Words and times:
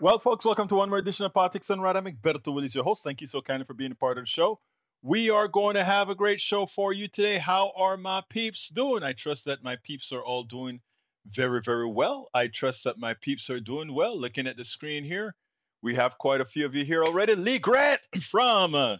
Well, 0.00 0.20
folks, 0.20 0.44
welcome 0.44 0.68
to 0.68 0.76
one 0.76 0.90
more 0.90 1.00
edition 1.00 1.26
of 1.26 1.34
Politics 1.34 1.66
Done 1.66 1.80
Right. 1.80 1.96
I'm 1.96 2.04
Egberto 2.04 2.54
Willies, 2.54 2.72
your 2.72 2.84
host. 2.84 3.02
Thank 3.02 3.20
you 3.20 3.26
so 3.26 3.40
kindly 3.40 3.66
for 3.66 3.74
being 3.74 3.90
a 3.90 3.96
part 3.96 4.16
of 4.16 4.22
the 4.22 4.28
show. 4.28 4.60
We 5.02 5.28
are 5.30 5.48
going 5.48 5.74
to 5.74 5.82
have 5.82 6.08
a 6.08 6.14
great 6.14 6.40
show 6.40 6.66
for 6.66 6.92
you 6.92 7.08
today. 7.08 7.36
How 7.36 7.72
are 7.76 7.96
my 7.96 8.22
peeps 8.30 8.68
doing? 8.68 9.02
I 9.02 9.12
trust 9.12 9.46
that 9.46 9.64
my 9.64 9.74
peeps 9.82 10.12
are 10.12 10.22
all 10.22 10.44
doing 10.44 10.78
very, 11.26 11.60
very 11.62 11.88
well. 11.88 12.30
I 12.32 12.46
trust 12.46 12.84
that 12.84 12.96
my 12.96 13.14
peeps 13.14 13.50
are 13.50 13.58
doing 13.58 13.92
well. 13.92 14.16
Looking 14.16 14.46
at 14.46 14.56
the 14.56 14.62
screen 14.62 15.02
here, 15.02 15.34
we 15.82 15.96
have 15.96 16.16
quite 16.16 16.40
a 16.40 16.44
few 16.44 16.64
of 16.64 16.76
you 16.76 16.84
here 16.84 17.02
already. 17.02 17.34
Lee 17.34 17.58
Grant 17.58 18.00
from 18.30 18.76
uh, 18.76 18.98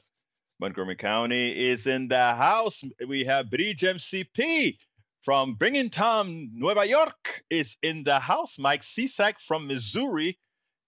Montgomery 0.59 0.97
County 0.97 1.69
is 1.71 1.87
in 1.87 2.09
the 2.09 2.35
house. 2.35 2.83
We 3.07 3.23
have 3.23 3.51
Bridge 3.51 3.83
MCP 3.83 4.77
from 5.23 5.55
Binghamton, 5.55 6.51
Nueva 6.55 6.85
York 6.85 7.45
is 7.51 7.77
in 7.85 8.03
the 8.03 8.19
house. 8.19 8.59
Mike 8.59 8.83
Cisak 8.83 9.39
from 9.39 9.69
Missouri 9.69 10.37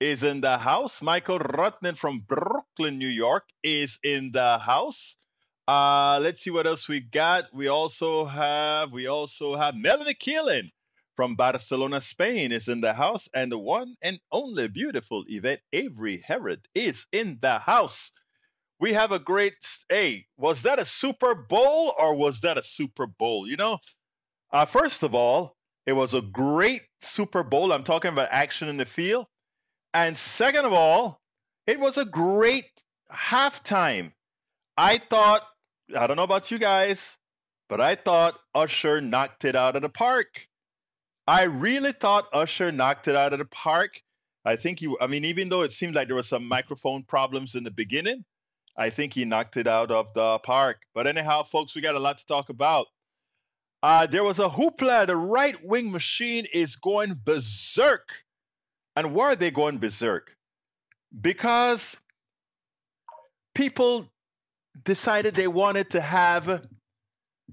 is 0.01 0.23
in 0.23 0.41
the 0.41 0.57
house. 0.59 1.03
Michael 1.03 1.39
Rutnan 1.39 1.97
from 1.97 2.21
Brooklyn, 2.21 2.99
New 2.99 3.09
York 3.09 3.45
is 3.63 3.99
in 4.03 4.33
the 4.33 4.59
house. 4.59 5.15
Uh, 5.69 6.19
let's 6.23 6.43
see 6.43 6.51
what 6.51 6.67
else 6.67 6.89
we 6.89 7.01
got. 7.01 7.45
We 7.53 7.69
also 7.69 8.25
have 8.25 8.91
we 8.91 9.07
also 9.07 9.55
have 9.55 9.77
Melanie 9.77 10.15
Keelan 10.15 10.71
from 11.15 11.37
Barcelona, 11.37 12.01
Spain 12.01 12.51
is 12.51 12.67
in 12.67 12.81
the 12.81 12.95
house, 12.95 13.29
and 13.35 13.53
the 13.53 13.59
one 13.59 13.95
and 14.03 14.19
only 14.33 14.69
beautiful 14.69 15.23
Yvette 15.29 15.61
Avery 15.73 16.17
Herod 16.17 16.67
is 16.75 17.05
in 17.13 17.39
the 17.43 17.59
house. 17.59 18.11
We 18.81 18.95
have 18.95 19.13
a 19.13 19.19
great 19.19 19.55
hey, 19.91 20.27
was 20.39 20.63
that 20.63 20.79
a 20.79 20.85
Super 20.87 21.35
Bowl 21.35 21.95
or 21.99 22.15
was 22.15 22.41
that 22.41 22.57
a 22.57 22.63
Super 22.63 23.07
Bowl? 23.07 23.47
You 23.47 23.57
know, 23.57 23.79
uh, 24.51 24.65
first 24.65 25.03
of 25.03 25.15
all, 25.15 25.57
it 25.87 25.93
was 25.93 26.15
a 26.15 26.23
great 26.23 26.83
Super 27.03 27.43
Bowl. 27.43 27.73
I'm 27.73 27.85
talking 27.85 28.13
about 28.13 28.29
action 28.31 28.69
in 28.69 28.79
the 28.79 28.87
field. 28.87 29.27
And 29.93 30.17
second 30.17 30.65
of 30.65 30.73
all, 30.73 31.21
it 31.67 31.79
was 31.79 31.99
a 31.99 32.05
great 32.05 32.71
halftime. 33.13 34.13
I 34.77 34.99
thought, 34.99 35.43
I 35.97 36.07
don't 36.07 36.17
know 36.17 36.23
about 36.23 36.51
you 36.51 36.59
guys, 36.59 37.17
but 37.69 37.81
I 37.81 37.97
thought 37.97 38.39
Usher 38.55 39.01
knocked 39.01 39.45
it 39.45 39.57
out 39.57 39.77
of 39.77 39.83
the 39.83 39.89
park. 39.89 40.47
I 41.27 41.45
really 41.45 41.93
thought 41.93 42.29
Usher 42.33 42.73
knocked 42.73 43.09
it 43.09 43.17
out 43.17 43.33
of 43.33 43.39
the 43.41 43.45
park. 43.45 44.01
I 44.45 44.57
think 44.57 44.79
he, 44.79 44.95
I 45.01 45.07
mean, 45.07 45.25
even 45.25 45.49
though 45.49 45.63
it 45.63 45.73
seemed 45.73 45.95
like 45.95 46.09
there 46.09 46.17
were 46.17 46.23
some 46.23 46.47
microphone 46.47 47.03
problems 47.03 47.55
in 47.55 47.65
the 47.65 47.71
beginning, 47.71 48.25
I 48.77 48.91
think 48.91 49.13
he 49.13 49.25
knocked 49.25 49.57
it 49.57 49.67
out 49.67 49.91
of 49.91 50.15
the 50.15 50.39
park. 50.39 50.83
But 50.95 51.07
anyhow, 51.07 51.43
folks, 51.43 51.75
we 51.75 51.83
got 51.83 51.97
a 51.97 52.01
lot 52.01 52.19
to 52.19 52.27
talk 52.27 52.49
about. 52.49 52.87
Uh, 53.83 54.07
there 54.07 54.25
was 54.25 54.39
a 54.39 54.49
hoopla. 54.49 55.07
The 55.07 55.17
right 55.17 55.63
wing 55.65 55.91
machine 55.91 56.47
is 56.53 56.77
going 56.77 57.21
berserk 57.25 58.25
and 58.97 59.15
why 59.15 59.33
are 59.33 59.37
they 59.37 59.51
going 59.51 59.79
berserk? 59.79 60.35
Because 61.19 61.97
people 63.55 64.09
decided 64.85 65.35
they 65.35 65.49
wanted 65.49 65.91
to 65.91 66.01
have 66.01 66.67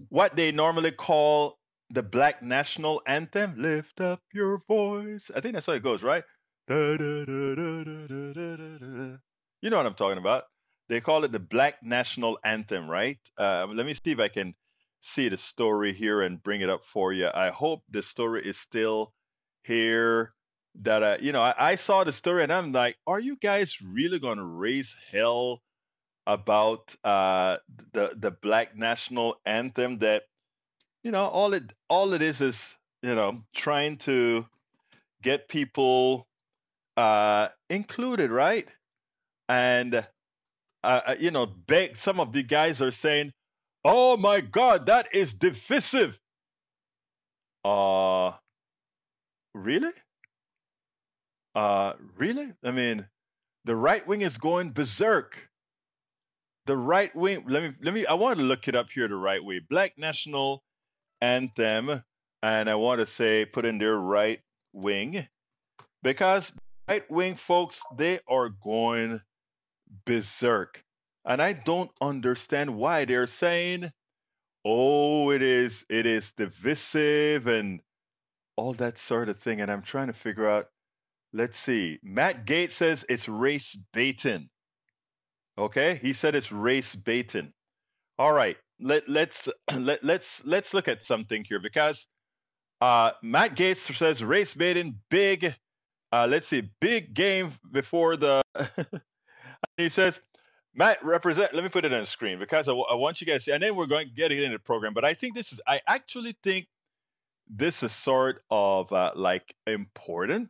what 0.10 0.36
they 0.36 0.52
normally 0.52 0.92
call 0.92 1.58
the 1.90 2.04
black 2.04 2.44
national 2.44 3.02
anthem 3.08 3.56
lift 3.58 4.02
up 4.02 4.22
your 4.34 4.62
voice. 4.68 5.32
I 5.36 5.40
think 5.40 5.54
that's 5.54 5.66
how 5.66 5.74
it 5.74 5.84
goes 5.84 6.04
right? 6.04 6.24
You 6.70 6.78
know 9.72 9.78
what 9.78 9.86
i'm 9.86 9.94
talking 9.94 10.18
about. 10.18 10.44
They 10.90 11.02
call 11.02 11.24
it 11.24 11.32
the 11.32 11.40
black 11.40 11.82
national 11.84 12.40
anthem 12.44 12.90
right? 12.90 13.20
Uh, 13.38 13.68
let 13.70 13.86
me 13.86 13.94
see 13.94 14.12
if 14.12 14.20
i 14.20 14.28
can 14.28 14.54
see 15.00 15.30
the 15.30 15.38
story 15.38 15.94
here 15.94 16.22
and 16.22 16.42
bring 16.42 16.62
it 16.62 16.70
up 16.70 16.84
for 16.84 17.14
you. 17.14 17.30
I 17.34 17.50
hope 17.50 17.84
the 17.90 18.02
story 18.02 18.44
is 18.46 18.58
still 18.58 19.14
here 19.64 20.34
that 20.82 21.04
uh, 21.04 21.18
you 21.20 21.32
know 21.32 21.42
I, 21.42 21.54
I, 21.58 21.76
saw 21.76 22.04
the 22.04 22.12
story 22.12 22.44
and 22.44 22.52
I'm 22.52 22.72
like, 22.72 22.98
are 23.08 23.20
you 23.20 23.36
guys 23.36 23.82
really 23.82 24.20
to 24.38 24.44
raise 24.44 24.96
hell 25.12 25.62
about 26.26 26.96
uh, 27.04 27.58
the 27.94 28.14
the 28.16 28.32
Black 28.32 28.76
National 28.76 29.40
Anthem? 29.46 30.00
That 30.00 30.24
you 31.04 31.12
know 31.12 31.26
all 31.26 31.54
it 31.54 31.72
all 31.90 32.14
it 32.14 32.22
is 32.22 32.42
is 32.42 32.76
you 33.02 33.16
know 33.16 33.44
trying 33.56 33.98
to 33.98 34.46
get 35.22 35.48
people 35.48 36.28
uh, 36.96 37.50
included, 37.70 38.32
right? 38.32 38.68
And 39.50 39.96
uh, 39.96 40.04
uh, 40.84 41.16
you 41.20 41.32
know, 41.32 41.46
beg, 41.46 41.98
some 41.98 42.20
of 42.20 42.34
the 42.34 42.44
guys 42.44 42.82
are 42.82 42.92
saying, 42.92 43.34
"Oh 43.84 44.18
my 44.18 44.42
God, 44.42 44.88
that 44.88 45.14
is 45.14 45.34
divisive." 45.34 46.20
Uh 47.66 48.34
really? 49.54 49.92
Uh, 51.58 51.94
really? 52.20 52.54
I 52.64 52.70
mean, 52.70 53.08
the 53.66 53.76
right 53.76 54.06
wing 54.06 54.22
is 54.22 54.38
going 54.38 54.74
berserk. 54.74 55.50
The 56.68 56.78
right 56.78 57.14
wing. 57.16 57.46
Let 57.48 57.64
me. 57.64 57.74
Let 57.82 57.96
me. 57.96 58.06
I 58.06 58.14
want 58.14 58.38
to 58.38 58.46
look 58.46 58.68
it 58.68 58.76
up 58.76 58.92
here. 58.92 59.08
The 59.08 59.16
right 59.16 59.44
way. 59.44 59.58
Black 59.58 59.98
National 59.98 60.64
Anthem, 61.20 62.04
and 62.44 62.70
I 62.70 62.76
want 62.76 63.00
to 63.00 63.08
say 63.08 63.44
put 63.44 63.66
in 63.66 63.80
their 63.80 63.98
right 63.98 64.40
wing, 64.72 65.28
because 66.04 66.52
right 66.88 67.10
wing 67.10 67.34
folks 67.34 67.82
they 67.98 68.20
are 68.28 68.50
going 68.50 69.20
berserk, 70.06 70.84
and 71.26 71.42
I 71.42 71.54
don't 71.54 71.90
understand 72.00 72.76
why 72.76 73.06
they're 73.06 73.26
saying, 73.26 73.92
"Oh, 74.64 75.32
it 75.32 75.42
is. 75.42 75.84
It 75.90 76.06
is 76.06 76.34
divisive 76.34 77.48
and." 77.48 77.82
all 78.60 78.74
that 78.74 78.98
sort 78.98 79.30
of 79.30 79.38
thing. 79.38 79.62
And 79.62 79.70
I'm 79.70 79.84
trying 79.84 80.08
to 80.08 80.14
figure 80.14 80.50
out 80.50 80.68
Let's 81.38 81.60
see. 81.60 82.00
Matt 82.02 82.48
Gaetz 82.48 82.72
says 82.72 83.06
it's 83.08 83.30
race 83.30 83.78
baiting. 83.94 84.50
Okay, 85.56 86.00
he 86.02 86.14
said 86.14 86.34
it's 86.34 86.52
race 86.52 86.96
baiting. 86.96 87.54
All 88.18 88.34
right, 88.34 88.58
let 88.80 89.08
let's 89.08 89.48
let 89.78 90.04
let's 90.04 90.44
let's 90.46 90.74
look 90.74 90.88
at 90.88 91.04
something 91.04 91.46
here 91.48 91.60
because 91.60 92.08
uh, 92.82 93.12
Matt 93.22 93.56
Gaetz 93.56 93.96
says 93.96 94.24
race 94.24 94.56
baiting 94.56 94.98
big. 95.12 95.54
Uh, 96.12 96.26
let's 96.28 96.48
see, 96.48 96.72
big 96.82 97.14
game 97.14 97.54
before 97.72 98.18
the. 98.18 98.42
he 99.78 99.90
says 99.90 100.20
Matt 100.74 101.06
represent. 101.06 101.54
Let 101.54 101.64
me 101.64 101.70
put 101.70 101.86
it 101.86 101.94
on 101.94 102.00
the 102.00 102.08
screen 102.08 102.40
because 102.40 102.68
I, 102.68 102.74
I 102.74 102.96
want 102.96 103.22
you 103.22 103.28
guys 103.28 103.46
to 103.46 103.52
and 103.52 103.62
then 103.62 103.76
we're 103.76 103.86
going 103.86 104.08
to 104.08 104.14
get 104.16 104.32
it 104.32 104.42
in 104.42 104.54
the 104.54 104.58
program. 104.58 104.96
But 104.96 105.06
I 105.06 105.14
think 105.14 105.36
this 105.36 105.54
is. 105.54 105.62
I 105.68 105.82
actually 105.86 106.36
think 106.42 106.66
this 107.48 107.84
is 107.84 107.92
sort 107.92 108.42
of 108.50 108.92
uh, 108.92 109.12
like 109.16 109.54
important 109.68 110.50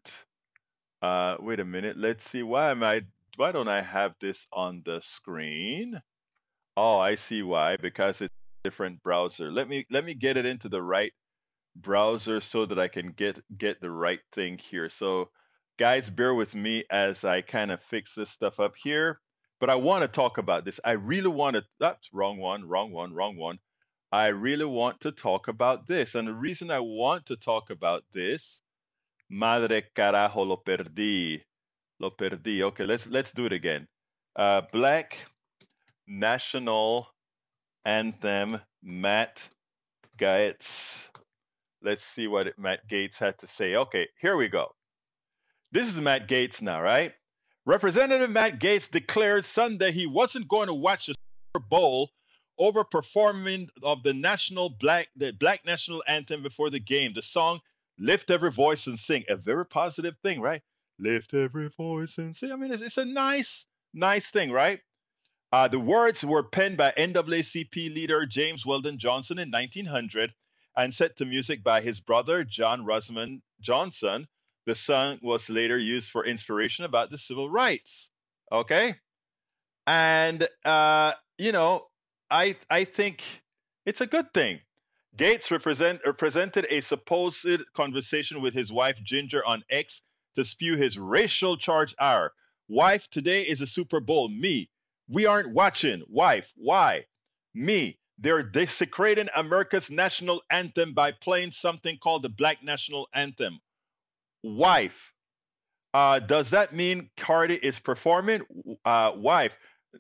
uh, 1.02 1.38
wait 1.40 1.59
a 1.59 1.66
minute. 1.66 1.97
Let's 1.97 2.30
see. 2.30 2.44
Why 2.44 2.72
am 2.72 2.84
I? 2.84 3.03
Why 3.35 3.52
don't 3.52 3.68
I 3.68 3.81
have 3.81 4.16
this 4.19 4.46
on 4.52 4.81
the 4.84 5.02
screen? 5.02 6.02
Oh, 6.75 7.00
I 7.00 7.16
see 7.16 7.44
why. 7.44 7.78
Because 7.78 8.22
it's 8.22 8.34
a 8.34 8.69
different 8.69 9.03
browser. 9.03 9.52
Let 9.52 9.69
me 9.69 9.86
let 9.91 10.06
me 10.06 10.13
get 10.13 10.38
it 10.38 10.46
into 10.46 10.69
the 10.69 10.81
right 10.81 11.13
browser 11.75 12.40
so 12.40 12.66
that 12.66 12.80
I 12.80 12.88
can 12.88 13.12
get 13.12 13.40
get 13.57 13.81
the 13.81 13.91
right 13.91 14.19
thing 14.31 14.57
here. 14.57 14.90
So, 14.90 15.30
guys, 15.78 16.09
bear 16.09 16.34
with 16.34 16.56
me 16.56 16.84
as 16.90 17.24
I 17.24 17.41
kind 17.41 17.72
of 17.72 17.81
fix 17.84 18.16
this 18.16 18.30
stuff 18.31 18.59
up 18.59 18.75
here. 18.75 19.19
But 19.59 19.69
I 19.69 19.75
want 19.75 20.03
to 20.03 20.07
talk 20.07 20.38
about 20.38 20.66
this. 20.66 20.80
I 20.84 20.94
really 20.94 21.30
want 21.30 21.56
to. 21.56 21.63
That's 21.80 22.09
wrong 22.13 22.38
one. 22.38 22.68
Wrong 22.68 22.91
one. 22.91 23.13
Wrong 23.13 23.38
one. 23.38 23.59
I 24.12 24.28
really 24.28 24.66
want 24.66 25.02
to 25.02 25.12
talk 25.12 25.47
about 25.47 25.88
this. 25.88 26.16
And 26.16 26.28
the 26.28 26.34
reason 26.34 26.72
I 26.72 26.80
want 26.80 27.25
to 27.28 27.36
talk 27.38 27.69
about 27.72 28.03
this 28.13 28.62
Madre 29.29 29.83
carajo, 29.95 30.45
lo 30.47 30.57
perdí. 30.57 31.41
Lo 31.99 32.11
perdí. 32.11 32.61
Okay, 32.61 32.85
let's 32.85 33.07
let's 33.07 33.31
do 33.31 33.45
it 33.45 33.53
again. 33.53 33.88
Uh, 34.35 34.61
Black 34.71 35.17
National 36.07 37.07
Anthem, 37.85 38.61
Matt 38.83 39.47
Gaetz. 40.17 41.03
Let's 41.81 42.05
see 42.05 42.27
what 42.27 42.57
Matt 42.57 42.88
Gaetz 42.88 43.17
had 43.17 43.38
to 43.39 43.47
say. 43.47 43.75
Okay, 43.75 44.07
here 44.19 44.38
we 44.38 44.47
go. 44.47 44.74
This 45.71 45.88
is 45.88 46.00
Matt 46.00 46.27
Gaetz 46.27 46.62
now, 46.62 46.81
right? 46.81 47.13
Representative 47.65 48.30
Matt 48.30 48.59
Gaetz 48.59 48.89
declared 48.89 49.44
Sunday 49.44 49.91
he 49.91 50.07
wasn't 50.07 50.47
going 50.47 50.68
to 50.68 50.73
watch 50.73 51.07
the 51.07 51.15
Super 51.53 51.65
Bowl 51.68 52.12
over 52.57 52.83
performing 52.83 53.69
of 53.83 54.03
the 54.03 54.13
national 54.13 54.69
black 54.69 55.09
the 55.15 55.33
black 55.33 55.65
national 55.65 56.03
anthem 56.07 56.41
before 56.41 56.69
the 56.69 56.80
game. 56.80 57.12
The 57.13 57.21
song 57.21 57.59
lift 57.99 58.29
every 58.29 58.51
voice 58.51 58.88
and 58.88 58.97
sing. 58.97 59.23
A 59.29 59.35
very 59.35 59.65
positive 59.65 60.15
thing, 60.17 60.41
right? 60.41 60.61
Lift 60.99 61.33
every 61.33 61.69
voice 61.69 62.17
and 62.17 62.35
sing. 62.35 62.51
I 62.51 62.55
mean, 62.55 62.71
it's, 62.71 62.81
it's 62.81 62.97
a 62.97 63.05
nice, 63.05 63.65
nice 63.94 64.29
thing, 64.29 64.51
right? 64.51 64.79
Uh, 65.51 65.67
the 65.67 65.79
words 65.79 66.25
were 66.25 66.44
penned 66.44 66.77
by 66.77 66.91
NAACP 66.97 67.94
leader 67.94 68.25
James 68.25 68.65
Weldon 68.65 68.97
Johnson 68.97 69.39
in 69.39 69.49
1900 69.49 70.33
and 70.75 70.94
set 70.94 71.15
to 71.17 71.25
music 71.25 71.63
by 71.63 71.81
his 71.81 71.99
brother 71.99 72.44
John 72.44 72.85
Rosamond 72.85 73.41
Johnson. 73.61 74.27
The 74.65 74.75
song 74.75 75.19
was 75.21 75.49
later 75.49 75.77
used 75.77 76.11
for 76.11 76.25
inspiration 76.25 76.83
about 76.83 77.09
the 77.09 77.17
civil 77.17 77.49
rights. 77.49 78.09
Okay, 78.51 78.95
and 79.85 80.47
uh, 80.65 81.13
you 81.38 81.53
know, 81.53 81.88
I 82.29 82.55
I 82.69 82.83
think 82.83 83.23
it's 83.85 84.01
a 84.01 84.07
good 84.07 84.33
thing. 84.33 84.59
Gaetz 85.18 85.50
represent, 85.50 86.00
represented 86.06 86.68
a 86.69 86.80
supposed 86.81 87.74
conversation 87.74 88.40
with 88.40 88.54
his 88.54 88.72
wife 88.72 89.02
Ginger 89.02 89.44
on 89.44 89.64
X 89.68 90.04
to 90.36 90.46
spew 90.46 90.75
his 90.75 91.00
racial 91.00 91.58
charge 91.58 91.96
hour. 92.00 92.34
Wife, 92.68 93.10
today 93.10 93.42
is 93.42 93.62
a 93.62 93.66
Super 93.66 94.00
Bowl. 94.00 94.30
Me. 94.30 94.69
We 95.10 95.25
aren't 95.25 95.54
watching. 95.54 96.04
Wife, 96.08 96.54
why? 96.56 97.06
Me. 97.56 97.98
They're 98.19 98.44
desecrating 98.44 99.28
America's 99.36 99.90
national 99.90 100.44
anthem 100.52 100.94
by 100.94 101.14
playing 101.14 101.52
something 101.52 101.98
called 101.98 102.22
the 102.22 102.30
Black 102.30 102.64
National 102.64 103.08
Anthem. 103.14 103.60
Wife. 104.44 105.14
Uh, 105.96 106.19
does 106.19 106.52
that 106.52 106.74
mean 106.74 107.10
Cardi 107.18 107.56
is 107.56 107.80
performing? 107.80 108.42
Uh, 108.86 109.14
wife. 109.16 109.58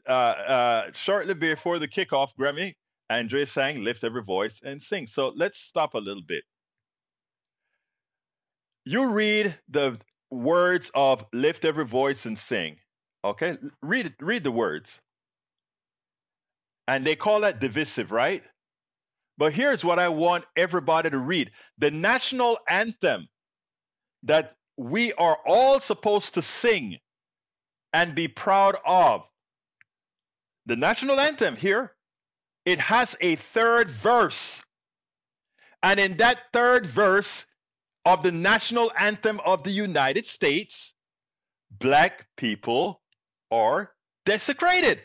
Uh, 0.07 0.11
uh, 0.11 0.91
shortly 0.93 1.33
before 1.33 1.79
the 1.79 1.87
kickoff, 1.87 2.29
Grammy, 2.39 2.75
Andra 3.09 3.45
sang 3.45 3.83
Lift 3.83 4.03
Every 4.03 4.23
Voice 4.23 4.59
and 4.63 4.81
Sing. 4.81 5.07
So 5.07 5.29
let's 5.29 5.57
stop 5.57 5.93
a 5.93 5.99
little 5.99 6.23
bit. 6.23 6.43
You 8.85 9.11
read 9.11 9.57
the 9.69 9.99
words 10.31 10.91
of 10.93 11.25
Lift 11.33 11.65
Every 11.65 11.85
Voice 11.85 12.25
and 12.25 12.37
Sing. 12.37 12.77
Okay? 13.23 13.57
Read 13.81 14.13
read 14.19 14.43
the 14.43 14.51
words. 14.51 14.99
And 16.87 17.05
they 17.05 17.15
call 17.15 17.41
that 17.41 17.59
divisive, 17.59 18.11
right? 18.11 18.43
But 19.37 19.53
here's 19.53 19.83
what 19.83 19.99
I 19.99 20.09
want 20.09 20.45
everybody 20.55 21.09
to 21.09 21.17
read. 21.17 21.51
The 21.77 21.91
national 21.91 22.57
anthem 22.67 23.27
that 24.23 24.55
we 24.77 25.13
are 25.13 25.37
all 25.45 25.79
supposed 25.79 26.35
to 26.35 26.41
sing 26.41 26.97
and 27.93 28.15
be 28.15 28.27
proud 28.27 28.75
of. 28.85 29.23
The 30.65 30.75
national 30.75 31.19
anthem 31.19 31.55
here 31.55 31.93
it 32.67 32.79
has 32.79 33.15
a 33.21 33.37
third 33.37 33.89
verse. 33.89 34.61
And 35.81 36.01
in 36.01 36.17
that 36.17 36.51
third 36.51 36.85
verse 36.85 37.45
of 38.03 38.23
the 38.23 38.33
national 38.33 38.91
anthem 38.99 39.39
of 39.45 39.63
the 39.63 39.71
United 39.71 40.25
States, 40.25 40.93
black 41.71 42.27
people 42.35 43.01
are 43.49 43.93
desecrated. 44.25 44.99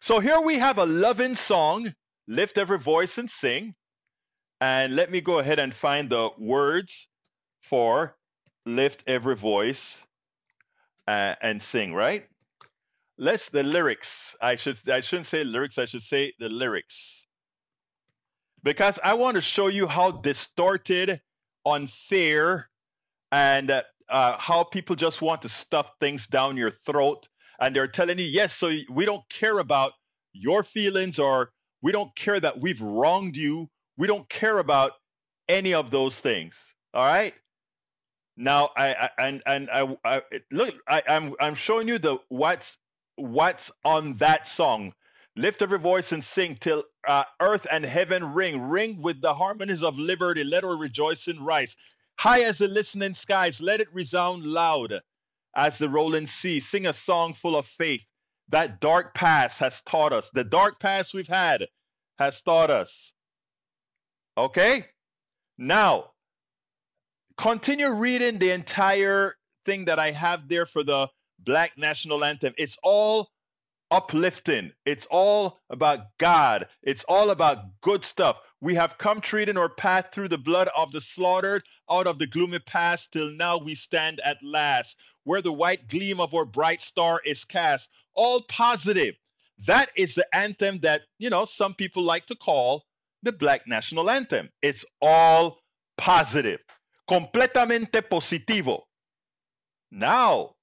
So 0.00 0.18
here 0.18 0.40
we 0.40 0.56
have 0.56 0.78
a 0.78 0.84
loving 0.84 1.36
song, 1.36 1.94
lift 2.26 2.58
every 2.58 2.78
voice 2.78 3.16
and 3.16 3.30
sing. 3.30 3.76
And 4.60 4.96
let 4.96 5.12
me 5.12 5.20
go 5.20 5.38
ahead 5.38 5.60
and 5.60 5.72
find 5.72 6.10
the 6.10 6.30
words 6.38 7.06
for 7.62 8.16
lift 8.66 9.04
every 9.06 9.36
voice 9.36 10.02
uh, 11.06 11.36
and 11.40 11.62
sing, 11.62 11.94
right? 11.94 12.26
Let's 13.18 13.48
the 13.50 13.62
lyrics. 13.62 14.36
I 14.40 14.54
should 14.54 14.78
I 14.88 15.00
shouldn't 15.00 15.26
say 15.26 15.44
lyrics. 15.44 15.78
I 15.78 15.84
should 15.84 16.02
say 16.02 16.32
the 16.38 16.48
lyrics 16.48 17.26
because 18.62 18.98
I 19.02 19.14
want 19.14 19.34
to 19.36 19.40
show 19.40 19.66
you 19.68 19.86
how 19.86 20.10
distorted, 20.12 21.20
unfair, 21.66 22.68
and 23.30 23.82
uh, 24.08 24.36
how 24.38 24.64
people 24.64 24.96
just 24.96 25.20
want 25.20 25.42
to 25.42 25.48
stuff 25.48 25.90
things 26.00 26.26
down 26.26 26.56
your 26.56 26.70
throat. 26.70 27.28
And 27.60 27.74
they're 27.74 27.88
telling 27.88 28.18
you, 28.18 28.24
yes, 28.24 28.54
so 28.54 28.72
we 28.90 29.04
don't 29.04 29.28
care 29.28 29.58
about 29.58 29.92
your 30.32 30.62
feelings 30.62 31.18
or 31.18 31.50
we 31.82 31.92
don't 31.92 32.14
care 32.14 32.38
that 32.38 32.58
we've 32.58 32.80
wronged 32.80 33.36
you. 33.36 33.68
We 33.96 34.06
don't 34.06 34.28
care 34.28 34.58
about 34.58 34.92
any 35.48 35.74
of 35.74 35.90
those 35.90 36.18
things. 36.18 36.72
All 36.94 37.04
right. 37.04 37.34
Now 38.36 38.70
I, 38.76 38.94
I 38.94 39.10
and 39.18 39.42
and 39.46 39.68
I, 39.70 39.96
I 40.04 40.22
look 40.52 40.72
I, 40.86 41.02
I'm 41.08 41.34
I'm 41.40 41.54
showing 41.56 41.88
you 41.88 41.98
the 41.98 42.18
what's 42.28 42.76
what's 43.18 43.70
on 43.84 44.16
that 44.18 44.46
song. 44.46 44.92
Lift 45.36 45.62
every 45.62 45.78
voice 45.78 46.12
and 46.12 46.24
sing 46.24 46.56
till 46.56 46.84
uh, 47.06 47.24
earth 47.40 47.66
and 47.70 47.84
heaven 47.84 48.34
ring. 48.34 48.60
Ring 48.68 49.00
with 49.00 49.20
the 49.20 49.34
harmonies 49.34 49.82
of 49.82 49.98
liberty. 49.98 50.44
Let 50.44 50.64
her 50.64 50.76
rejoice 50.76 51.28
and 51.28 51.40
rise. 51.40 51.76
High 52.18 52.42
as 52.42 52.58
the 52.58 52.68
listening 52.68 53.14
skies, 53.14 53.60
let 53.60 53.80
it 53.80 53.92
resound 53.94 54.44
loud 54.44 55.00
as 55.54 55.78
the 55.78 55.88
rolling 55.88 56.26
sea. 56.26 56.58
Sing 56.58 56.86
a 56.86 56.92
song 56.92 57.34
full 57.34 57.56
of 57.56 57.66
faith. 57.66 58.04
That 58.48 58.80
dark 58.80 59.14
past 59.14 59.58
has 59.58 59.80
taught 59.82 60.12
us. 60.12 60.30
The 60.30 60.44
dark 60.44 60.80
past 60.80 61.14
we've 61.14 61.28
had 61.28 61.68
has 62.18 62.40
taught 62.40 62.70
us. 62.70 63.12
Okay? 64.36 64.86
Now, 65.56 66.12
continue 67.36 67.90
reading 67.90 68.38
the 68.38 68.50
entire 68.50 69.36
thing 69.64 69.84
that 69.84 69.98
I 69.98 70.10
have 70.10 70.48
there 70.48 70.66
for 70.66 70.82
the 70.82 71.08
black 71.38 71.76
national 71.76 72.24
anthem. 72.24 72.54
It's 72.56 72.76
all 72.82 73.30
uplifting. 73.90 74.72
It's 74.84 75.06
all 75.10 75.58
about 75.70 76.00
God. 76.18 76.68
It's 76.82 77.04
all 77.04 77.30
about 77.30 77.80
good 77.80 78.04
stuff. 78.04 78.36
We 78.60 78.74
have 78.74 78.98
come 78.98 79.20
treading 79.20 79.56
our 79.56 79.68
path 79.68 80.08
through 80.12 80.28
the 80.28 80.38
blood 80.38 80.68
of 80.76 80.92
the 80.92 81.00
slaughtered, 81.00 81.62
out 81.88 82.06
of 82.06 82.18
the 82.18 82.26
gloomy 82.26 82.58
past, 82.58 83.12
till 83.12 83.30
now 83.30 83.58
we 83.58 83.74
stand 83.74 84.20
at 84.24 84.42
last, 84.42 84.96
where 85.24 85.42
the 85.42 85.52
white 85.52 85.88
gleam 85.88 86.20
of 86.20 86.34
our 86.34 86.44
bright 86.44 86.82
star 86.82 87.20
is 87.24 87.44
cast. 87.44 87.88
All 88.14 88.42
positive. 88.48 89.14
That 89.66 89.90
is 89.96 90.14
the 90.14 90.26
anthem 90.34 90.78
that, 90.78 91.02
you 91.18 91.30
know, 91.30 91.44
some 91.44 91.74
people 91.74 92.02
like 92.02 92.26
to 92.26 92.36
call 92.36 92.84
the 93.22 93.32
Black 93.32 93.66
National 93.66 94.10
Anthem. 94.10 94.50
It's 94.62 94.84
all 95.00 95.58
positive. 95.96 96.60
Completamente 97.08 98.02
positivo. 98.02 98.82
Now, 99.90 100.54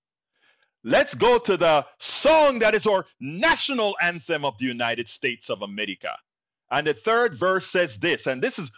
Let's 0.87 1.15
go 1.15 1.39
to 1.39 1.57
the 1.57 1.83
song 1.97 2.59
that 2.59 2.75
is 2.75 2.85
our 2.85 3.07
national 3.19 3.97
anthem 3.99 4.45
of 4.45 4.55
the 4.59 4.65
United 4.65 5.09
States 5.09 5.49
of 5.49 5.63
America. 5.63 6.15
And 6.69 6.85
the 6.85 6.93
third 6.93 7.33
verse 7.33 7.65
says 7.65 7.97
this, 7.97 8.27
and 8.27 8.39
this 8.39 8.59
is 8.59 8.69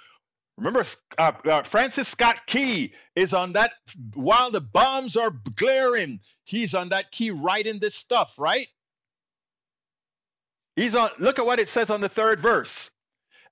Remember, 0.58 0.84
uh, 1.20 1.32
uh, 1.46 1.64
Francis 1.64 2.08
Scott 2.08 2.38
Key 2.48 2.94
is 3.16 3.34
on 3.34 3.54
that 3.54 3.74
while 4.16 4.50
the 4.50 4.62
bombs 4.62 5.16
are 5.16 5.30
glaring. 5.56 6.20
He's 6.46 6.74
on 6.74 6.90
that 6.90 7.12
key 7.12 7.30
writing 7.30 7.78
this 7.80 7.94
stuff, 7.94 8.34
right? 8.40 8.66
He's 10.76 10.96
on. 10.96 11.12
Look 11.20 11.38
at 11.38 11.46
what 11.46 11.60
it 11.60 11.68
says 11.68 11.92
on 11.92 12.02
the 12.02 12.10
third 12.10 12.40
verse. 12.40 12.90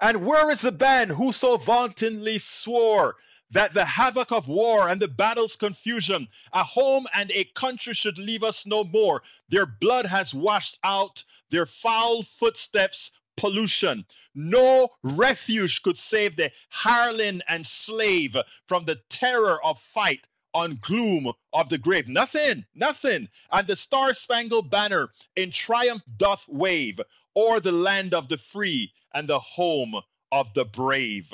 And 0.01 0.25
where 0.25 0.49
is 0.49 0.61
the 0.61 0.71
band 0.71 1.11
who 1.11 1.31
so 1.31 1.57
vauntingly 1.57 2.39
swore 2.39 3.15
that 3.51 3.73
the 3.73 3.85
havoc 3.85 4.31
of 4.31 4.47
war 4.47 4.89
and 4.89 5.01
the 5.01 5.07
battle's 5.07 5.55
confusion, 5.55 6.27
a 6.53 6.63
home 6.63 7.07
and 7.13 7.31
a 7.31 7.43
country 7.43 7.93
should 7.93 8.17
leave 8.17 8.43
us 8.43 8.65
no 8.65 8.83
more. 8.83 9.21
Their 9.49 9.65
blood 9.65 10.05
has 10.05 10.33
washed 10.33 10.77
out 10.83 11.23
their 11.49 11.65
foul 11.65 12.23
footsteps 12.23 13.11
pollution. 13.37 14.05
No 14.33 14.89
refuge 15.03 15.81
could 15.81 15.97
save 15.97 16.35
the 16.35 16.51
hireling 16.69 17.41
and 17.47 17.65
slave 17.65 18.35
from 18.67 18.85
the 18.85 19.01
terror 19.09 19.63
of 19.63 19.79
fight 19.93 20.21
on 20.53 20.79
gloom 20.81 21.31
of 21.51 21.69
the 21.69 21.77
grave. 21.77 22.07
Nothing, 22.07 22.65
nothing. 22.73 23.27
And 23.51 23.67
the 23.67 23.75
star 23.75 24.13
spangled 24.13 24.69
banner 24.69 25.11
in 25.35 25.51
triumph 25.51 26.01
doth 26.17 26.47
wave 26.47 26.99
o'er 27.35 27.59
the 27.59 27.73
land 27.73 28.13
of 28.13 28.29
the 28.29 28.37
free 28.37 28.93
and 29.13 29.27
the 29.27 29.39
home 29.39 29.99
of 30.31 30.53
the 30.53 30.65
brave. 30.65 31.33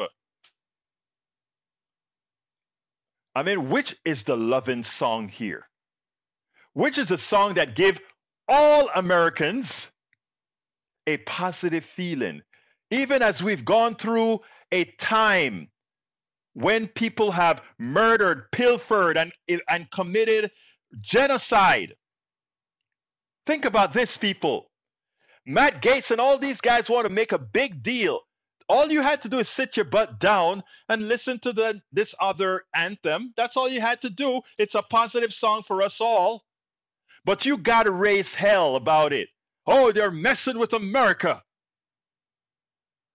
I 3.34 3.44
mean, 3.44 3.70
which 3.70 3.96
is 4.04 4.24
the 4.24 4.36
loving 4.36 4.84
song 4.84 5.30
here? 5.30 5.68
Which 6.74 6.98
is 6.98 7.08
the 7.08 7.18
song 7.18 7.56
that 7.56 7.76
give 7.76 8.00
all 8.48 8.90
Americans 8.94 9.92
a 11.08 11.18
positive 11.18 11.86
feeling, 11.86 12.42
even 12.90 13.22
as 13.22 13.42
we've 13.42 13.66
gone 13.66 13.96
through 13.96 14.42
a 14.72 14.84
time 14.84 15.70
when 16.54 16.88
people 16.88 17.32
have 17.32 17.62
murdered, 17.80 18.52
pilfered, 18.52 19.18
and, 19.18 19.32
and 19.70 19.90
committed 19.92 20.52
genocide. 21.02 21.96
Think 23.46 23.66
about 23.66 23.94
this, 23.94 24.18
people. 24.18 24.70
Matt 25.46 25.82
Gaetz 25.82 26.12
and 26.12 26.22
all 26.22 26.38
these 26.38 26.62
guys 26.62 26.90
want 26.90 27.08
to 27.08 27.14
make 27.14 27.32
a 27.32 27.40
big 27.40 27.82
deal 27.82 28.22
all 28.68 28.92
you 28.92 29.02
had 29.02 29.22
to 29.22 29.30
do 29.30 29.40
is 29.40 29.50
sit 29.50 29.76
your 29.76 29.86
butt 29.86 30.20
down 30.20 30.64
and 30.90 31.08
listen 31.08 31.40
to 31.40 31.54
the 31.54 31.82
this 31.92 32.16
other 32.20 32.64
anthem. 32.74 33.34
That's 33.36 33.58
all 33.58 33.70
you 33.70 33.82
had 33.82 34.02
to 34.02 34.10
do. 34.10 34.42
It's 34.58 34.76
a 34.76 34.82
positive 34.82 35.34
song 35.34 35.64
for 35.64 35.82
us 35.82 36.02
all. 36.02 36.44
But 37.24 37.46
you 37.46 37.58
got 37.58 37.84
to 37.84 37.92
raise 37.92 38.34
hell 38.34 38.76
about 38.76 39.14
it. 39.14 39.30
Oh, 39.68 39.92
they're 39.92 40.12
messing 40.12 40.58
with 40.58 40.74
America. 40.74 41.44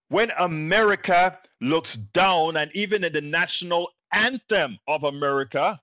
When 0.09 0.31
America 0.37 1.37
looks 1.59 1.95
down, 1.95 2.55
and 2.55 2.73
even 2.73 3.03
in 3.03 3.11
the 3.11 3.21
national 3.21 3.91
anthem 4.13 4.79
of 4.87 5.03
America, 5.03 5.81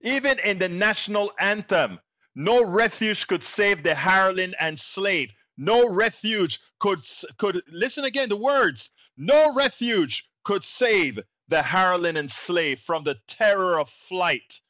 even 0.00 0.40
in 0.40 0.58
the 0.58 0.68
national 0.68 1.32
anthem, 1.38 2.00
no 2.34 2.64
refuge 2.64 3.26
could 3.26 3.42
save 3.42 3.82
the 3.82 3.94
hireling 3.94 4.54
and 4.58 4.78
slave. 4.78 5.32
No 5.56 5.88
refuge 5.88 6.60
could 6.78 7.00
could 7.38 7.62
listen 7.68 8.04
again 8.04 8.28
the 8.28 8.36
words. 8.36 8.90
No 9.16 9.54
refuge 9.54 10.28
could 10.44 10.64
save 10.64 11.20
the 11.48 11.62
hireling 11.62 12.16
and 12.16 12.30
slave 12.30 12.80
from 12.80 13.04
the 13.04 13.16
terror 13.26 13.78
of 13.78 13.90
flight 13.90 14.60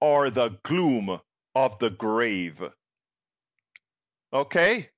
or 0.00 0.30
the 0.30 0.50
gloom 0.62 1.20
of 1.54 1.78
the 1.78 1.90
grave. 1.90 2.62
Okay? 4.32 4.90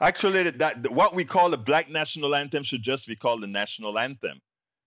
Actually, 0.00 0.50
that 0.50 0.90
what 0.92 1.14
we 1.14 1.24
call 1.24 1.50
the 1.50 1.58
black 1.58 1.88
national 1.88 2.34
anthem 2.34 2.62
should 2.62 2.82
just 2.82 3.06
be 3.06 3.16
called 3.16 3.40
the 3.40 3.46
national 3.46 3.98
anthem, 3.98 4.40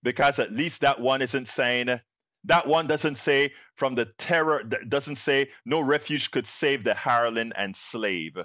because 0.03 0.39
at 0.39 0.51
least 0.51 0.81
that 0.81 0.99
one 0.99 1.21
isn't 1.21 1.47
saying 1.47 1.99
That 2.45 2.67
one 2.67 2.87
doesn't 2.87 3.15
say 3.15 3.53
from 3.75 3.95
the 3.95 4.05
terror, 4.17 4.63
doesn't 4.63 5.17
say 5.17 5.49
no 5.65 5.79
refuge 5.81 6.31
could 6.31 6.47
save 6.47 6.83
the 6.83 6.93
hireling 6.93 7.51
and 7.55 7.75
slave. 7.75 8.37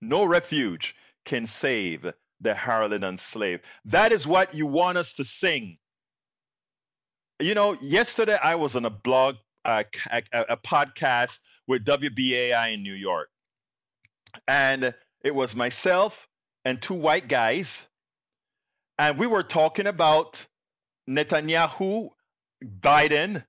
No 0.00 0.24
refuge 0.24 0.94
can 1.24 1.46
save 1.46 2.12
the 2.40 2.54
hireling 2.54 3.04
and 3.04 3.20
slave. 3.20 3.60
That 3.84 4.12
is 4.12 4.26
what 4.26 4.54
you 4.54 4.66
want 4.66 4.98
us 4.98 5.12
to 5.14 5.24
sing. 5.24 5.78
You 7.38 7.54
know, 7.54 7.74
yesterday 7.82 8.38
I 8.42 8.54
was 8.54 8.76
on 8.76 8.86
a 8.86 8.90
blog, 8.90 9.36
a, 9.64 9.84
a 10.10 10.56
podcast 10.56 11.38
with 11.66 11.84
WBAI 11.84 12.74
in 12.74 12.82
New 12.82 12.94
York. 12.94 13.28
And 14.48 14.94
it 15.22 15.34
was 15.34 15.54
myself 15.54 16.28
and 16.64 16.80
two 16.80 16.94
white 16.94 17.28
guys. 17.28 17.86
And 18.98 19.18
we 19.18 19.26
were 19.26 19.42
talking 19.42 19.86
about 19.86 20.46
Netanyahu 21.08 22.10
Biden 22.64 23.44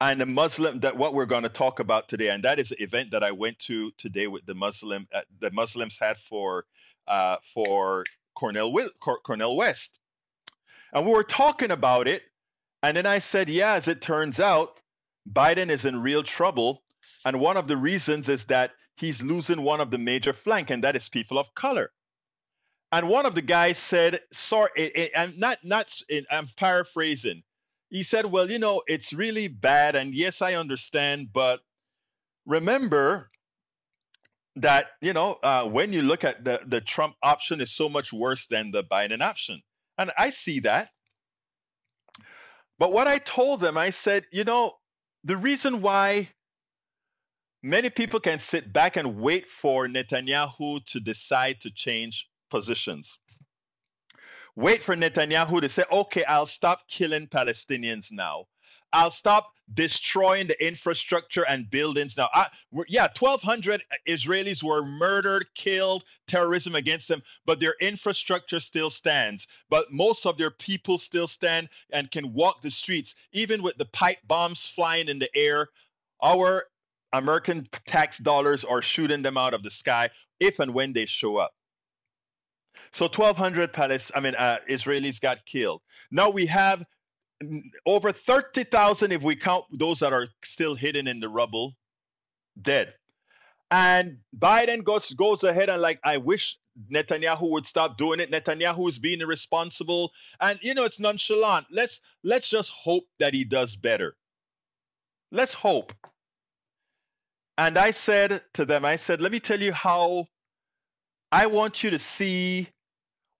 and 0.00 0.20
the 0.20 0.26
Muslim 0.26 0.80
that 0.80 0.96
what 0.96 1.14
we're 1.14 1.26
going 1.26 1.42
to 1.42 1.48
talk 1.48 1.80
about 1.80 2.08
today, 2.08 2.30
and 2.30 2.42
that 2.44 2.58
is 2.58 2.70
an 2.70 2.78
event 2.80 3.10
that 3.12 3.24
I 3.24 3.32
went 3.32 3.58
to 3.60 3.90
today 3.92 4.26
with 4.26 4.46
the 4.46 4.54
Muslim 4.54 5.06
uh, 5.12 5.22
the 5.40 5.50
Muslims 5.50 5.96
had 5.98 6.16
for 6.16 6.64
uh, 7.06 7.36
for 7.54 8.04
Cornel 8.34 8.76
Cornel 9.00 9.56
West, 9.56 9.98
and 10.92 11.06
we 11.06 11.12
were 11.12 11.24
talking 11.24 11.70
about 11.70 12.08
it, 12.08 12.22
and 12.82 12.96
then 12.96 13.06
I 13.06 13.18
said, 13.18 13.48
yeah, 13.48 13.74
as 13.74 13.88
it 13.88 14.00
turns 14.00 14.40
out, 14.40 14.80
Biden 15.30 15.70
is 15.70 15.84
in 15.84 16.00
real 16.00 16.22
trouble, 16.22 16.82
and 17.24 17.40
one 17.40 17.56
of 17.56 17.68
the 17.68 17.76
reasons 17.76 18.28
is 18.28 18.44
that 18.46 18.72
he's 18.96 19.22
losing 19.22 19.62
one 19.62 19.80
of 19.80 19.90
the 19.90 19.98
major 19.98 20.32
flank, 20.32 20.70
and 20.70 20.84
that 20.84 20.96
is 20.96 21.08
people 21.08 21.38
of 21.38 21.54
color. 21.54 21.92
And 22.90 23.08
one 23.08 23.26
of 23.26 23.34
the 23.34 23.42
guys 23.42 23.78
said, 23.78 24.20
"Sorry, 24.32 25.10
I'm 25.14 25.38
not 25.38 25.58
not. 25.62 25.92
I'm 26.30 26.48
paraphrasing." 26.56 27.42
He 27.90 28.02
said, 28.02 28.26
Well, 28.26 28.50
you 28.50 28.58
know, 28.58 28.82
it's 28.86 29.12
really 29.12 29.48
bad. 29.48 29.96
And 29.96 30.14
yes, 30.14 30.42
I 30.42 30.54
understand. 30.54 31.32
But 31.32 31.60
remember 32.46 33.30
that, 34.56 34.86
you 35.00 35.12
know, 35.12 35.38
uh, 35.42 35.68
when 35.68 35.92
you 35.92 36.02
look 36.02 36.24
at 36.24 36.44
the, 36.44 36.60
the 36.66 36.80
Trump 36.80 37.14
option 37.22 37.60
is 37.60 37.74
so 37.74 37.88
much 37.88 38.12
worse 38.12 38.46
than 38.46 38.70
the 38.70 38.84
Biden 38.84 39.20
option. 39.20 39.62
And 39.96 40.10
I 40.18 40.30
see 40.30 40.60
that. 40.60 40.90
But 42.78 42.92
what 42.92 43.08
I 43.08 43.18
told 43.18 43.60
them, 43.60 43.76
I 43.76 43.90
said, 43.90 44.24
you 44.30 44.44
know, 44.44 44.72
the 45.24 45.36
reason 45.36 45.80
why 45.80 46.28
many 47.62 47.90
people 47.90 48.20
can 48.20 48.38
sit 48.38 48.72
back 48.72 48.96
and 48.96 49.16
wait 49.16 49.48
for 49.48 49.88
Netanyahu 49.88 50.84
to 50.92 51.00
decide 51.00 51.60
to 51.60 51.70
change 51.72 52.28
positions 52.50 53.18
wait 54.58 54.82
for 54.82 54.96
Netanyahu 54.96 55.60
to 55.60 55.68
say, 55.68 55.84
okay, 55.90 56.24
I'll 56.24 56.46
stop 56.46 56.88
killing 56.88 57.28
Palestinians 57.28 58.10
now. 58.10 58.46
I'll 58.92 59.12
stop 59.12 59.52
destroying 59.72 60.48
the 60.48 60.66
infrastructure 60.66 61.44
and 61.46 61.70
buildings 61.70 62.16
now. 62.16 62.28
I, 62.34 62.46
yeah, 62.88 63.06
1,200 63.16 63.84
Israelis 64.08 64.62
were 64.64 64.84
murdered, 64.84 65.46
killed, 65.54 66.02
terrorism 66.26 66.74
against 66.74 67.06
them, 67.06 67.22
but 67.46 67.60
their 67.60 67.74
infrastructure 67.80 68.58
still 68.58 68.90
stands. 68.90 69.46
But 69.70 69.92
most 69.92 70.26
of 70.26 70.38
their 70.38 70.50
people 70.50 70.98
still 70.98 71.28
stand 71.28 71.68
and 71.92 72.10
can 72.10 72.32
walk 72.32 72.60
the 72.60 72.70
streets, 72.70 73.14
even 73.32 73.62
with 73.62 73.76
the 73.76 73.84
pipe 73.84 74.18
bombs 74.26 74.66
flying 74.66 75.08
in 75.08 75.20
the 75.20 75.30
air. 75.36 75.68
Our 76.20 76.64
American 77.12 77.66
tax 77.86 78.18
dollars 78.18 78.64
are 78.64 78.82
shooting 78.82 79.22
them 79.22 79.36
out 79.36 79.54
of 79.54 79.62
the 79.62 79.70
sky 79.70 80.10
if 80.40 80.58
and 80.58 80.74
when 80.74 80.94
they 80.94 81.06
show 81.06 81.36
up. 81.36 81.52
So 82.92 83.08
1,200 83.08 83.72
Palest- 83.72 84.12
I 84.14 84.20
mean, 84.20 84.34
uh, 84.34 84.58
Israelis 84.68 85.20
got 85.20 85.44
killed. 85.44 85.82
Now 86.10 86.30
we 86.30 86.46
have 86.46 86.84
over 87.86 88.12
30,000, 88.12 89.12
if 89.12 89.22
we 89.22 89.36
count 89.36 89.64
those 89.72 90.00
that 90.00 90.12
are 90.12 90.28
still 90.42 90.74
hidden 90.74 91.06
in 91.06 91.20
the 91.20 91.28
rubble, 91.28 91.76
dead. 92.60 92.94
And 93.70 94.18
Biden 94.36 94.82
goes 94.82 95.12
goes 95.12 95.44
ahead 95.44 95.68
and 95.68 95.82
like, 95.82 96.00
I 96.02 96.16
wish 96.16 96.56
Netanyahu 96.90 97.50
would 97.50 97.66
stop 97.66 97.96
doing 97.96 98.18
it. 98.20 98.30
Netanyahu 98.30 98.88
is 98.88 98.98
being 98.98 99.20
irresponsible, 99.20 100.12
and 100.40 100.58
you 100.62 100.74
know 100.74 100.84
it's 100.84 100.98
nonchalant. 100.98 101.66
Let's 101.70 102.00
let's 102.24 102.48
just 102.48 102.70
hope 102.70 103.04
that 103.18 103.34
he 103.34 103.44
does 103.44 103.76
better. 103.76 104.16
Let's 105.30 105.52
hope. 105.52 105.92
And 107.58 107.76
I 107.76 107.90
said 107.90 108.40
to 108.54 108.64
them, 108.64 108.84
I 108.84 108.96
said, 108.96 109.20
let 109.20 109.32
me 109.32 109.40
tell 109.40 109.60
you 109.60 109.72
how 109.72 110.28
I 111.32 111.46
want 111.46 111.82
you 111.82 111.90
to 111.90 111.98
see 111.98 112.68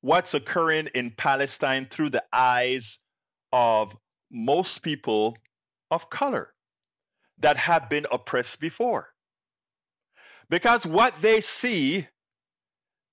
what's 0.09 0.33
occurring 0.33 0.89
in 0.95 1.11
Palestine 1.11 1.87
through 1.87 2.09
the 2.09 2.25
eyes 2.33 2.97
of 3.53 3.95
most 4.33 4.79
people 4.79 5.37
of 5.91 6.09
color 6.09 6.55
that 7.41 7.59
have 7.59 7.91
been 7.91 8.07
oppressed 8.11 8.59
before. 8.59 9.11
Because 10.49 10.87
what 10.87 11.13
they 11.21 11.43
see 11.43 12.09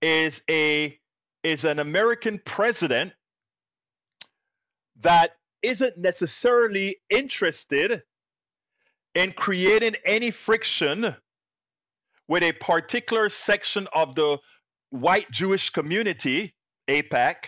is 0.01 0.41
a 0.49 0.97
is 1.43 1.65
an 1.65 1.79
American 1.79 2.39
president 2.45 3.11
that 5.01 5.31
isn't 5.61 5.97
necessarily 5.97 6.95
interested 7.09 8.03
in 9.15 9.33
creating 9.33 9.95
any 10.05 10.31
friction 10.31 11.13
with 12.29 12.41
a 12.41 12.53
particular 12.53 13.27
section 13.27 13.85
of 13.91 14.15
the 14.15 14.39
white 14.91 15.29
Jewish 15.29 15.71
community 15.71 16.54
AIPAC 16.87 17.45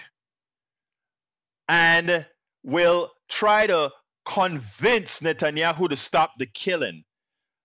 and 1.67 2.25
will 2.63 3.11
try 3.29 3.67
to 3.67 3.91
convince 4.25 5.19
Netanyahu 5.19 5.89
to 5.89 5.95
stop 5.95 6.37
the 6.37 6.45
killing. 6.45 7.03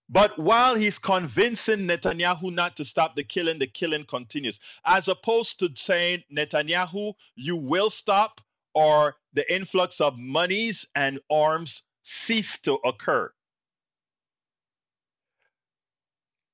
But 0.09 0.39
while 0.39 0.75
he's 0.75 0.99
convincing 0.99 1.89
Netanyahu 1.89 2.53
not 2.53 2.77
to 2.77 2.85
stop 2.85 3.15
the 3.15 3.25
killing, 3.25 3.59
the 3.59 3.67
killing 3.67 4.05
continues. 4.05 4.61
As 4.85 5.09
opposed 5.09 5.59
to 5.61 5.71
saying, 5.75 6.23
Netanyahu, 6.31 7.15
you 7.35 7.57
will 7.57 7.89
stop, 7.91 8.41
or 8.75 9.17
the 9.33 9.51
influx 9.53 10.01
of 10.01 10.19
monies 10.19 10.85
and 10.95 11.19
arms 11.31 11.83
cease 12.03 12.59
to 12.61 12.75
occur. 12.85 13.33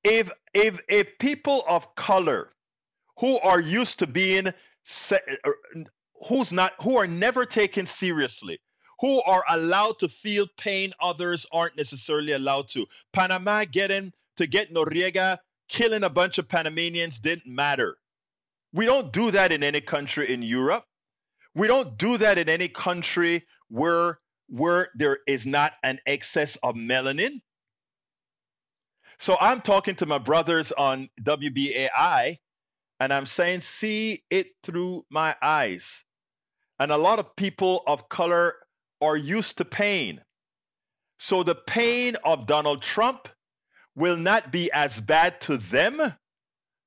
If, 0.03 0.31
if, 0.53 0.79
if 0.87 1.17
people 1.17 1.63
of 1.67 1.95
color 1.95 2.49
who 3.19 3.37
are 3.39 3.59
used 3.59 3.99
to 3.99 4.07
being 4.07 4.53
uh, 5.11 5.51
who's 6.27 6.51
not 6.51 6.73
who 6.81 6.97
are 6.97 7.07
never 7.07 7.45
taken 7.45 7.85
seriously 7.85 8.59
who 8.99 9.21
are 9.23 9.43
allowed 9.49 9.97
to 9.99 10.09
feel 10.09 10.45
pain 10.57 10.91
others 10.99 11.45
aren't 11.51 11.77
necessarily 11.77 12.33
allowed 12.33 12.67
to. 12.69 12.85
Panama 13.13 13.63
getting 13.65 14.11
to 14.35 14.47
get 14.47 14.73
noriega 14.73 15.37
killing 15.67 16.03
a 16.03 16.09
bunch 16.09 16.37
of 16.37 16.47
panamanians 16.47 17.19
didn't 17.19 17.47
matter. 17.47 17.97
We 18.73 18.85
don't 18.85 19.11
do 19.11 19.31
that 19.31 19.51
in 19.51 19.63
any 19.63 19.81
country 19.81 20.31
in 20.31 20.43
europe. 20.43 20.83
We 21.55 21.67
don't 21.67 21.97
do 21.97 22.17
that 22.17 22.37
in 22.37 22.49
any 22.49 22.67
country 22.67 23.45
where 23.69 24.19
where 24.47 24.89
there 24.95 25.19
is 25.27 25.45
not 25.45 25.73
an 25.83 25.99
excess 26.05 26.55
of 26.57 26.75
melanin. 26.75 27.41
So 29.17 29.37
i'm 29.39 29.61
talking 29.61 29.95
to 29.95 30.05
my 30.05 30.17
brothers 30.17 30.71
on 30.71 31.09
wbai 31.21 32.37
and 32.99 33.13
I'm 33.13 33.25
saying, 33.25 33.61
see 33.61 34.23
it 34.29 34.47
through 34.63 35.05
my 35.09 35.35
eyes. 35.41 36.03
And 36.79 36.91
a 36.91 36.97
lot 36.97 37.19
of 37.19 37.35
people 37.35 37.83
of 37.87 38.09
color 38.09 38.55
are 39.01 39.17
used 39.17 39.57
to 39.57 39.65
pain. 39.65 40.21
So 41.17 41.43
the 41.43 41.55
pain 41.55 42.15
of 42.23 42.45
Donald 42.45 42.81
Trump 42.81 43.27
will 43.95 44.17
not 44.17 44.51
be 44.51 44.71
as 44.71 44.99
bad 44.99 45.41
to 45.41 45.57
them 45.57 46.13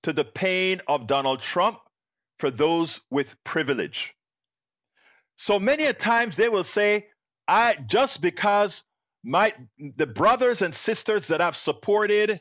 to 0.02 0.12
the 0.12 0.24
pain 0.24 0.80
of 0.86 1.06
Donald 1.06 1.40
Trump 1.40 1.78
for 2.38 2.50
those 2.50 3.00
with 3.10 3.36
privilege. 3.44 4.14
So 5.36 5.58
many 5.58 5.84
a 5.84 5.92
times 5.92 6.36
they 6.36 6.48
will 6.48 6.64
say, 6.64 7.08
I 7.46 7.76
just 7.86 8.20
because 8.20 8.82
my 9.24 9.52
the 9.96 10.06
brothers 10.06 10.62
and 10.62 10.74
sisters 10.74 11.28
that 11.28 11.40
I've 11.40 11.56
supported 11.56 12.40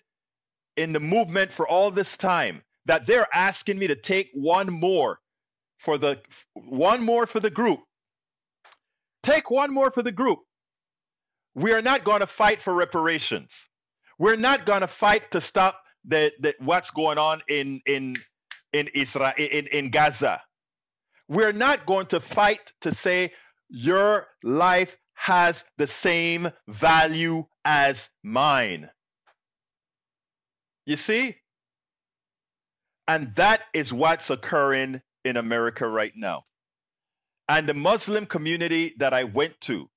in 0.75 0.93
the 0.93 0.99
movement 0.99 1.51
for 1.51 1.67
all 1.67 1.91
this 1.91 2.17
time, 2.17 2.63
that 2.85 3.05
they're 3.05 3.27
asking 3.33 3.77
me 3.79 3.87
to 3.87 3.95
take 3.95 4.29
one 4.33 4.71
more 4.71 5.19
for 5.79 5.97
the 5.97 6.19
one 6.53 7.03
more 7.03 7.25
for 7.25 7.39
the 7.39 7.49
group. 7.49 7.79
Take 9.23 9.51
one 9.51 9.73
more 9.73 9.91
for 9.91 10.01
the 10.01 10.11
group. 10.11 10.39
We 11.53 11.73
are 11.73 11.81
not 11.81 12.03
going 12.03 12.21
to 12.21 12.27
fight 12.27 12.61
for 12.61 12.73
reparations. 12.73 13.67
We're 14.17 14.37
not 14.37 14.65
going 14.65 14.81
to 14.81 14.87
fight 14.87 15.31
to 15.31 15.41
stop 15.41 15.81
the, 16.05 16.31
the 16.39 16.55
what's 16.59 16.91
going 16.91 17.17
on 17.17 17.41
in 17.47 17.81
in 17.85 18.15
in 18.73 18.87
Israel 18.93 19.33
in, 19.37 19.67
in 19.67 19.89
Gaza. 19.91 20.41
We're 21.27 21.53
not 21.53 21.85
going 21.85 22.07
to 22.07 22.19
fight 22.19 22.73
to 22.81 22.93
say 22.93 23.33
your 23.69 24.27
life 24.43 24.97
has 25.13 25.63
the 25.77 25.87
same 25.87 26.51
value 26.67 27.45
as 27.63 28.09
mine. 28.23 28.89
You 30.85 30.97
see? 30.97 31.37
And 33.11 33.35
that 33.35 33.63
is 33.73 33.91
what's 33.91 34.29
occurring 34.29 35.01
in 35.25 35.35
America 35.35 35.85
right 35.85 36.13
now. 36.15 36.45
And 37.49 37.67
the 37.67 37.73
Muslim 37.73 38.25
community 38.25 38.93
that 38.99 39.13
I 39.13 39.25
went 39.25 39.59
to, 39.61 39.89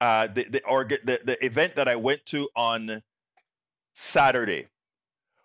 uh, 0.00 0.28
the 0.28 0.44
the, 0.44 0.60
orga- 0.60 1.04
the 1.04 1.20
the 1.24 1.44
event 1.44 1.74
that 1.74 1.88
I 1.88 1.96
went 1.96 2.24
to 2.26 2.48
on 2.54 3.02
Saturday 3.94 4.68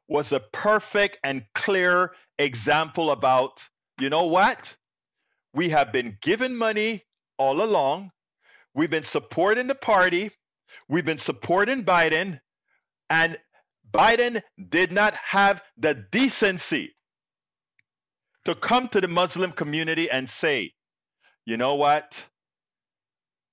was 0.07 0.31
a 0.31 0.39
perfect 0.39 1.17
and 1.23 1.43
clear 1.55 2.13
example 2.37 3.09
about 3.09 3.67
you 3.99 4.11
know 4.11 4.27
what 4.27 4.77
we 5.55 5.69
have 5.69 5.91
been 5.91 6.19
given 6.21 6.55
money 6.55 7.03
all 7.39 7.63
along. 7.63 8.11
We've 8.75 8.91
been 8.91 9.01
supporting 9.01 9.65
the 9.65 9.73
party. 9.73 10.29
We've 10.87 11.03
been 11.05 11.17
supporting 11.17 11.83
Biden. 11.83 12.39
And 13.09 13.39
Biden 13.91 14.43
did 14.69 14.91
not 14.91 15.15
have 15.15 15.63
the 15.77 15.95
decency 15.95 16.93
to 18.47 18.55
come 18.55 18.87
to 18.87 19.01
the 19.01 19.09
Muslim 19.09 19.51
community 19.51 20.09
and 20.09 20.29
say, 20.29 20.71
you 21.45 21.57
know 21.57 21.75
what? 21.75 22.23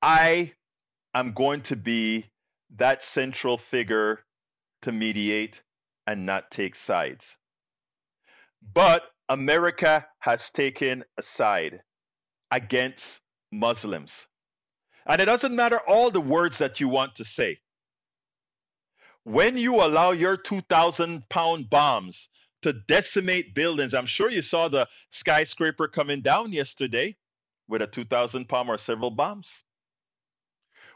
I 0.00 0.52
am 1.12 1.32
going 1.32 1.62
to 1.62 1.74
be 1.74 2.26
that 2.76 3.02
central 3.02 3.58
figure 3.58 4.20
to 4.82 4.92
mediate 4.92 5.60
and 6.06 6.26
not 6.26 6.48
take 6.48 6.76
sides. 6.76 7.36
But 8.72 9.02
America 9.28 10.06
has 10.20 10.50
taken 10.50 11.02
a 11.18 11.22
side 11.24 11.82
against 12.52 13.18
Muslims. 13.50 14.24
And 15.06 15.20
it 15.20 15.24
doesn't 15.24 15.56
matter 15.56 15.80
all 15.88 16.12
the 16.12 16.20
words 16.20 16.58
that 16.58 16.78
you 16.78 16.86
want 16.86 17.16
to 17.16 17.24
say. 17.24 17.58
When 19.24 19.58
you 19.58 19.82
allow 19.82 20.12
your 20.12 20.36
2,000 20.36 21.28
pound 21.28 21.68
bombs 21.68 22.28
to 22.64 22.73
decimate 22.73 23.54
buildings, 23.54 23.92
I'm 23.92 24.06
sure 24.06 24.30
you 24.30 24.40
saw 24.40 24.68
the 24.68 24.88
skyscraper 25.11 25.87
coming 25.87 26.23
down 26.23 26.50
yesterday 26.50 27.14
with 27.68 27.83
a 27.83 27.87
2,000 27.87 28.49
pound 28.49 28.71
or 28.71 28.78
several 28.78 29.11
bombs. 29.11 29.62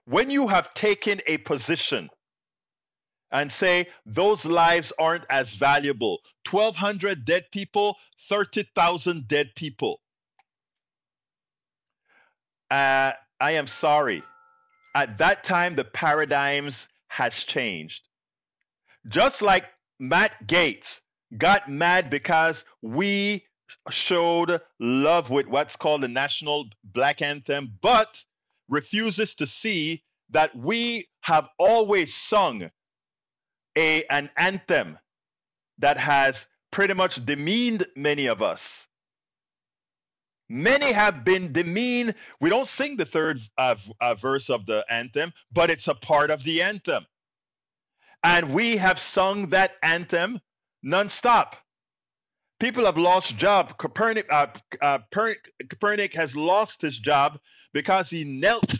When 0.07 0.31
you 0.31 0.49
have 0.49 0.73
taken 0.73 1.21
a 1.27 1.37
position 1.37 2.09
and 3.31 3.53
say 3.53 3.89
those 4.07 4.47
lives 4.47 4.95
aren't 4.99 5.27
as 5.29 5.57
valuable 5.57 6.21
1,200 6.51 7.27
dead 7.27 7.45
people, 7.53 7.99
30,000 8.31 9.29
dead 9.29 9.51
people. 9.55 10.01
Uh, 12.71 13.13
I 13.39 13.51
am 13.53 13.67
sorry. 13.67 14.23
At 14.95 15.19
that 15.19 15.45
time, 15.45 15.75
the 15.75 15.85
paradigms 15.85 16.89
has 17.09 17.45
changed. 17.45 18.09
Just 19.07 19.43
like 19.43 19.67
Matt 19.99 20.47
Gaetz 20.47 21.01
got 21.37 21.69
mad 21.69 22.11
because 22.11 22.65
we 22.83 23.45
showed 23.91 24.61
love 24.81 25.31
with 25.31 25.47
what's 25.47 25.77
called 25.77 26.03
the 26.03 26.09
national 26.09 26.67
black 26.85 27.21
anthem, 27.23 27.73
but 27.81 28.25
refuses 28.69 29.35
to 29.35 29.47
see 29.47 30.03
that 30.31 30.55
we 30.55 31.07
have 31.23 31.49
always 31.59 32.15
sung 32.15 32.71
a 33.77 34.05
an 34.05 34.31
anthem 34.37 34.99
that 35.79 35.97
has 35.99 36.47
pretty 36.71 36.95
much 36.95 37.25
demeaned 37.25 37.87
many 37.97 38.27
of 38.27 38.43
us. 38.43 38.87
Many 40.49 40.93
have 40.93 41.25
been 41.25 41.53
demeaned. 41.53 42.15
We 42.41 42.49
don't 42.49 42.69
sing 42.69 42.97
the 42.97 43.05
third 43.05 43.39
uh, 43.59 43.77
uh, 44.01 44.15
verse 44.15 44.49
of 44.49 44.65
the 44.65 44.85
anthem, 44.89 45.33
but 45.53 45.71
it's 45.71 45.89
a 45.89 45.95
part 45.95 46.31
of 46.31 46.43
the 46.43 46.63
anthem. 46.63 47.07
And 48.23 48.55
we 48.55 48.79
have 48.79 48.99
sung 48.99 49.51
that 49.51 49.73
anthem 49.83 50.41
nonstop. 50.85 51.55
People 52.61 52.87
have 52.87 52.99
lost 52.99 53.37
job. 53.37 53.77
Kaepernick, 53.79 54.27
uh, 54.31 54.47
uh 54.81 54.99
Kaepernick 55.13 56.15
has 56.15 56.35
lost 56.35 56.83
his 56.83 56.99
job 56.99 57.39
because 57.73 58.11
he 58.11 58.25
knelt 58.25 58.75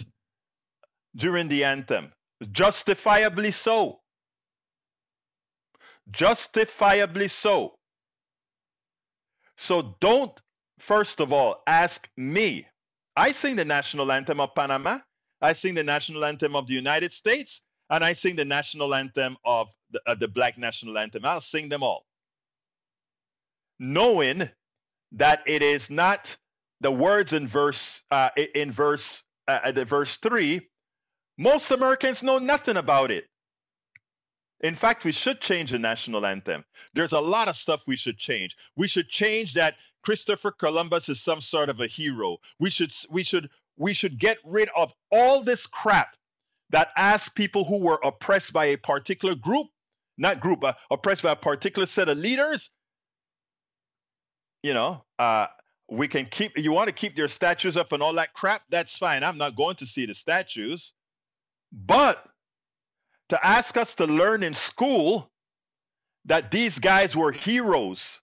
during 1.15 1.49
the 1.49 1.65
anthem, 1.65 2.13
justifiably 2.51 3.51
so. 3.51 4.01
Justifiably 6.11 7.29
so. 7.29 7.75
So 9.57 9.97
don't, 10.01 10.41
first 10.79 11.21
of 11.21 11.33
all, 11.33 11.63
ask 11.67 12.09
me. 12.17 12.67
I 13.17 13.33
sing 13.33 13.57
the 13.57 13.65
national 13.65 14.13
anthem 14.13 14.41
of 14.41 14.55
Panama. 14.55 14.99
I 15.41 15.53
sing 15.53 15.75
the 15.75 15.83
national 15.85 16.25
anthem 16.25 16.55
of 16.55 16.67
the 16.67 16.75
United 16.75 17.13
States. 17.13 17.63
And 17.91 18.05
I 18.05 18.13
sing 18.13 18.37
the 18.37 18.45
national 18.45 18.95
anthem 18.95 19.37
of 19.45 19.69
the, 19.91 20.01
uh, 20.07 20.15
the 20.15 20.29
Black 20.29 20.59
national 20.59 20.99
anthem. 20.99 21.25
I'll 21.25 21.41
sing 21.41 21.69
them 21.69 21.83
all. 21.83 22.05
Knowing 23.79 24.49
that 25.13 25.43
it 25.47 25.63
is 25.63 25.89
not 25.89 26.37
the 26.81 26.91
words 26.91 27.33
in 27.33 27.49
verse 27.49 28.03
uh, 28.11 28.31
in 28.55 28.71
verse 28.73 29.23
uh, 29.47 29.73
the 29.73 29.85
verse 29.85 30.17
three. 30.17 30.69
Most 31.39 31.71
Americans 31.71 32.23
know 32.23 32.39
nothing 32.39 32.77
about 32.77 33.11
it. 33.11 33.25
In 34.61 34.75
fact, 34.75 35.05
we 35.05 35.13
should 35.13 35.41
change 35.41 35.71
the 35.71 35.79
national 35.79 36.27
anthem. 36.27 36.65
There's 36.93 37.13
a 37.13 37.21
lot 37.21 37.47
of 37.47 37.57
stuff 37.57 37.85
we 37.87 37.97
should 37.97 38.19
change. 38.19 38.57
We 38.77 38.89
should 38.89 39.09
change 39.09 39.55
that 39.55 39.77
Christopher 40.03 40.51
Columbus 40.51 41.09
is 41.09 41.23
some 41.23 41.41
sort 41.41 41.69
of 41.69 41.81
a 41.81 41.87
hero. 41.87 42.39
We 42.59 42.71
should 42.71 42.93
we 43.11 43.23
should 43.23 43.51
we 43.77 43.93
should 43.93 44.19
get 44.19 44.39
rid 44.45 44.69
of 44.77 44.93
all 45.13 45.43
this 45.43 45.67
crap 45.67 46.17
that 46.71 46.91
asks 46.97 47.29
people 47.29 47.65
who 47.65 47.81
were 47.81 47.99
oppressed 48.03 48.53
by 48.53 48.67
a 48.67 48.77
particular 48.77 49.35
group, 49.35 49.69
not 50.17 50.41
group, 50.41 50.61
but 50.61 50.79
oppressed 50.91 51.23
by 51.23 51.33
a 51.33 51.37
particular 51.37 51.87
set 51.87 52.09
of 52.09 52.19
leaders. 52.19 52.71
You 54.63 54.75
know, 54.75 55.05
uh, 55.19 55.47
we 55.91 56.09
can 56.09 56.27
keep. 56.27 56.59
You 56.59 56.73
want 56.73 56.89
to 56.89 56.95
keep 56.95 57.17
their 57.17 57.29
statues 57.29 57.77
up 57.77 57.93
and 57.93 58.03
all 58.03 58.13
that 58.15 58.35
crap? 58.35 58.63
That's 58.71 58.99
fine. 58.99 59.23
I'm 59.23 59.39
not 59.39 59.57
going 59.57 59.77
to 59.77 59.87
see 59.87 60.07
the 60.07 60.15
statues, 60.15 60.93
but 61.73 62.25
to 63.29 63.47
ask 63.47 63.77
us 63.77 63.95
to 63.95 64.07
learn 64.07 64.43
in 64.43 64.55
school 64.55 65.31
that 66.25 66.51
these 66.51 66.79
guys 66.79 67.17
were 67.17 67.33
heroes. 67.33 68.21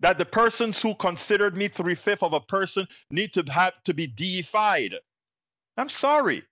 That 0.00 0.18
the 0.18 0.26
persons 0.26 0.80
who 0.82 0.94
considered 0.94 1.56
me 1.56 1.68
three 1.68 1.94
fifths 1.94 2.22
of 2.22 2.34
a 2.34 2.40
person 2.40 2.86
need 3.10 3.32
to 3.32 3.44
have 3.50 3.72
to 3.84 3.94
be 3.94 4.06
deified. 4.06 4.94
I'm 5.78 5.88
sorry. 5.88 6.44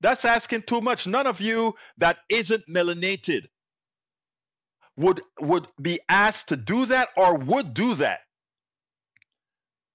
That's 0.00 0.24
asking 0.24 0.62
too 0.62 0.80
much. 0.80 1.06
None 1.06 1.26
of 1.26 1.40
you 1.40 1.74
that 1.98 2.18
isn't 2.28 2.68
melanated 2.68 3.46
would 4.96 5.22
would 5.40 5.66
be 5.80 6.00
asked 6.08 6.48
to 6.48 6.56
do 6.56 6.86
that 6.86 7.08
or 7.16 7.36
would 7.36 7.74
do 7.74 7.94
that. 7.96 8.20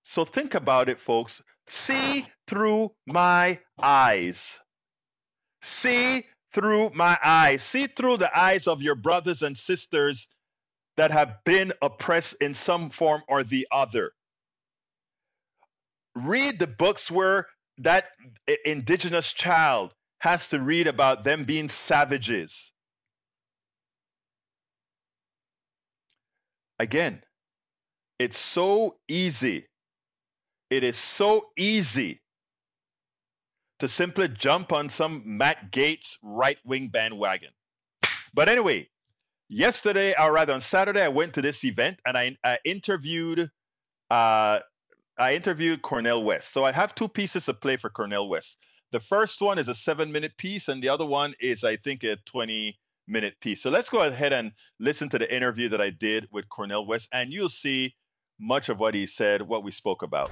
So 0.04 0.26
think 0.26 0.56
about 0.56 0.90
it, 0.90 1.00
folks. 1.00 1.42
See 1.68 2.26
through 2.48 2.92
my 3.06 3.60
eyes. 3.82 4.60
See 5.62 6.26
through 6.54 6.92
my 6.94 7.18
eyes. 7.24 7.64
See 7.64 7.88
through 7.88 8.18
the 8.18 8.38
eyes 8.38 8.68
of 8.68 8.82
your 8.82 8.96
brothers 8.96 9.42
and 9.42 9.56
sisters 9.56 10.28
that 10.98 11.12
have 11.12 11.44
been 11.46 11.72
oppressed 11.82 12.36
in 12.42 12.54
some 12.54 12.90
form 12.90 13.22
or 13.28 13.44
the 13.44 13.68
other. 13.72 14.12
Read 16.16 16.60
the 16.60 16.68
books 16.68 17.10
where 17.10 17.48
that 17.84 18.06
indigenous 18.66 19.32
child 19.32 19.94
has 20.20 20.48
to 20.50 20.60
read 20.60 20.88
about 20.88 21.24
them 21.24 21.44
being 21.44 21.68
savages. 21.68 22.72
Again, 26.80 27.22
it's 28.20 28.38
so 28.38 28.98
easy. 29.08 29.68
It 30.70 30.84
is 30.84 30.98
so 30.98 31.50
easy 31.58 32.22
to 33.80 33.88
simply 33.88 34.28
jump 34.28 34.72
on 34.72 34.90
some 34.90 35.24
Matt 35.26 35.72
Gaetz 35.72 36.18
right 36.22 36.58
wing 36.64 36.90
bandwagon. 36.90 37.50
But 38.34 38.48
anyway, 38.48 38.90
yesterday, 39.50 40.14
or 40.20 40.32
rather 40.32 40.54
on 40.54 40.62
Saturday, 40.62 41.02
I 41.02 41.10
went 41.10 41.34
to 41.34 41.42
this 41.42 41.64
event 41.64 42.00
and 42.06 42.16
I, 42.16 42.38
I 42.44 42.60
interviewed 42.64 43.50
uh, 44.12 44.60
I 45.22 45.36
interviewed 45.36 45.84
Cornel 45.84 46.24
West. 46.24 46.52
So 46.52 46.66
I 46.66 46.72
have 46.72 46.96
two 46.96 47.08
pieces 47.08 47.48
of 47.48 47.62
play 47.62 47.78
for 47.78 47.92
Cornel 47.92 48.28
West. 48.28 48.58
The 48.92 49.00
first 49.00 49.40
one 49.40 49.60
is 49.60 49.68
a 49.68 49.76
seven 49.76 50.12
minute 50.12 50.36
piece, 50.36 50.68
and 50.68 50.82
the 50.82 50.90
other 50.90 51.06
one 51.06 51.36
is, 51.40 51.64
I 51.64 51.76
think, 51.76 52.04
a 52.04 52.16
20 52.26 52.76
minute 53.08 53.36
piece. 53.40 53.62
So 53.62 53.70
let's 53.70 53.88
go 53.88 54.02
ahead 54.02 54.34
and 54.34 54.52
listen 54.80 55.10
to 55.10 55.20
the 55.20 55.32
interview 55.32 55.70
that 55.70 55.80
I 55.80 55.92
did 55.92 56.28
with 56.32 56.50
Cornel 56.50 56.88
West, 56.88 57.08
and 57.14 57.32
you'll 57.32 57.50
see 57.50 57.94
much 58.40 58.70
of 58.70 58.80
what 58.80 58.96
he 58.96 59.06
said, 59.06 59.44
what 59.44 59.64
we 59.64 59.70
spoke 59.70 60.02
about. 60.02 60.32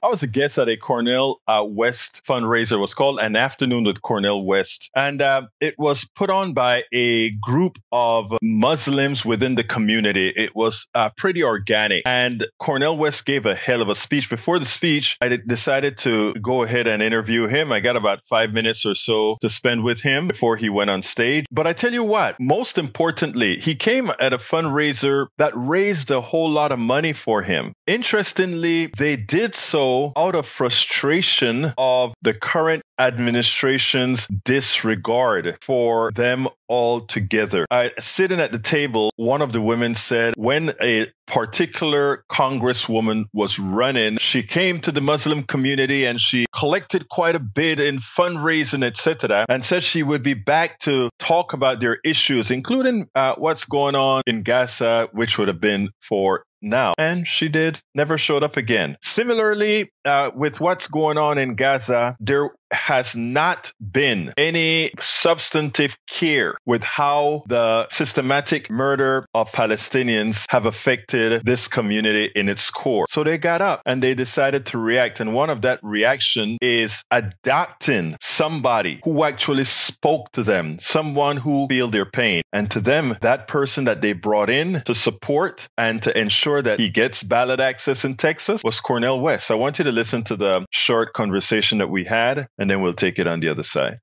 I 0.00 0.06
was 0.06 0.22
a 0.22 0.28
guest 0.28 0.58
at 0.58 0.68
a 0.68 0.76
Cornel 0.76 1.40
uh, 1.48 1.64
West 1.68 2.22
fundraiser. 2.24 2.72
It 2.72 2.78
was 2.78 2.94
called 2.94 3.18
An 3.18 3.34
Afternoon 3.34 3.82
with 3.82 4.00
Cornel 4.00 4.44
West. 4.44 4.90
And 4.94 5.20
uh, 5.20 5.48
it 5.60 5.74
was 5.76 6.08
put 6.14 6.30
on 6.30 6.52
by 6.52 6.84
a 6.92 7.30
group 7.30 7.78
of 7.90 8.32
Muslims 8.40 9.24
within 9.24 9.56
the 9.56 9.64
community. 9.64 10.28
It 10.28 10.54
was 10.54 10.86
uh, 10.94 11.10
pretty 11.16 11.42
organic. 11.42 12.04
And 12.06 12.46
Cornel 12.60 12.96
West 12.96 13.26
gave 13.26 13.44
a 13.46 13.56
hell 13.56 13.82
of 13.82 13.88
a 13.88 13.96
speech. 13.96 14.30
Before 14.30 14.60
the 14.60 14.66
speech, 14.66 15.16
I 15.20 15.36
decided 15.44 15.96
to 15.98 16.32
go 16.34 16.62
ahead 16.62 16.86
and 16.86 17.02
interview 17.02 17.48
him. 17.48 17.72
I 17.72 17.80
got 17.80 17.96
about 17.96 18.20
five 18.28 18.52
minutes 18.52 18.86
or 18.86 18.94
so 18.94 19.36
to 19.40 19.48
spend 19.48 19.82
with 19.82 20.00
him 20.00 20.28
before 20.28 20.56
he 20.56 20.68
went 20.68 20.90
on 20.90 21.02
stage. 21.02 21.44
But 21.50 21.66
I 21.66 21.72
tell 21.72 21.92
you 21.92 22.04
what, 22.04 22.36
most 22.38 22.78
importantly, 22.78 23.56
he 23.56 23.74
came 23.74 24.12
at 24.20 24.32
a 24.32 24.38
fundraiser 24.38 25.26
that 25.38 25.52
raised 25.56 26.12
a 26.12 26.20
whole 26.20 26.50
lot 26.50 26.70
of 26.70 26.78
money 26.78 27.14
for 27.14 27.42
him. 27.42 27.72
Interestingly, 27.86 28.86
they 28.96 29.16
did 29.16 29.54
so 29.54 29.87
out 30.16 30.34
of 30.34 30.46
frustration 30.46 31.72
of 31.76 32.14
the 32.22 32.34
current 32.34 32.82
administration's 32.98 34.26
disregard 34.26 35.58
for 35.62 36.10
them 36.12 36.48
all 36.68 37.00
together. 37.00 37.66
I, 37.70 37.92
sitting 37.98 38.40
at 38.40 38.52
the 38.52 38.58
table, 38.58 39.12
one 39.16 39.42
of 39.42 39.52
the 39.52 39.60
women 39.60 39.94
said 39.94 40.34
when 40.36 40.72
a 40.80 41.06
particular 41.28 42.24
congresswoman 42.30 43.26
was 43.32 43.58
running, 43.58 44.16
she 44.18 44.42
came 44.42 44.80
to 44.80 44.92
the 44.92 45.00
Muslim 45.00 45.42
community 45.44 46.06
and 46.06 46.20
she 46.20 46.46
collected 46.54 47.08
quite 47.08 47.36
a 47.36 47.40
bit 47.40 47.78
in 47.78 47.98
fundraising, 47.98 48.82
etc., 48.82 49.46
and 49.48 49.64
said 49.64 49.82
she 49.82 50.02
would 50.02 50.22
be 50.22 50.34
back 50.34 50.78
to 50.80 51.10
talk 51.18 51.52
about 51.52 51.80
their 51.80 51.98
issues, 52.04 52.50
including 52.50 53.08
uh, 53.14 53.34
what's 53.36 53.64
going 53.64 53.94
on 53.94 54.22
in 54.26 54.42
Gaza, 54.42 55.08
which 55.12 55.38
would 55.38 55.48
have 55.48 55.60
been 55.60 55.90
for 56.00 56.44
now. 56.62 56.94
And 56.98 57.26
she 57.26 57.48
did, 57.48 57.80
never 57.94 58.18
showed 58.18 58.42
up 58.42 58.56
again. 58.56 58.96
Similarly, 59.02 59.90
uh, 60.08 60.30
with 60.34 60.60
what's 60.60 60.86
going 60.88 61.18
on 61.18 61.38
in 61.38 61.54
Gaza, 61.54 62.16
there 62.20 62.50
has 62.70 63.16
not 63.16 63.72
been 63.80 64.32
any 64.36 64.90
substantive 64.98 65.96
care 66.08 66.56
with 66.66 66.82
how 66.82 67.44
the 67.46 67.88
systematic 67.88 68.70
murder 68.70 69.26
of 69.34 69.50
Palestinians 69.52 70.44
have 70.50 70.66
affected 70.66 71.44
this 71.44 71.68
community 71.68 72.30
in 72.34 72.48
its 72.48 72.70
core. 72.70 73.06
So 73.08 73.24
they 73.24 73.38
got 73.38 73.60
up 73.60 73.82
and 73.86 74.02
they 74.02 74.14
decided 74.14 74.66
to 74.66 74.78
react. 74.78 75.20
And 75.20 75.34
one 75.34 75.50
of 75.50 75.62
that 75.62 75.80
reaction 75.82 76.58
is 76.60 77.02
adopting 77.10 78.16
somebody 78.20 79.00
who 79.04 79.24
actually 79.24 79.64
spoke 79.64 80.32
to 80.32 80.42
them, 80.42 80.78
someone 80.78 81.36
who 81.36 81.66
feel 81.68 81.88
their 81.88 82.06
pain. 82.06 82.42
And 82.52 82.70
to 82.72 82.80
them, 82.80 83.16
that 83.20 83.46
person 83.46 83.84
that 83.84 84.00
they 84.00 84.12
brought 84.12 84.50
in 84.50 84.82
to 84.84 84.94
support 84.94 85.68
and 85.76 86.02
to 86.02 86.18
ensure 86.18 86.62
that 86.62 86.80
he 86.80 86.90
gets 86.90 87.22
ballot 87.22 87.60
access 87.60 88.04
in 88.04 88.16
Texas 88.16 88.62
was 88.64 88.80
Cornel 88.80 89.20
West. 89.20 89.50
I 89.50 89.54
want 89.54 89.78
you 89.78 89.84
to 89.84 89.92
listen 89.98 90.22
to 90.22 90.36
the 90.36 90.64
short 90.70 91.12
conversation 91.12 91.78
that 91.78 91.90
we 91.90 92.04
had, 92.04 92.46
and 92.56 92.70
then 92.70 92.80
we'll 92.80 93.00
take 93.06 93.18
it 93.18 93.26
on 93.26 93.40
the 93.40 93.48
other 93.48 93.64
side. 93.64 93.98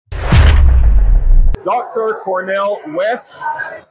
Dr. 1.63 2.19
Cornel 2.21 2.81
West, 2.89 3.41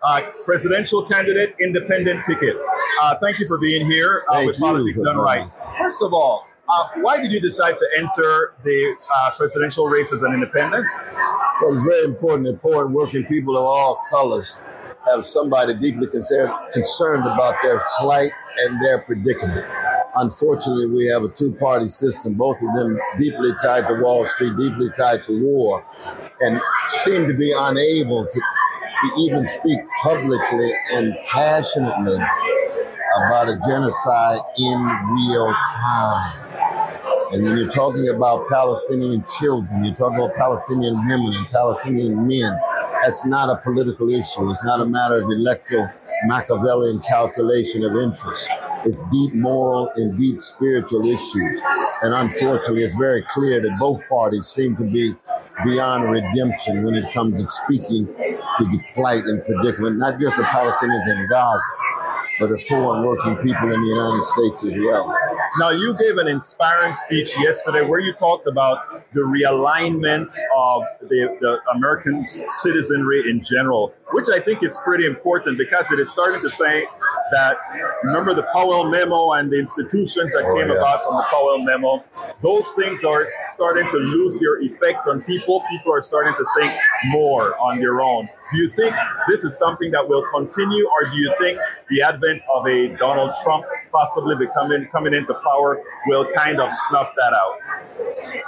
uh, 0.03 0.21
presidential 0.45 1.03
candidate, 1.07 1.57
independent 1.59 2.23
ticket. 2.25 2.57
Uh, 3.03 3.17
thank 3.23 3.39
you 3.39 3.47
for 3.47 3.59
being 3.59 3.91
here 3.91 4.23
uh, 4.31 4.43
with 4.45 4.59
Politics 4.59 5.01
Done 5.01 5.17
Right. 5.17 5.51
First 5.79 6.03
of 6.03 6.13
all, 6.13 6.47
uh, 6.69 6.89
why 7.01 7.21
did 7.23 7.33
you 7.33 7.41
decide 7.41 7.77
to 7.79 7.87
enter 7.97 8.55
the 8.63 8.97
uh, 9.17 9.31
presidential 9.39 9.87
race 9.87 10.13
as 10.13 10.23
an 10.23 10.35
independent? 10.35 10.87
Well, 11.63 11.75
it's 11.75 11.85
very 11.85 12.05
important 12.05 12.45
that 12.49 12.61
poor 12.61 12.85
and 12.85 12.95
working 12.95 13.25
people 13.25 13.57
of 13.57 13.65
all 13.65 14.03
colors 14.11 14.61
have 15.09 15.25
somebody 15.25 15.73
deeply 15.75 16.07
concerned, 16.07 16.53
concerned 16.75 17.25
about 17.25 17.55
their 17.63 17.81
plight 17.99 18.33
and 18.59 18.83
their 18.83 19.01
predicament. 19.01 19.67
Unfortunately, 20.17 20.87
we 20.87 21.07
have 21.07 21.25
a 21.25 21.29
two 21.29 21.55
party 21.57 21.89
system, 21.89 22.35
both 22.35 22.57
of 22.63 22.75
them 22.75 22.99
deeply 23.19 23.53
tied 23.63 23.89
to 23.89 24.01
Wall 24.01 24.25
Street, 24.27 24.53
deeply 24.57 24.89
tied 24.97 25.25
to 25.27 25.43
war, 25.43 25.85
and 26.41 26.61
seem 26.89 27.27
to 27.27 27.35
be 27.35 27.53
unable 27.57 28.27
to, 28.27 28.41
even 29.19 29.45
speak 29.45 29.79
publicly 30.03 30.73
and 30.93 31.15
passionately 31.31 32.15
about 32.15 33.49
a 33.49 33.59
genocide 33.67 34.39
in 34.59 34.79
real 35.15 35.55
time. 35.67 36.41
And 37.33 37.45
when 37.45 37.59
you're 37.59 37.69
talking 37.69 38.09
about 38.09 38.49
Palestinian 38.49 39.25
children, 39.39 39.85
you're 39.85 39.95
talking 39.95 40.19
about 40.19 40.35
Palestinian 40.37 41.07
women 41.07 41.35
and 41.35 41.51
Palestinian 41.51 42.27
men, 42.27 42.59
that's 43.03 43.27
not 43.27 43.51
a 43.51 43.61
political 43.61 44.09
issue. 44.09 44.51
It's 44.51 44.65
not 44.65 44.81
a 44.81 44.87
matter 44.87 45.23
of 45.23 45.29
electoral 45.31 45.91
Machiavellian 46.27 47.01
calculation 47.01 47.85
of 47.85 47.97
interest. 47.97 48.51
It's 48.85 49.03
deep 49.13 49.35
moral 49.35 49.91
and 49.97 50.19
deep 50.19 50.41
spiritual 50.41 51.07
issues. 51.07 51.61
And 52.03 52.15
unfortunately, 52.15 52.85
it's 52.85 52.97
very 52.97 53.23
clear 53.23 53.61
that 53.61 53.79
both 53.79 54.07
parties 54.09 54.47
seem 54.47 54.77
to 54.77 54.85
be 54.85 55.15
beyond 55.65 56.11
redemption 56.11 56.85
when 56.85 56.95
it 56.95 57.13
comes 57.13 57.41
to 57.41 57.49
speaking 57.49 58.07
to 58.07 58.65
the 58.65 58.83
plight 58.95 59.25
and 59.25 59.45
predicament, 59.45 59.99
not 59.99 60.19
just 60.19 60.39
of 60.39 60.45
Palestinians 60.47 61.09
in 61.09 61.29
Gaza, 61.29 61.63
but 62.41 62.49
the 62.49 62.65
poor 62.69 62.97
and 62.97 63.05
working 63.05 63.37
people 63.37 63.73
in 63.73 63.81
the 63.81 63.87
United 63.87 64.25
States 64.25 64.65
as 64.65 64.73
well. 64.85 65.17
Now, 65.59 65.71
you 65.71 65.97
gave 65.99 66.19
an 66.19 66.29
inspiring 66.29 66.95
speech 66.95 67.39
yesterday 67.39 67.83
where 67.83 68.01
you 68.01 68.13
talked 68.15 68.47
about 68.47 69.05
the 69.13 69.21
realignment 69.21 70.35
of 70.57 70.83
the, 71.01 71.37
the 71.41 71.61
American 71.73 72.27
citizenry 72.27 73.31
in 73.31 73.45
general, 73.45 73.95
which 74.15 74.29
I 74.33 74.39
think 74.39 74.63
is 74.63 74.79
pretty 74.85 75.07
important 75.07 75.59
because 75.59 75.91
it 75.91 75.99
is 75.99 76.09
starting 76.09 76.41
to 76.41 76.51
say 76.51 76.87
that 77.33 77.57
remember 78.05 78.33
the 78.33 78.45
Powell 78.53 78.89
memo 78.89 79.33
and 79.33 79.51
the 79.51 79.59
institutions 79.59 80.33
that 80.35 80.45
oh, 80.47 80.57
came 80.57 80.69
yeah. 80.69 80.79
about 80.79 81.03
from 81.03 81.17
the 81.17 81.25
Powell 81.25 81.59
memo. 81.59 82.05
Those 82.41 82.71
things 82.79 83.03
are 83.03 83.27
starting 83.47 83.91
to 83.91 83.97
lose 83.97 84.39
their 84.39 84.63
effect 84.63 85.09
on 85.09 85.23
people. 85.23 85.65
People 85.69 85.93
are 85.93 86.01
starting 86.01 86.33
to 86.33 86.47
think 86.61 86.73
more 87.07 87.57
on 87.59 87.81
their 87.81 88.01
own. 88.01 88.29
Do 88.53 88.59
you 88.61 88.69
think 88.69 88.95
this 89.29 89.43
is 89.43 89.59
something 89.59 89.91
that 89.91 90.09
will 90.09 90.25
continue, 90.33 90.87
or 90.87 91.11
do 91.11 91.17
you 91.17 91.35
think 91.41 91.59
the 91.91 92.03
advent 92.03 92.41
of 92.55 92.69
a 92.69 92.95
Donald 92.97 93.33
Trump 93.43 93.65
possibly 93.91 94.37
becoming 94.37 94.87
coming 94.93 95.13
into 95.13 95.35
power 95.35 95.83
will 96.07 96.31
kind 96.37 96.61
of 96.61 96.71
snuff 96.89 97.11
that 97.17 97.33
out? 97.33 97.59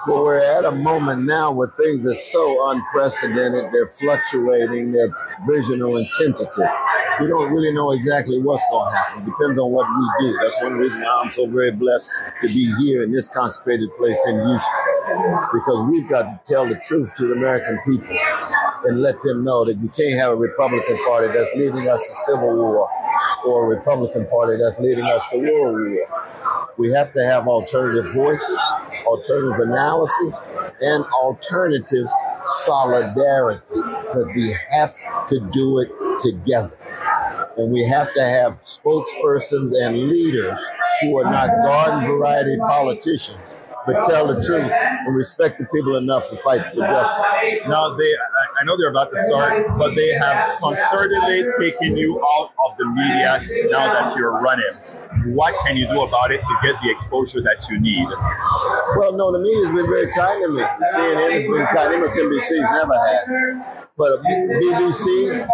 Well, 0.07 0.23
we're 0.23 0.39
at 0.39 0.65
a 0.65 0.71
moment 0.71 1.25
now 1.25 1.51
where 1.51 1.67
things 1.67 2.07
are 2.07 2.15
so 2.15 2.71
unprecedented, 2.71 3.73
they're 3.73 3.89
fluctuating, 3.89 4.93
they're 4.93 5.11
visional 5.49 5.97
and 5.97 6.07
tentative. 6.17 6.71
We 7.21 7.27
don't 7.27 7.53
really 7.53 7.73
know 7.73 7.91
exactly 7.91 8.39
what's 8.39 8.63
going 8.71 8.93
to 8.93 8.97
happen. 8.97 9.23
It 9.23 9.25
depends 9.27 9.59
on 9.61 9.73
what 9.73 9.89
we 9.89 10.29
do. 10.29 10.39
That's 10.41 10.63
one 10.63 10.75
reason 10.75 11.05
I'm 11.05 11.31
so 11.33 11.49
very 11.49 11.73
blessed 11.73 12.09
to 12.43 12.47
be 12.47 12.73
here 12.79 13.03
in 13.03 13.11
this 13.11 13.27
consecrated 13.29 13.91
place 13.97 14.21
in 14.29 14.37
Houston, 14.37 15.39
because 15.53 15.89
we've 15.91 16.09
got 16.09 16.23
to 16.23 16.41
tell 16.53 16.69
the 16.69 16.81
truth 16.87 17.13
to 17.17 17.27
the 17.27 17.35
American 17.35 17.81
people 17.85 18.17
and 18.85 19.03
let 19.03 19.21
them 19.25 19.43
know 19.43 19.65
that 19.65 19.77
you 19.79 19.89
can't 19.89 20.21
have 20.21 20.33
a 20.33 20.37
Republican 20.37 20.99
Party 21.05 21.27
that's 21.37 21.53
leading 21.57 21.89
us 21.89 22.07
to 22.07 22.15
civil 22.15 22.57
war 22.57 22.89
or 23.45 23.73
a 23.73 23.77
Republican 23.77 24.27
Party 24.29 24.57
that's 24.63 24.79
leading 24.79 25.05
us 25.05 25.29
to 25.31 25.39
world 25.39 25.81
war. 25.81 26.09
We 26.79 26.93
have 26.93 27.13
to 27.15 27.25
have 27.25 27.49
alternative 27.49 28.13
voices, 28.13 28.59
alternative 29.07 29.69
analysis, 29.69 30.41
and 30.81 31.05
alternative 31.07 32.07
solidarity 32.65 33.61
because 33.71 34.27
we 34.35 34.55
have 34.71 34.95
to 35.29 35.41
do 35.53 35.79
it 35.81 35.91
together. 36.23 36.77
And 37.57 37.73
we 37.73 37.83
have 37.83 38.13
to 38.15 38.23
have 38.23 38.63
spokespersons 38.65 39.73
and 39.81 40.09
leaders 40.09 40.59
who 41.01 41.19
are 41.19 41.31
not 41.31 41.49
garden 41.63 42.07
variety 42.07 42.59
politicians 42.59 43.59
but 43.87 44.05
tell 44.09 44.27
the 44.27 44.41
truth 44.43 44.71
and 44.71 45.15
respect 45.15 45.59
the 45.59 45.67
people 45.67 45.97
enough 45.97 46.29
to 46.31 46.37
fight 46.37 46.67
for 46.67 46.81
justice. 46.81 47.67
Now, 47.69 47.95
they, 47.95 48.13
I 48.61 48.65
know 48.65 48.77
they're 48.77 48.91
about 48.91 49.11
to 49.11 49.19
start, 49.19 49.67
but 49.79 49.95
they 49.95 50.13
have 50.15 50.59
concertedly 50.59 51.51
taken 51.61 51.97
you 51.97 52.21
out 52.21 52.51
of 52.67 52.77
the 52.79 52.87
media 52.87 53.41
now 53.71 53.93
that 53.93 54.17
you're 54.17 54.41
running. 54.41 55.35
What 55.35 55.55
can 55.67 55.77
you 55.77 55.87
do 55.87 56.03
about 56.03 56.31
it 56.31 56.41
to 56.41 56.55
get 56.63 56.77
the 56.83 56.91
exposure 56.91 57.41
that 57.43 57.67
you 57.71 57.81
need? 57.81 58.09
Well, 58.99 59.13
no, 59.17 59.33
the 59.33 59.39
media's 59.39 59.69
been 59.69 59.87
very 59.87 60.13
kind 60.13 60.43
to 60.43 60.51
me. 60.51 60.63
CNN 60.95 61.33
has 61.33 61.43
been 61.43 61.67
kind. 61.67 61.95
MSNBC's 61.95 62.51
never 62.51 62.95
had. 62.95 63.83
But 63.99 64.23
BBC, 64.23 65.47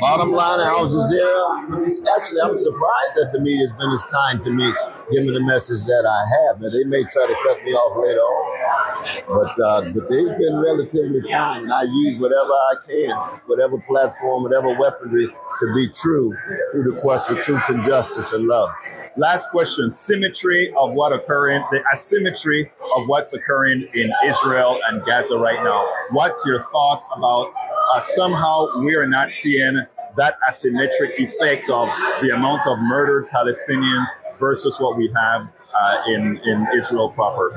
bottom 0.00 0.30
line, 0.30 0.60
Al 0.60 0.86
Jazeera, 0.86 2.06
actually, 2.16 2.40
I'm 2.40 2.56
surprised 2.56 3.14
that 3.16 3.30
the 3.32 3.40
media's 3.40 3.72
been 3.72 3.90
as 3.90 4.04
kind 4.04 4.40
to 4.42 4.50
me 4.52 4.72
give 5.12 5.24
me 5.24 5.32
the 5.32 5.42
message 5.42 5.84
that 5.84 6.04
I 6.06 6.20
have. 6.36 6.60
Now, 6.60 6.70
they 6.70 6.84
may 6.84 7.02
try 7.04 7.26
to 7.26 7.36
cut 7.46 7.62
me 7.64 7.72
off 7.72 7.96
later 7.96 8.20
on, 8.20 9.24
but 9.28 9.64
uh, 9.64 9.80
but 9.92 10.08
they've 10.08 10.38
been 10.38 10.56
relatively 10.58 11.22
kind. 11.30 11.64
and 11.64 11.72
I 11.72 11.82
use 11.82 12.20
whatever 12.20 12.52
I 12.52 12.74
can, 12.86 13.40
whatever 13.46 13.78
platform, 13.86 14.42
whatever 14.42 14.74
weaponry 14.78 15.28
to 15.28 15.74
be 15.74 15.88
true 15.88 16.34
through 16.72 16.92
the 16.92 17.00
quest 17.00 17.28
for 17.28 17.36
truth 17.36 17.68
and 17.68 17.84
justice 17.84 18.32
and 18.32 18.46
love. 18.46 18.70
Last 19.16 19.50
question: 19.50 19.92
symmetry 19.92 20.72
of 20.76 20.92
what 20.92 21.12
occurring, 21.12 21.62
the 21.70 21.82
asymmetry 21.92 22.72
of 22.96 23.06
what's 23.06 23.32
occurring 23.32 23.88
in 23.94 24.12
Israel 24.26 24.78
and 24.88 25.04
Gaza 25.04 25.38
right 25.38 25.62
now. 25.62 25.86
What's 26.10 26.44
your 26.46 26.62
thoughts 26.62 27.06
about 27.16 27.52
uh, 27.94 28.00
somehow 28.00 28.66
we 28.78 28.96
are 28.96 29.06
not 29.06 29.32
seeing 29.32 29.82
that 30.16 30.36
asymmetric 30.48 31.18
effect 31.18 31.68
of 31.70 31.88
the 32.22 32.30
amount 32.34 32.66
of 32.66 32.78
murdered 32.80 33.28
Palestinians 33.28 34.06
versus 34.38 34.76
what 34.78 34.96
we 34.96 35.10
have 35.14 35.48
uh, 35.74 36.02
in 36.08 36.40
in 36.44 36.66
Israel 36.76 37.10
proper? 37.10 37.50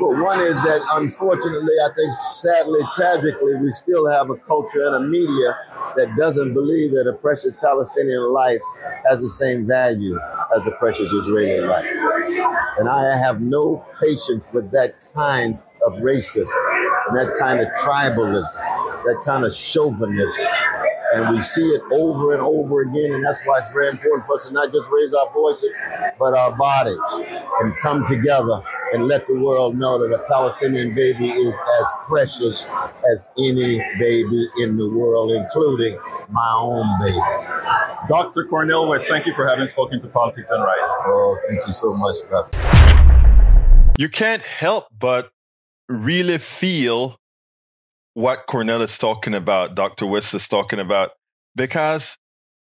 Well, 0.00 0.22
one 0.22 0.40
is 0.40 0.62
that 0.62 0.80
unfortunately, 0.94 1.74
I 1.84 1.88
think 1.96 2.12
sadly, 2.32 2.80
tragically, 2.94 3.56
we 3.56 3.70
still 3.70 4.10
have 4.10 4.30
a 4.30 4.36
culture 4.36 4.84
and 4.86 4.94
a 4.94 5.00
media 5.00 5.56
that 5.96 6.14
doesn't 6.16 6.54
believe 6.54 6.92
that 6.92 7.08
a 7.08 7.14
precious 7.14 7.56
Palestinian 7.56 8.32
life 8.32 8.62
has 9.08 9.20
the 9.20 9.28
same 9.28 9.66
value 9.66 10.18
as 10.56 10.66
a 10.66 10.70
precious 10.72 11.12
Israeli 11.12 11.66
life. 11.66 11.86
And 12.78 12.88
I 12.88 13.16
have 13.16 13.40
no 13.40 13.84
patience 14.00 14.50
with 14.52 14.70
that 14.72 14.94
kind 15.14 15.58
of 15.86 15.94
racism 15.94 16.48
and 17.08 17.16
that 17.16 17.36
kind 17.38 17.60
of 17.60 17.68
tribalism, 17.82 18.54
that 19.04 19.22
kind 19.24 19.44
of 19.44 19.54
chauvinism. 19.54 20.46
And 21.16 21.34
we 21.34 21.40
see 21.40 21.64
it 21.64 21.82
over 21.92 22.34
and 22.34 22.42
over 22.42 22.82
again. 22.82 23.12
And 23.12 23.24
that's 23.24 23.42
why 23.44 23.58
it's 23.58 23.72
very 23.72 23.88
important 23.88 24.24
for 24.24 24.34
us 24.34 24.46
to 24.46 24.52
not 24.52 24.72
just 24.72 24.90
raise 24.90 25.14
our 25.14 25.32
voices, 25.32 25.78
but 26.18 26.34
our 26.34 26.54
bodies 26.56 26.98
and 27.60 27.74
come 27.82 28.06
together 28.06 28.60
and 28.92 29.06
let 29.06 29.26
the 29.26 29.38
world 29.38 29.76
know 29.76 29.98
that 29.98 30.14
a 30.14 30.22
Palestinian 30.28 30.94
baby 30.94 31.28
is 31.28 31.54
as 31.80 31.86
precious 32.06 32.66
as 33.12 33.26
any 33.38 33.78
baby 33.98 34.48
in 34.58 34.76
the 34.76 34.88
world, 34.88 35.32
including 35.32 35.98
my 36.30 36.54
own 36.58 36.86
baby. 37.00 37.18
Dr. 38.08 38.44
Cornel 38.44 38.88
West, 38.88 39.08
thank 39.08 39.26
you 39.26 39.34
for 39.34 39.46
having 39.46 39.66
spoken 39.68 40.00
to 40.00 40.08
Politics 40.08 40.50
Done 40.50 40.60
Right. 40.60 40.78
Oh, 40.80 41.38
thank 41.48 41.66
you 41.66 41.72
so 41.72 41.94
much, 41.94 42.16
brother. 42.28 43.94
You 43.98 44.08
can't 44.08 44.42
help 44.42 44.86
but 44.96 45.30
really 45.88 46.38
feel 46.38 47.18
what 48.16 48.46
Cornel 48.46 48.80
is 48.80 48.96
talking 48.96 49.34
about, 49.34 49.74
Dr. 49.74 50.06
West 50.06 50.32
is 50.32 50.48
talking 50.48 50.78
about, 50.78 51.10
because 51.54 52.16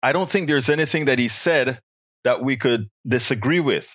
I 0.03 0.13
don't 0.13 0.29
think 0.29 0.47
there's 0.47 0.69
anything 0.69 1.05
that 1.05 1.17
he 1.17 1.29
said 1.29 1.79
that 2.23 2.43
we 2.43 2.57
could 2.57 2.91
disagree 3.07 3.59
with. 3.59 3.91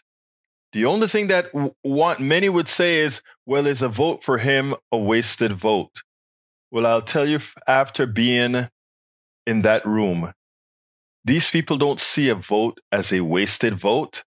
The 0.72 0.86
only 0.86 1.06
thing 1.06 1.28
that 1.28 1.52
w- 1.52 1.72
many 2.18 2.48
would 2.48 2.66
say 2.66 2.96
is, 2.96 3.22
well, 3.46 3.68
is 3.68 3.82
a 3.82 3.88
vote 3.88 4.24
for 4.24 4.38
him 4.38 4.74
a 4.90 4.98
wasted 4.98 5.52
vote? 5.52 5.92
Well, 6.72 6.84
I'll 6.84 7.00
tell 7.00 7.24
you 7.28 7.38
after 7.68 8.06
being 8.08 8.68
in 9.46 9.62
that 9.62 9.86
room, 9.86 10.32
these 11.24 11.48
people 11.48 11.76
don't 11.76 12.00
see 12.00 12.30
a 12.30 12.34
vote 12.34 12.80
as 12.90 13.12
a 13.12 13.20
wasted 13.20 13.74
vote. 13.74 14.24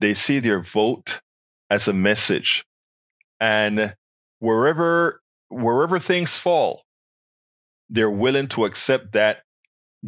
They 0.00 0.12
see 0.12 0.40
their 0.40 0.60
vote 0.60 1.22
as 1.70 1.88
a 1.88 1.94
message. 1.94 2.66
And 3.40 3.96
wherever 4.38 5.21
wherever 5.52 5.98
things 5.98 6.36
fall, 6.36 6.82
they're 7.90 8.10
willing 8.10 8.48
to 8.48 8.64
accept 8.64 9.12
that 9.12 9.42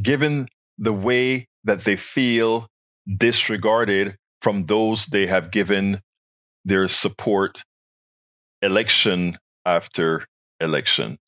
given 0.01 0.49
the 0.79 0.93
way 0.93 1.47
that 1.65 1.85
they 1.85 1.97
feel 1.97 2.67
disregarded 3.07 4.17
from 4.43 4.65
those 4.65 5.07
they 5.07 5.27
have 5.27 5.51
given 5.51 6.01
their 6.65 6.89
support 6.89 7.63
election 8.63 9.37
after 9.65 10.27
election. 10.61 11.19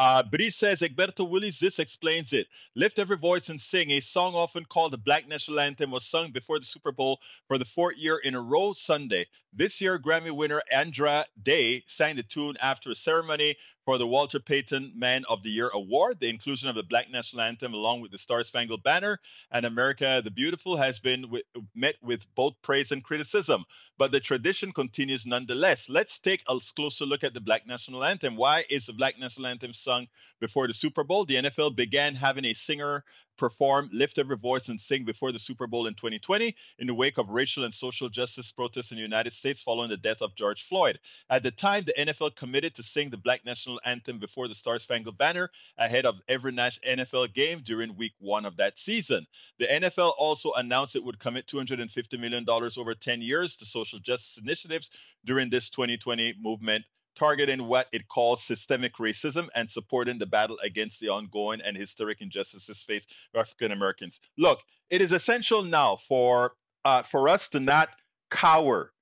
Uh, 0.00 0.22
he 0.38 0.48
says, 0.48 0.80
Egberto 0.80 1.28
Willies, 1.28 1.58
this 1.58 1.78
explains 1.78 2.32
it. 2.32 2.46
Lift 2.74 2.98
every 2.98 3.18
voice 3.18 3.50
and 3.50 3.60
sing. 3.60 3.90
A 3.90 4.00
song 4.00 4.34
often 4.34 4.64
called 4.64 4.94
the 4.94 4.96
Black 4.96 5.28
National 5.28 5.60
Anthem 5.60 5.90
was 5.90 6.06
sung 6.06 6.30
before 6.30 6.58
the 6.58 6.64
Super 6.64 6.90
Bowl 6.90 7.20
for 7.48 7.58
the 7.58 7.66
fourth 7.66 7.98
year 7.98 8.16
in 8.16 8.34
a 8.34 8.40
row 8.40 8.72
Sunday. 8.72 9.26
This 9.52 9.78
year, 9.78 9.98
Grammy 9.98 10.30
winner 10.30 10.62
Andra 10.72 11.26
Day 11.42 11.82
sang 11.84 12.16
the 12.16 12.22
tune 12.22 12.56
after 12.62 12.90
a 12.90 12.94
ceremony 12.94 13.56
for 13.90 13.98
the 13.98 14.06
Walter 14.06 14.38
Payton 14.38 14.92
Man 14.94 15.24
of 15.28 15.42
the 15.42 15.50
Year 15.50 15.68
Award. 15.74 16.20
The 16.20 16.28
inclusion 16.28 16.68
of 16.68 16.76
the 16.76 16.84
Black 16.84 17.10
National 17.10 17.42
Anthem, 17.42 17.74
along 17.74 18.02
with 18.02 18.12
the 18.12 18.18
Star 18.18 18.44
Spangled 18.44 18.84
Banner 18.84 19.18
and 19.50 19.66
America 19.66 20.20
the 20.22 20.30
Beautiful, 20.30 20.76
has 20.76 21.00
been 21.00 21.22
w- 21.22 21.42
met 21.74 21.96
with 22.00 22.24
both 22.36 22.54
praise 22.62 22.92
and 22.92 23.02
criticism. 23.02 23.64
But 23.98 24.12
the 24.12 24.20
tradition 24.20 24.70
continues 24.70 25.26
nonetheless. 25.26 25.88
Let's 25.88 26.18
take 26.18 26.44
a 26.48 26.60
closer 26.76 27.04
look 27.04 27.24
at 27.24 27.34
the 27.34 27.40
Black 27.40 27.66
National 27.66 28.04
Anthem. 28.04 28.36
Why 28.36 28.64
is 28.70 28.86
the 28.86 28.92
Black 28.92 29.18
National 29.18 29.48
Anthem 29.48 29.72
sung 29.72 30.06
before 30.38 30.68
the 30.68 30.72
Super 30.72 31.02
Bowl? 31.02 31.24
The 31.24 31.42
NFL 31.42 31.74
began 31.74 32.14
having 32.14 32.44
a 32.44 32.54
singer 32.54 33.02
perform 33.40 33.88
Lift 33.90 34.18
Every 34.18 34.36
Voice 34.36 34.68
and 34.68 34.78
Sing 34.78 35.04
before 35.04 35.32
the 35.32 35.38
Super 35.38 35.66
Bowl 35.66 35.86
in 35.86 35.94
2020 35.94 36.54
in 36.78 36.86
the 36.86 36.92
wake 36.92 37.16
of 37.16 37.30
racial 37.30 37.64
and 37.64 37.72
social 37.72 38.10
justice 38.10 38.52
protests 38.52 38.90
in 38.90 38.98
the 38.98 39.02
United 39.02 39.32
States 39.32 39.62
following 39.62 39.88
the 39.88 39.96
death 39.96 40.20
of 40.20 40.34
George 40.34 40.64
Floyd. 40.64 41.00
At 41.30 41.42
the 41.42 41.50
time, 41.50 41.84
the 41.84 41.94
NFL 41.94 42.36
committed 42.36 42.74
to 42.74 42.82
sing 42.82 43.08
the 43.08 43.16
Black 43.16 43.46
National 43.46 43.80
Anthem 43.86 44.18
before 44.18 44.46
the 44.46 44.54
Star 44.54 44.78
Spangled 44.78 45.16
Banner 45.16 45.50
ahead 45.78 46.04
of 46.04 46.20
every 46.28 46.52
Nash 46.52 46.78
NFL 46.80 47.32
game 47.32 47.62
during 47.64 47.96
week 47.96 48.12
one 48.18 48.44
of 48.44 48.58
that 48.58 48.76
season. 48.76 49.26
The 49.58 49.68
NFL 49.68 50.12
also 50.18 50.52
announced 50.52 50.94
it 50.94 51.02
would 51.02 51.18
commit 51.18 51.46
$250 51.46 52.20
million 52.20 52.44
over 52.46 52.94
10 52.94 53.22
years 53.22 53.56
to 53.56 53.64
social 53.64 54.00
justice 54.00 54.36
initiatives 54.36 54.90
during 55.24 55.48
this 55.48 55.70
2020 55.70 56.34
movement 56.42 56.84
targeting 57.20 57.66
what 57.66 57.86
it 57.92 58.08
calls 58.08 58.42
systemic 58.42 58.94
racism 58.96 59.46
and 59.54 59.70
supporting 59.70 60.16
the 60.16 60.24
battle 60.26 60.58
against 60.64 60.98
the 61.00 61.08
ongoing 61.10 61.60
and 61.60 61.76
historic 61.76 62.22
injustices 62.22 62.82
faced 62.82 63.12
by 63.34 63.40
African 63.40 63.72
Americans. 63.72 64.20
Look, 64.38 64.60
it 64.88 65.02
is 65.02 65.12
essential 65.12 65.62
now 65.62 65.96
for 66.08 66.54
uh, 66.86 67.02
for 67.02 67.28
us 67.28 67.48
to 67.48 67.60
not 67.60 67.90
cower 68.30 68.92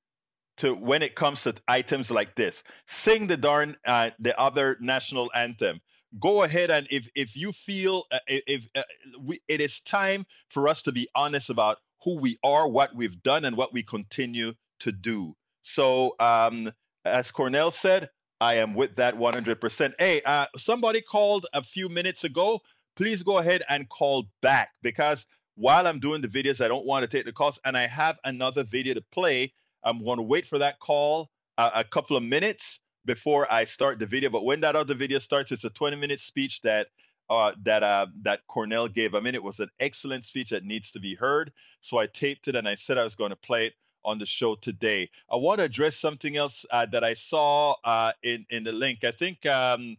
to 0.56 0.74
when 0.74 1.04
it 1.04 1.14
comes 1.14 1.44
to 1.44 1.54
items 1.68 2.10
like 2.10 2.34
this. 2.34 2.64
Sing 2.88 3.28
the 3.28 3.36
darn 3.36 3.76
uh, 3.86 4.10
the 4.18 4.36
other 4.36 4.76
national 4.80 5.30
anthem. 5.32 5.80
Go 6.18 6.42
ahead 6.42 6.70
and 6.72 6.88
if 6.90 7.08
if 7.14 7.36
you 7.36 7.52
feel 7.52 8.04
uh, 8.10 8.18
if 8.26 8.68
uh, 8.74 8.82
we, 9.20 9.40
it 9.46 9.60
is 9.60 9.78
time 9.80 10.26
for 10.48 10.66
us 10.66 10.82
to 10.82 10.92
be 10.92 11.06
honest 11.14 11.50
about 11.50 11.76
who 12.02 12.18
we 12.18 12.36
are, 12.42 12.68
what 12.68 12.96
we've 12.96 13.22
done, 13.22 13.44
and 13.44 13.56
what 13.56 13.72
we 13.72 13.84
continue 13.84 14.54
to 14.80 14.90
do. 14.90 15.36
So 15.62 16.16
um, 16.18 16.72
as 17.04 17.30
Cornel 17.30 17.70
said, 17.70 18.10
I 18.40 18.54
am 18.54 18.74
with 18.74 18.96
that 18.96 19.14
100%. 19.14 19.94
Hey, 19.98 20.22
uh, 20.24 20.46
somebody 20.56 21.00
called 21.00 21.46
a 21.52 21.62
few 21.62 21.88
minutes 21.88 22.24
ago. 22.24 22.60
Please 22.96 23.22
go 23.22 23.38
ahead 23.38 23.62
and 23.68 23.88
call 23.88 24.28
back 24.42 24.70
because 24.82 25.26
while 25.56 25.86
I'm 25.86 25.98
doing 25.98 26.20
the 26.20 26.28
videos, 26.28 26.64
I 26.64 26.68
don't 26.68 26.86
want 26.86 27.02
to 27.02 27.08
take 27.08 27.24
the 27.24 27.32
calls, 27.32 27.58
and 27.64 27.76
I 27.76 27.86
have 27.86 28.18
another 28.24 28.62
video 28.62 28.94
to 28.94 29.02
play. 29.12 29.52
I'm 29.82 30.04
going 30.04 30.18
to 30.18 30.22
wait 30.22 30.46
for 30.46 30.58
that 30.58 30.78
call 30.78 31.30
uh, 31.58 31.70
a 31.74 31.84
couple 31.84 32.16
of 32.16 32.22
minutes 32.22 32.80
before 33.04 33.52
I 33.52 33.64
start 33.64 33.98
the 33.98 34.06
video. 34.06 34.30
But 34.30 34.44
when 34.44 34.60
that 34.60 34.76
other 34.76 34.94
video 34.94 35.18
starts, 35.18 35.50
it's 35.50 35.64
a 35.64 35.70
20 35.70 35.96
minute 35.96 36.20
speech 36.20 36.60
that 36.62 36.88
uh, 37.30 37.52
that 37.64 37.82
uh, 37.82 38.06
that 38.22 38.40
Cornel 38.46 38.88
gave. 38.88 39.14
I 39.14 39.20
mean, 39.20 39.34
it 39.34 39.42
was 39.42 39.58
an 39.58 39.68
excellent 39.80 40.24
speech 40.24 40.50
that 40.50 40.64
needs 40.64 40.90
to 40.92 41.00
be 41.00 41.14
heard. 41.14 41.52
So 41.80 41.98
I 41.98 42.06
taped 42.06 42.48
it 42.48 42.56
and 42.56 42.68
I 42.68 42.74
said 42.74 42.96
I 42.96 43.04
was 43.04 43.14
going 43.14 43.30
to 43.30 43.36
play 43.36 43.66
it 43.66 43.74
on 44.08 44.18
the 44.18 44.26
show 44.26 44.54
today. 44.54 45.10
I 45.30 45.36
want 45.36 45.58
to 45.58 45.64
address 45.64 45.96
something 45.96 46.36
else 46.36 46.64
uh, 46.70 46.86
that 46.86 47.04
I 47.04 47.14
saw 47.14 47.74
uh, 47.84 48.12
in 48.22 48.46
in 48.50 48.64
the 48.64 48.72
link. 48.72 49.04
I 49.04 49.10
think 49.10 49.44
um, 49.46 49.96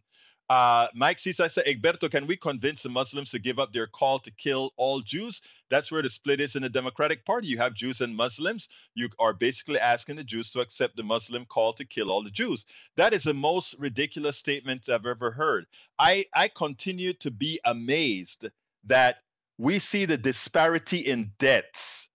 uh, 0.50 0.88
Mike 0.96 1.16
said, 1.20 1.34
Egberto, 1.64 2.10
can 2.10 2.26
we 2.26 2.36
convince 2.36 2.82
the 2.82 2.88
Muslims 2.88 3.30
to 3.30 3.38
give 3.38 3.60
up 3.60 3.72
their 3.72 3.86
call 3.86 4.18
to 4.18 4.32
kill 4.32 4.72
all 4.76 5.00
Jews? 5.00 5.40
That's 5.68 5.92
where 5.92 6.02
the 6.02 6.08
split 6.08 6.40
is 6.40 6.56
in 6.56 6.62
the 6.62 6.68
Democratic 6.68 7.24
Party. 7.24 7.46
You 7.46 7.58
have 7.58 7.72
Jews 7.72 8.00
and 8.00 8.16
Muslims. 8.16 8.66
You 8.96 9.08
are 9.20 9.32
basically 9.32 9.78
asking 9.78 10.16
the 10.16 10.24
Jews 10.24 10.50
to 10.50 10.60
accept 10.60 10.96
the 10.96 11.04
Muslim 11.04 11.44
call 11.44 11.72
to 11.74 11.84
kill 11.84 12.10
all 12.10 12.24
the 12.24 12.32
Jews. 12.32 12.64
That 12.96 13.14
is 13.14 13.22
the 13.22 13.32
most 13.32 13.76
ridiculous 13.78 14.36
statement 14.36 14.88
I've 14.88 15.06
ever 15.06 15.30
heard. 15.30 15.66
I, 16.00 16.24
I 16.34 16.48
continue 16.48 17.12
to 17.12 17.30
be 17.30 17.60
amazed 17.64 18.50
that 18.86 19.18
we 19.56 19.78
see 19.78 20.04
the 20.04 20.16
disparity 20.16 20.98
in 20.98 21.30
debts 21.38 22.08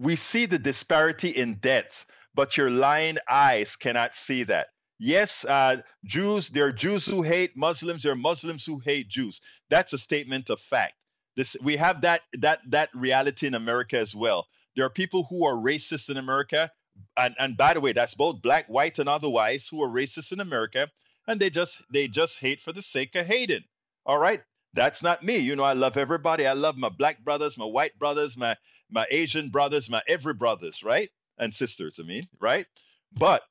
we 0.00 0.16
see 0.16 0.46
the 0.46 0.58
disparity 0.58 1.28
in 1.28 1.56
debts, 1.56 2.06
but 2.34 2.56
your 2.56 2.70
lying 2.70 3.18
eyes 3.28 3.76
cannot 3.76 4.14
see 4.14 4.44
that. 4.44 4.68
Yes, 4.98 5.44
uh, 5.44 5.82
Jews, 6.04 6.48
there 6.48 6.66
are 6.66 6.72
Jews 6.72 7.04
who 7.04 7.22
hate 7.22 7.56
Muslims, 7.56 8.02
there 8.02 8.12
are 8.12 8.16
Muslims 8.16 8.64
who 8.64 8.78
hate 8.78 9.08
Jews. 9.08 9.40
That's 9.68 9.92
a 9.92 9.98
statement 9.98 10.48
of 10.48 10.58
fact. 10.60 10.94
This 11.36 11.54
we 11.62 11.76
have 11.76 12.00
that 12.00 12.22
that 12.38 12.60
that 12.70 12.88
reality 12.94 13.46
in 13.46 13.54
America 13.54 13.98
as 13.98 14.14
well. 14.14 14.48
There 14.74 14.86
are 14.86 14.90
people 14.90 15.26
who 15.28 15.46
are 15.46 15.54
racist 15.54 16.08
in 16.10 16.16
America, 16.16 16.70
and, 17.16 17.34
and 17.38 17.56
by 17.56 17.74
the 17.74 17.80
way, 17.80 17.92
that's 17.92 18.14
both 18.14 18.42
black, 18.42 18.66
white, 18.68 18.98
and 18.98 19.08
otherwise 19.08 19.68
who 19.70 19.82
are 19.82 19.88
racist 19.88 20.32
in 20.32 20.40
America, 20.40 20.88
and 21.28 21.40
they 21.40 21.50
just 21.50 21.84
they 21.92 22.08
just 22.08 22.38
hate 22.38 22.60
for 22.60 22.72
the 22.72 22.82
sake 22.82 23.14
of 23.14 23.26
hating. 23.26 23.64
All 24.06 24.18
right, 24.18 24.40
that's 24.74 25.02
not 25.02 25.22
me. 25.22 25.36
You 25.36 25.56
know, 25.56 25.62
I 25.62 25.74
love 25.74 25.96
everybody. 25.96 26.46
I 26.46 26.54
love 26.54 26.76
my 26.76 26.88
black 26.88 27.22
brothers, 27.22 27.56
my 27.58 27.66
white 27.66 27.98
brothers, 27.98 28.36
my 28.36 28.56
my 28.90 29.06
Asian 29.10 29.50
brothers, 29.50 29.90
my 29.90 30.02
every 30.08 30.34
brothers, 30.34 30.82
right? 30.82 31.10
And 31.38 31.54
sisters, 31.54 31.98
I 31.98 32.04
mean, 32.04 32.24
right? 32.40 32.66
But 33.12 33.42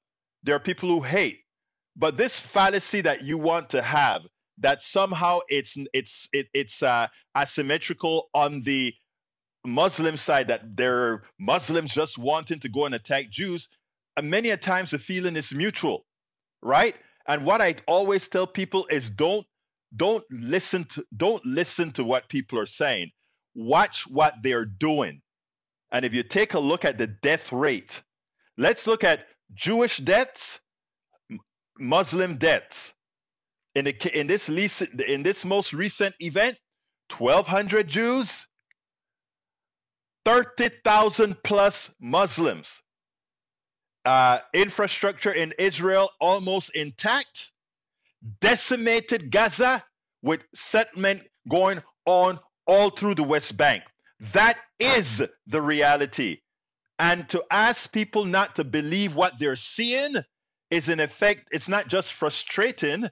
there 0.43 0.55
are 0.55 0.59
people 0.59 0.89
who 0.89 1.01
hate. 1.01 1.39
But 1.95 2.17
this 2.17 2.39
fallacy 2.39 3.01
that 3.01 3.23
you 3.23 3.37
want 3.37 3.69
to 3.71 3.81
have 3.81 4.21
that 4.59 4.81
somehow 4.81 5.39
it's 5.49 5.75
it's 5.93 6.29
it, 6.33 6.47
it's 6.53 6.83
uh, 6.83 7.07
asymmetrical 7.37 8.29
on 8.33 8.61
the 8.61 8.93
Muslim 9.65 10.15
side 10.15 10.47
that 10.47 10.77
there 10.77 10.99
are 10.99 11.23
Muslims 11.39 11.93
just 11.93 12.17
wanting 12.17 12.59
to 12.59 12.69
go 12.69 12.85
and 12.85 12.95
attack 12.95 13.29
Jews. 13.29 13.69
And 14.17 14.29
many 14.29 14.49
a 14.49 14.57
times 14.57 14.91
the 14.91 14.99
feeling 14.99 15.35
is 15.35 15.53
mutual, 15.53 16.05
right? 16.61 16.95
And 17.27 17.45
what 17.45 17.61
I 17.61 17.75
always 17.87 18.27
tell 18.27 18.47
people 18.47 18.87
is 18.89 19.09
don't 19.09 19.45
don't 19.95 20.23
listen 20.31 20.85
to 20.85 21.05
don't 21.15 21.43
listen 21.45 21.91
to 21.91 22.03
what 22.03 22.29
people 22.29 22.59
are 22.59 22.65
saying. 22.65 23.11
Watch 23.55 24.07
what 24.07 24.35
they're 24.41 24.65
doing. 24.65 25.21
And 25.91 26.05
if 26.05 26.13
you 26.13 26.23
take 26.23 26.53
a 26.53 26.59
look 26.59 26.85
at 26.85 26.97
the 26.97 27.07
death 27.07 27.51
rate, 27.51 28.01
let's 28.57 28.85
look 28.85 29.03
at 29.03 29.25
Jewish 29.53 29.97
deaths, 29.97 30.59
Muslim 31.77 32.37
deaths. 32.37 32.93
In, 33.75 33.85
the, 33.85 34.19
in, 34.19 34.27
this, 34.27 34.49
least, 34.49 34.81
in 34.81 35.23
this 35.23 35.45
most 35.45 35.73
recent 35.73 36.15
event, 36.19 36.57
1,200 37.17 37.87
Jews, 37.87 38.47
30,000 40.25 41.41
plus 41.43 41.89
Muslims. 41.99 42.81
Uh, 44.05 44.39
infrastructure 44.53 45.31
in 45.31 45.53
Israel 45.57 46.09
almost 46.19 46.75
intact. 46.75 47.51
Decimated 48.41 49.31
Gaza 49.31 49.83
with 50.21 50.41
settlement 50.53 51.27
going 51.47 51.81
on 52.05 52.39
all 52.67 52.89
through 52.89 53.15
the 53.15 53.23
West 53.23 53.57
Bank. 53.57 53.83
That 54.33 54.57
is 54.79 55.25
the 55.47 55.61
reality. 55.61 56.39
And 56.97 57.27
to 57.29 57.43
ask 57.49 57.91
people 57.91 58.25
not 58.25 58.55
to 58.55 58.63
believe 58.63 59.15
what 59.15 59.39
they're 59.39 59.55
seeing 59.55 60.15
is, 60.69 60.89
in 60.89 60.99
effect, 60.99 61.47
it's 61.51 61.69
not 61.69 61.87
just 61.87 62.13
frustrating, 62.13 63.09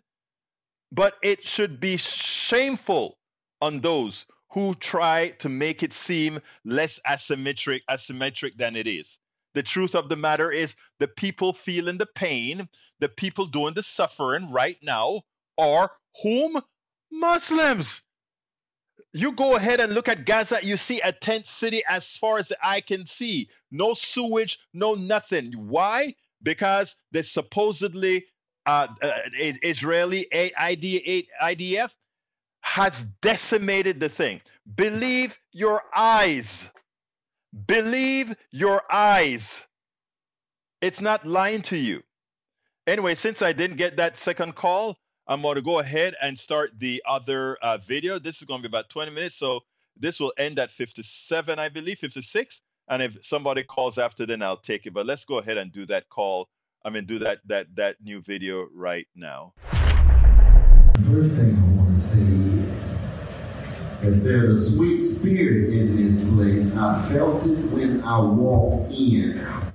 but 0.91 1.15
it 1.23 1.45
should 1.45 1.79
be 1.79 1.97
shameful 1.97 3.17
on 3.61 3.79
those 3.79 4.25
who 4.51 4.75
try 4.75 5.29
to 5.39 5.49
make 5.49 5.83
it 5.83 5.93
seem 5.93 6.39
less 6.65 6.99
asymmetric, 7.07 7.81
asymmetric 7.89 8.57
than 8.57 8.75
it 8.75 8.87
is. 8.87 9.17
The 9.53 9.63
truth 9.63 9.95
of 9.95 10.09
the 10.09 10.15
matter 10.15 10.51
is 10.51 10.75
the 10.99 11.07
people 11.07 11.53
feeling 11.53 11.97
the 11.97 12.05
pain, 12.05 12.67
the 12.99 13.09
people 13.09 13.45
doing 13.45 13.73
the 13.73 13.83
suffering 13.83 14.51
right 14.51 14.77
now 14.83 15.21
are 15.57 15.91
whom? 16.21 16.61
Muslims. 17.11 18.01
You 19.13 19.31
go 19.31 19.55
ahead 19.55 19.79
and 19.79 19.93
look 19.93 20.07
at 20.07 20.25
Gaza, 20.25 20.59
you 20.61 20.77
see 20.77 20.99
a 21.01 21.11
tent 21.11 21.47
city 21.47 21.81
as 21.87 22.17
far 22.17 22.37
as 22.37 22.49
the 22.49 22.57
eye 22.61 22.81
can 22.81 23.05
see. 23.05 23.49
No 23.71 23.93
sewage, 23.93 24.59
no 24.73 24.95
nothing. 24.95 25.53
Why? 25.53 26.15
Because 26.43 26.95
they 27.11 27.23
supposedly 27.23 28.25
uh, 28.65 28.87
uh, 29.01 29.19
Israeli 29.33 30.27
IDF 30.31 31.89
has 32.61 33.03
decimated 33.21 33.99
the 33.99 34.09
thing. 34.09 34.41
Believe 34.75 35.37
your 35.53 35.81
eyes. 35.95 36.69
Believe 37.65 38.35
your 38.51 38.81
eyes. 38.91 39.61
It's 40.81 41.01
not 41.01 41.25
lying 41.25 41.61
to 41.63 41.77
you. 41.77 42.03
Anyway, 42.85 43.15
since 43.15 43.41
I 43.41 43.53
didn't 43.53 43.77
get 43.77 43.97
that 43.97 44.17
second 44.17 44.55
call, 44.55 44.97
I'm 45.29 45.41
going 45.41 45.55
to 45.55 45.61
go 45.61 45.79
ahead 45.79 46.15
and 46.21 46.39
start 46.39 46.79
the 46.79 47.03
other 47.05 47.57
uh, 47.61 47.77
video. 47.79 48.17
This 48.17 48.37
is 48.37 48.43
going 48.43 48.61
to 48.61 48.69
be 48.69 48.71
about 48.71 48.89
20 48.89 49.11
minutes. 49.11 49.35
So 49.35 49.59
this 49.97 50.21
will 50.21 50.31
end 50.37 50.57
at 50.57 50.71
57, 50.71 51.59
I 51.59 51.67
believe, 51.67 51.99
56. 51.99 52.61
And 52.87 53.01
if 53.01 53.25
somebody 53.25 53.63
calls 53.63 53.97
after, 53.97 54.25
then 54.25 54.41
I'll 54.41 54.55
take 54.55 54.85
it. 54.85 54.93
But 54.93 55.05
let's 55.05 55.25
go 55.25 55.39
ahead 55.39 55.57
and 55.57 55.69
do 55.69 55.85
that 55.87 56.07
call. 56.07 56.47
I 56.85 56.89
mean, 56.91 57.05
do 57.05 57.19
that 57.19 57.39
that 57.47 57.75
that 57.75 57.97
new 58.01 58.21
video 58.21 58.69
right 58.73 59.07
now. 59.15 59.53
First 61.11 61.33
thing 61.33 61.57
I 61.57 61.75
want 61.75 61.97
to 61.97 62.01
say 62.01 62.19
is 64.07 64.15
that 64.15 64.23
there's 64.23 64.49
a 64.49 64.71
sweet 64.71 64.99
spirit 64.99 65.73
in 65.73 65.97
this 65.97 66.23
place. 66.23 66.73
I 66.73 67.05
felt 67.09 67.45
it 67.45 67.65
when 67.71 68.01
I 68.05 68.21
walked 68.21 68.93
in. 68.93 69.66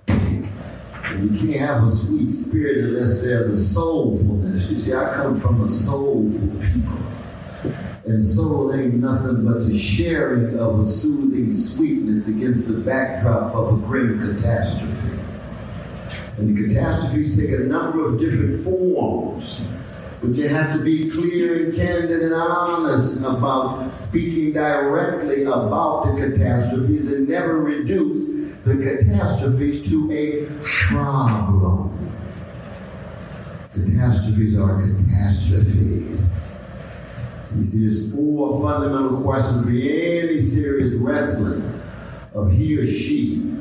You 1.21 1.29
can't 1.39 1.61
have 1.61 1.85
a 1.85 1.91
sweet 1.91 2.29
spirit 2.29 2.85
unless 2.85 3.21
there's 3.21 3.51
a 3.51 3.81
soulfulness. 3.81 4.71
You 4.71 4.81
see, 4.81 4.95
I 4.95 5.13
come 5.15 5.41
from 5.41 5.63
a 5.63 5.69
soulful 5.69 6.49
people. 6.61 6.99
And 8.05 8.25
soul 8.25 8.75
ain't 8.75 8.95
nothing 8.95 9.45
but 9.45 9.67
the 9.67 9.79
sharing 9.79 10.59
of 10.59 10.81
a 10.81 10.87
soothing 10.87 11.53
sweetness 11.53 12.29
against 12.29 12.67
the 12.67 12.75
backdrop 12.75 13.55
of 13.55 13.75
a 13.75 13.87
grim 13.87 14.19
catastrophe. 14.19 15.21
And 16.39 16.57
the 16.57 16.67
catastrophes 16.69 17.37
take 17.37 17.51
a 17.51 17.65
number 17.65 18.07
of 18.07 18.19
different 18.19 18.65
forms. 18.65 19.61
But 20.21 20.35
you 20.35 20.49
have 20.49 20.77
to 20.77 20.83
be 20.83 21.11
clear 21.11 21.65
and 21.65 21.75
candid 21.75 22.23
and 22.23 22.35
honest 22.35 23.19
about 23.19 23.95
speaking 23.95 24.53
directly 24.53 25.45
about 25.45 26.17
the 26.17 26.29
catastrophes 26.29 27.13
and 27.13 27.29
never 27.29 27.61
reduce 27.61 28.42
the 28.65 28.77
catastrophes 28.77 29.89
to 29.91 30.13
a 30.13 30.47
problem. 30.65 32.11
Catastrophes 33.73 34.59
are 34.59 34.83
catastrophes. 34.83 36.21
You 37.57 37.65
see, 37.65 37.81
there's 37.81 38.15
four 38.15 38.63
fundamental 38.63 39.21
questions 39.23 39.65
for 39.65 39.71
any 39.71 40.41
serious 40.41 40.95
wrestling 40.95 41.81
of 42.35 42.53
he 42.53 42.79
or 42.79 42.87
she 42.87 43.53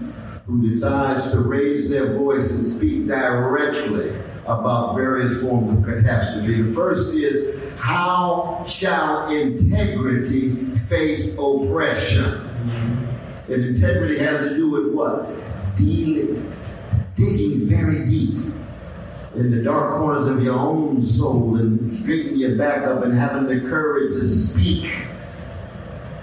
who 0.46 0.62
decides 0.62 1.32
to 1.32 1.40
raise 1.40 1.90
their 1.90 2.18
voice 2.18 2.52
and 2.52 2.64
speak 2.64 3.08
directly 3.08 4.14
about 4.46 4.96
various 4.96 5.42
forms 5.42 5.78
of 5.78 5.84
catastrophe. 5.84 6.62
The 6.62 6.74
first 6.74 7.14
is 7.14 7.60
how 7.78 8.66
shall 8.68 9.30
integrity 9.30 10.56
face 10.88 11.34
oppression? 11.38 13.01
And 13.48 13.66
integrity 13.66 14.18
has 14.20 14.50
to 14.50 14.56
do 14.56 14.70
with 14.70 14.94
what? 14.94 15.28
Dealing, 15.76 16.56
digging 17.16 17.68
very 17.68 18.06
deep 18.06 18.54
in 19.36 19.52
the 19.52 19.64
dark 19.64 19.98
corners 19.98 20.28
of 20.28 20.44
your 20.44 20.58
own 20.58 21.00
soul 21.00 21.56
and 21.56 21.92
straightening 21.92 22.38
your 22.38 22.58
back 22.58 22.84
up 22.84 23.04
and 23.04 23.14
having 23.14 23.48
the 23.48 23.68
courage 23.70 24.12
to 24.12 24.28
speak 24.28 24.92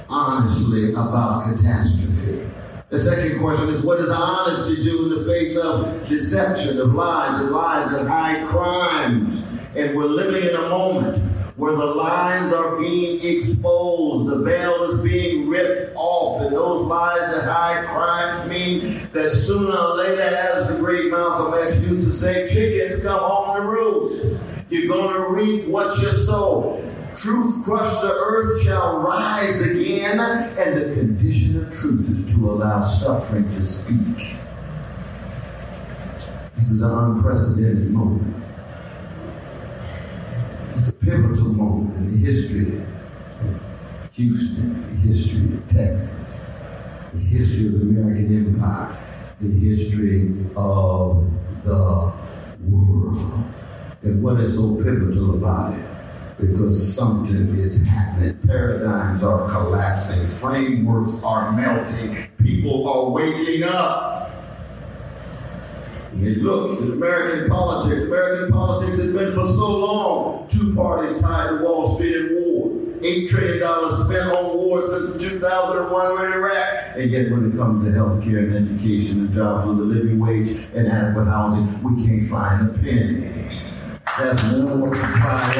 honestly 0.08 0.92
about 0.92 1.44
catastrophe. 1.44 2.48
The 2.90 2.98
second 2.98 3.40
question 3.40 3.68
is 3.68 3.82
what 3.84 3.98
does 3.98 4.10
honesty 4.10 4.82
do 4.82 5.04
in 5.04 5.18
the 5.18 5.30
face 5.30 5.56
of 5.58 6.08
deception, 6.08 6.78
of 6.78 6.94
lies, 6.94 7.40
and 7.40 7.50
lies 7.50 7.92
and 7.92 8.08
high 8.08 8.46
crimes? 8.46 9.44
And 9.76 9.96
we're 9.96 10.06
living 10.06 10.48
in 10.48 10.54
a 10.54 10.68
moment 10.68 11.27
where 11.58 11.74
the 11.74 11.84
lies 11.84 12.52
are 12.52 12.78
being 12.78 13.18
exposed, 13.20 14.30
the 14.30 14.38
veil 14.44 14.84
is 14.84 15.00
being 15.00 15.48
ripped 15.48 15.92
off, 15.96 16.40
and 16.42 16.54
those 16.54 16.86
lies 16.86 17.36
and 17.36 17.50
high 17.50 17.84
crimes 17.86 18.48
mean 18.48 19.00
that 19.12 19.32
sooner 19.32 19.76
or 19.76 19.96
later, 19.96 20.22
as 20.22 20.68
the 20.68 20.76
great 20.76 21.10
Malcolm 21.10 21.60
X 21.60 21.74
used 21.78 22.06
to 22.06 22.12
say, 22.12 22.48
chickens 22.54 23.02
come 23.02 23.18
home 23.18 23.56
to 23.56 23.62
roost. 23.66 24.40
You're 24.70 24.86
going 24.86 25.12
to 25.12 25.30
reap 25.30 25.66
what 25.66 25.98
you 25.98 26.12
sow. 26.12 26.80
Truth 27.16 27.64
crushed 27.64 28.02
the 28.02 28.12
earth 28.12 28.62
shall 28.62 29.00
rise 29.00 29.60
again, 29.62 30.20
and 30.20 30.76
the 30.76 30.94
condition 30.94 31.60
of 31.60 31.74
truth 31.74 32.08
is 32.08 32.34
to 32.34 32.50
allow 32.52 32.86
suffering 32.86 33.50
to 33.50 33.62
speak. 33.62 34.36
This 36.54 36.70
is 36.70 36.82
an 36.82 36.90
unprecedented 36.90 37.90
moment 37.90 38.47
pivotal 41.00 41.52
moment 41.54 41.96
in 41.96 42.06
the 42.06 42.16
history 42.16 42.78
of 43.40 44.12
Houston, 44.12 44.82
the 44.82 45.08
history 45.08 45.56
of 45.56 45.68
Texas, 45.68 46.46
the 47.12 47.18
history 47.18 47.66
of 47.66 47.72
the 47.74 47.80
American 47.80 48.54
Empire, 48.54 48.96
the 49.40 49.48
history 49.48 50.34
of 50.56 51.30
the 51.64 52.12
world. 52.60 53.44
And 54.02 54.22
what 54.22 54.40
is 54.40 54.56
so 54.56 54.76
pivotal 54.76 55.34
about 55.34 55.74
it? 55.78 55.84
Because 56.40 56.94
something 56.94 57.48
is 57.56 57.84
happening. 57.86 58.38
Paradigms 58.46 59.22
are 59.22 59.48
collapsing. 59.48 60.24
Frameworks 60.24 61.22
are 61.24 61.52
melting. 61.52 62.16
People 62.38 62.88
are 62.88 63.10
waking 63.10 63.64
up. 63.64 64.27
And 66.18 66.42
look 66.42 66.82
at 66.82 66.88
American 66.88 67.48
politics. 67.48 68.02
American 68.02 68.52
politics 68.52 68.96
has 68.96 69.12
been 69.12 69.32
for 69.32 69.46
so 69.46 69.78
long. 69.78 70.48
Two 70.48 70.74
parties 70.74 71.20
tied 71.20 71.50
to 71.50 71.64
Wall 71.64 71.94
Street 71.94 72.16
and 72.16 72.44
war. 72.44 72.70
$8 73.00 73.30
trillion 73.30 73.60
spent 74.04 74.28
on 74.32 74.56
war 74.56 74.82
since 74.82 75.22
2001 75.22 76.24
in 76.24 76.32
Iraq. 76.32 76.96
And 76.96 77.10
yet 77.12 77.30
when 77.30 77.52
it 77.52 77.56
comes 77.56 77.86
to 77.86 77.92
health 77.92 78.24
care 78.24 78.38
and 78.38 78.52
education 78.52 79.20
and 79.20 79.32
jobs 79.32 79.68
with 79.68 79.78
a 79.78 79.82
living 79.82 80.18
wage 80.18 80.50
and 80.74 80.88
adequate 80.88 81.26
housing, 81.26 81.66
we 81.84 82.04
can't 82.04 82.28
find 82.28 82.68
a 82.68 82.72
penny. 82.80 83.20
That's 84.18 84.42
more 84.42 84.90
priority. 84.90 85.58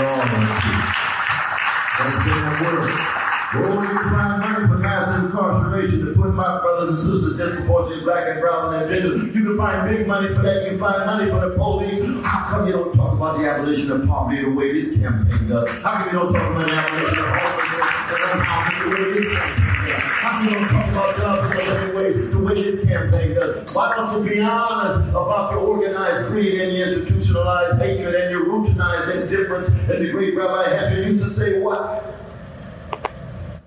That's 1.99 2.25
been 2.25 2.43
the 2.43 2.77
work. 2.77 3.18
Where 3.49 3.65
you 3.65 3.81
can 3.81 4.11
find 4.11 4.41
money 4.43 4.69
for 4.69 4.77
mass 4.77 5.09
incarceration 5.19 6.05
to 6.05 6.13
put 6.13 6.35
my 6.35 6.61
brothers 6.61 6.91
and 6.91 7.01
sisters 7.01 7.39
disproportionately 7.39 8.05
black 8.05 8.29
and 8.29 8.41
brown 8.43 8.75
and 8.75 8.93
indigenous. 8.93 9.35
You 9.35 9.43
can 9.43 9.57
find 9.57 9.89
big 9.89 10.07
money 10.07 10.29
for 10.29 10.43
that. 10.43 10.65
You 10.65 10.71
can 10.73 10.79
find 10.79 11.07
money 11.07 11.31
for 11.31 11.41
the 11.49 11.57
police. 11.57 11.99
How 12.23 12.45
come 12.51 12.67
you 12.67 12.73
don't 12.73 12.93
talk 12.93 13.15
about 13.15 13.39
the 13.39 13.49
abolition 13.49 13.91
of 13.91 14.07
poverty 14.07 14.45
the 14.45 14.51
way 14.51 14.75
this 14.75 14.99
campaign 14.99 15.49
does? 15.49 15.67
How 15.81 15.97
come 15.97 16.13
you 16.13 16.19
don't 16.19 16.31
talk 16.31 16.53
about 16.53 16.69
the 16.69 16.77
abolition 16.77 17.19
of 17.19 17.25
poverty 17.25 18.85
the 18.85 18.93
way 18.93 19.13
this 19.17 19.33
campaign 19.33 19.89
does? 19.89 20.03
How 20.21 20.31
come 20.37 20.45
you 20.45 20.53
don't 20.53 20.69
talk 20.69 20.89
about 20.93 21.17
jobs 21.17 21.67
the 21.67 21.97
way, 21.97 22.13
the 22.13 22.39
way 22.39 22.55
this 22.55 22.85
campaign 22.85 23.33
does? 23.33 23.75
Why 23.75 23.97
don't 23.97 24.13
you 24.13 24.31
be 24.31 24.41
honest 24.41 25.09
about 25.09 25.53
your 25.53 25.61
organized 25.61 26.29
greed 26.29 26.61
and 26.61 26.77
your 26.77 26.89
institutionalized 26.89 27.81
hatred 27.81 28.15
and 28.15 28.31
your 28.31 28.45
routinized 28.45 29.23
indifference? 29.23 29.69
And 29.69 30.05
the 30.05 30.11
great 30.13 30.37
Rabbi 30.37 30.65
Heschel 30.65 31.07
used 31.07 31.25
to 31.25 31.31
say 31.31 31.63
what? 31.63 32.18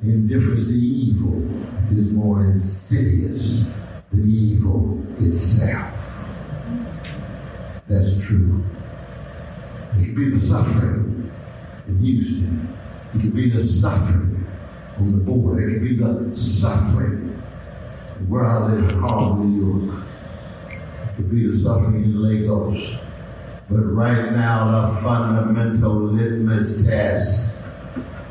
Indifference 0.03 0.65
to 0.65 0.73
evil 0.73 1.47
is 1.91 2.11
more 2.11 2.41
insidious 2.41 3.69
than 4.11 4.25
evil 4.25 4.99
itself. 5.13 6.17
That's 7.87 8.25
true. 8.25 8.63
It 9.99 10.05
could 10.05 10.15
be 10.15 10.29
the 10.31 10.39
suffering 10.39 11.31
in 11.87 11.99
Houston. 11.99 12.75
It 13.13 13.21
could 13.21 13.35
be 13.35 13.51
the 13.51 13.61
suffering 13.61 14.43
on 14.97 15.11
the 15.11 15.19
border. 15.19 15.67
It 15.69 15.73
could 15.73 15.83
be 15.83 15.95
the 15.95 16.35
suffering 16.35 17.39
where 18.27 18.45
I 18.45 18.71
live 18.71 18.89
in 18.89 18.99
Harlem, 18.99 19.55
New 19.55 19.87
York. 19.87 20.03
It 20.71 21.15
could 21.15 21.29
be 21.29 21.45
the 21.45 21.55
suffering 21.55 22.03
in 22.03 22.19
Lagos. 22.19 22.95
But 23.69 23.83
right 23.83 24.31
now, 24.31 24.89
the 24.95 25.01
fundamental 25.01 25.93
litmus 25.93 26.83
test 26.83 27.60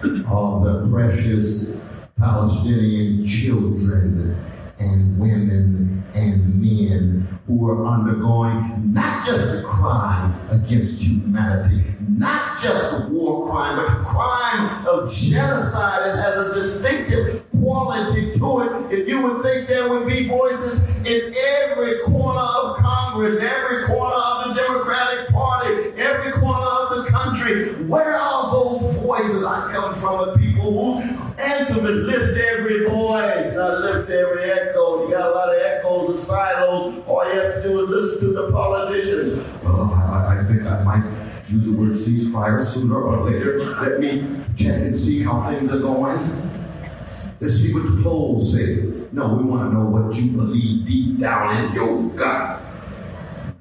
of 0.02 0.64
the 0.64 0.88
precious 0.90 1.76
Palestinian 2.18 3.26
children 3.26 4.34
and 4.78 5.18
women 5.18 6.02
and 6.14 6.60
men 6.60 7.28
who 7.46 7.68
are 7.68 7.84
undergoing 7.84 8.92
not 8.94 9.26
just 9.26 9.58
a 9.58 9.62
crime 9.62 10.34
against 10.50 11.02
humanity, 11.02 11.84
not 12.08 12.62
just 12.62 12.94
a 12.94 13.08
war 13.08 13.50
crime, 13.50 13.76
but 13.76 13.92
a 13.92 14.04
crime 14.04 14.86
of 14.86 15.12
genocide. 15.12 16.00
It 16.06 16.16
has 16.16 16.46
a 16.46 16.54
distinctive 16.54 17.44
quality 17.60 18.32
to 18.38 18.60
it. 18.60 19.00
If 19.00 19.08
you 19.08 19.22
would 19.22 19.42
think 19.42 19.68
there 19.68 19.88
would 19.90 20.06
be 20.06 20.28
voices 20.28 20.80
in 21.04 21.34
every 21.60 22.00
corner 22.04 22.40
of 22.40 22.76
Congress, 22.78 23.38
every 23.42 23.84
corner 23.86 24.14
of 24.14 24.48
the 24.48 24.62
Democratic 24.62 25.28
Party, 25.28 25.92
every 25.98 26.32
corner 26.32 26.66
of 26.66 27.04
the 27.04 27.10
country, 27.10 27.84
where 27.84 28.16
are 28.16 28.50
voices? 29.10 29.44
I 29.44 29.72
come 29.72 29.94
from 29.94 30.28
a 30.28 30.38
people 30.38 30.70
whose 30.70 31.10
anthem 31.38 31.86
is 31.86 31.96
lift 31.96 32.40
every 32.52 32.86
voice, 32.88 33.52
not 33.54 33.80
lift 33.80 34.10
every 34.10 34.50
echo. 34.50 35.04
You 35.04 35.10
got 35.14 35.30
a 35.30 35.34
lot 35.34 35.48
of 35.48 35.62
echoes 35.62 36.10
and 36.10 36.18
silos. 36.18 37.04
All 37.06 37.24
you 37.26 37.40
have 37.40 37.54
to 37.56 37.62
do 37.62 37.82
is 37.82 37.88
listen 37.88 38.20
to 38.20 38.32
the 38.34 38.52
politicians. 38.52 39.46
Well, 39.64 39.92
I, 39.92 40.40
I 40.40 40.44
think 40.44 40.62
I 40.64 40.82
might 40.84 41.04
use 41.48 41.66
the 41.66 41.76
word 41.76 41.92
ceasefire 41.92 42.62
sooner 42.62 43.00
or 43.00 43.28
later. 43.28 43.64
Let 43.64 43.98
me 43.98 44.44
check 44.56 44.76
and 44.76 44.98
see 44.98 45.22
how 45.22 45.50
things 45.50 45.74
are 45.74 45.80
going. 45.80 46.18
Let's 47.40 47.54
see 47.54 47.72
what 47.74 47.84
the 47.84 48.02
polls 48.02 48.52
say. 48.52 48.84
No, 49.12 49.38
we 49.38 49.44
want 49.44 49.70
to 49.70 49.78
know 49.78 49.86
what 49.86 50.14
you 50.14 50.30
believe 50.30 50.86
deep 50.86 51.18
down 51.18 51.64
in 51.64 51.72
your 51.72 52.10
gut. 52.10 52.49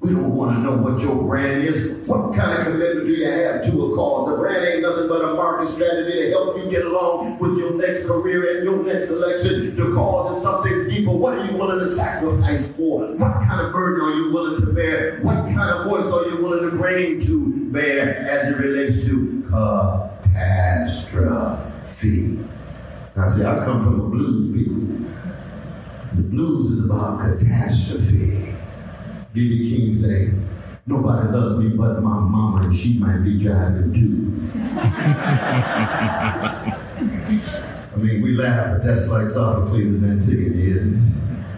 We 0.00 0.10
don't 0.10 0.34
want 0.34 0.56
to 0.56 0.62
know 0.62 0.76
what 0.78 1.00
your 1.02 1.22
brand 1.24 1.62
is. 1.62 1.98
What 2.06 2.34
kind 2.34 2.58
of 2.58 2.64
commitment 2.64 3.06
do 3.06 3.12
you 3.12 3.26
have 3.26 3.62
to 3.64 3.70
a 3.70 3.94
cause? 3.94 4.32
A 4.32 4.36
brand 4.38 4.64
ain't 4.64 4.80
nothing 4.80 5.08
but 5.08 5.22
a 5.22 5.34
market 5.34 5.68
strategy 5.74 6.22
to 6.22 6.30
help 6.30 6.56
you 6.56 6.70
get 6.70 6.86
along 6.86 7.38
with 7.38 7.58
your 7.58 7.74
next 7.74 8.06
career 8.06 8.56
and 8.56 8.64
your 8.64 8.82
next 8.82 9.10
election. 9.10 9.76
The 9.76 9.92
cause 9.92 10.34
is 10.34 10.42
something 10.42 10.88
deeper. 10.88 11.12
What 11.12 11.36
are 11.36 11.44
you 11.44 11.54
willing 11.58 11.80
to 11.80 11.86
sacrifice 11.86 12.68
for? 12.68 13.12
What 13.14 13.34
kind 13.46 13.60
of 13.60 13.74
burden 13.74 14.00
are 14.00 14.14
you 14.14 14.32
willing 14.32 14.58
to 14.64 14.72
bear? 14.72 15.18
What 15.20 15.44
kind 15.54 15.70
of 15.70 15.84
voice 15.90 16.10
are 16.10 16.30
you 16.30 16.38
willing 16.42 16.70
to 16.70 16.76
bring 16.76 17.20
to 17.26 17.66
bear 17.70 18.26
as 18.26 18.48
it 18.48 18.56
relates 18.56 19.04
to 19.04 19.42
catastrophe? 20.32 22.38
Now, 23.16 23.28
see, 23.28 23.44
I 23.44 23.54
come 23.66 23.84
from 23.84 23.98
the 23.98 24.04
blues 24.04 24.50
people. 24.56 24.80
The 26.16 26.22
blues 26.22 26.70
is 26.70 26.86
about 26.86 27.20
catastrophe. 27.20 28.49
B.B. 29.32 29.70
King 29.70 29.92
say, 29.92 30.32
nobody 30.86 31.28
loves 31.28 31.60
me 31.62 31.68
but 31.76 32.02
my 32.02 32.18
mama, 32.20 32.66
and 32.66 32.76
she 32.76 32.98
might 32.98 33.18
be 33.18 33.38
driving 33.42 33.92
too. 33.94 34.50
I 37.92 37.96
mean, 37.96 38.22
we 38.22 38.32
laugh, 38.32 38.78
but 38.78 38.84
that's 38.84 39.06
like 39.08 39.26
Sophocles' 39.28 40.02
Antigone, 40.02 40.70
isn't? 40.70 41.14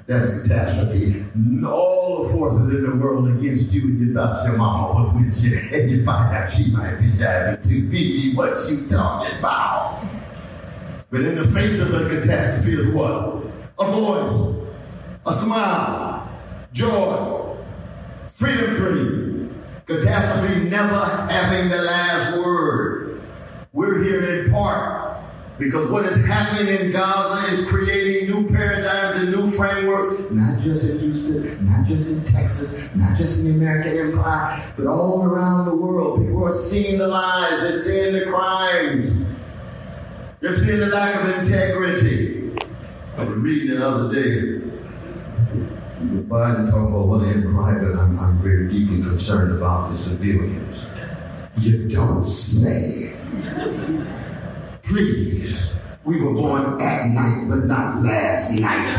That's 0.06 0.26
catastrophe. 0.42 1.24
All 1.64 2.24
the 2.24 2.32
forces 2.34 2.74
in 2.74 2.82
the 2.82 2.96
world 3.02 3.28
against 3.28 3.72
you, 3.72 3.82
and 3.82 4.00
you 4.00 4.12
thought 4.12 4.44
your 4.44 4.56
mama 4.58 4.92
was 4.92 5.14
with 5.14 5.42
you, 5.42 5.58
and 5.72 5.90
you 5.90 6.04
find 6.04 6.36
out 6.36 6.52
she 6.52 6.70
might 6.72 6.96
be 6.96 7.10
driving 7.16 7.62
too. 7.62 7.88
B.B., 7.88 8.34
what 8.34 8.58
you 8.70 8.86
talking 8.86 9.38
about? 9.38 10.02
But 11.10 11.20
in 11.20 11.36
the 11.36 11.46
face 11.58 11.80
of 11.80 11.94
a 11.94 12.06
catastrophe 12.08 12.72
is 12.72 12.94
what? 12.94 13.44
A 13.78 13.90
voice, 13.90 14.56
a 15.26 15.32
smile, 15.32 16.28
joy, 16.72 17.31
freedom 18.42 18.74
dream. 18.74 19.62
Catastrophe 19.86 20.68
never 20.68 20.98
having 21.30 21.70
the 21.70 21.80
last 21.80 22.36
word. 22.38 23.22
We're 23.72 24.02
here 24.02 24.42
in 24.42 24.50
part 24.50 25.20
because 25.60 25.88
what 25.88 26.04
is 26.06 26.26
happening 26.26 26.74
in 26.74 26.90
Gaza 26.90 27.54
is 27.54 27.70
creating 27.70 28.34
new 28.34 28.48
paradigms 28.52 29.20
and 29.20 29.30
new 29.30 29.46
frameworks, 29.46 30.28
not 30.32 30.58
just 30.58 30.90
in 30.90 30.98
Houston, 30.98 31.64
not 31.64 31.86
just 31.86 32.10
in 32.10 32.24
Texas, 32.24 32.88
not 32.96 33.16
just 33.16 33.38
in 33.38 33.44
the 33.44 33.52
American 33.52 33.96
empire, 33.96 34.60
but 34.76 34.88
all 34.88 35.24
around 35.24 35.66
the 35.66 35.76
world. 35.76 36.18
People 36.18 36.44
are 36.44 36.50
seeing 36.50 36.98
the 36.98 37.06
lies, 37.06 37.60
they're 37.60 37.78
seeing 37.78 38.12
the 38.12 38.26
crimes. 38.26 39.22
They're 40.40 40.56
seeing 40.56 40.80
the 40.80 40.86
lack 40.86 41.14
of 41.14 41.44
integrity. 41.44 42.50
I 43.16 43.22
was 43.22 43.36
reading 43.36 43.76
the 43.76 43.86
other 43.86 44.12
day, 44.12 44.71
Biden 46.02 46.70
talking 46.70 46.94
about, 46.94 47.06
well, 47.08 47.22
in 47.22 47.54
private, 47.54 47.96
I'm, 47.96 48.18
I'm 48.18 48.36
very 48.38 48.68
deeply 48.68 49.02
concerned 49.02 49.56
about 49.56 49.90
the 49.90 49.94
civilians. 49.96 50.84
You 51.58 51.88
don't 51.88 52.24
say. 52.24 53.14
Please. 54.82 55.74
We 56.04 56.20
were 56.20 56.34
born 56.34 56.80
at 56.82 57.06
night, 57.10 57.46
but 57.48 57.66
not 57.66 58.02
last 58.02 58.52
night. 58.58 58.96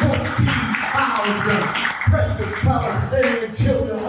14,000 0.00 1.90
precious 2.10 2.58
Palestinian 2.60 3.54
children 3.54 4.00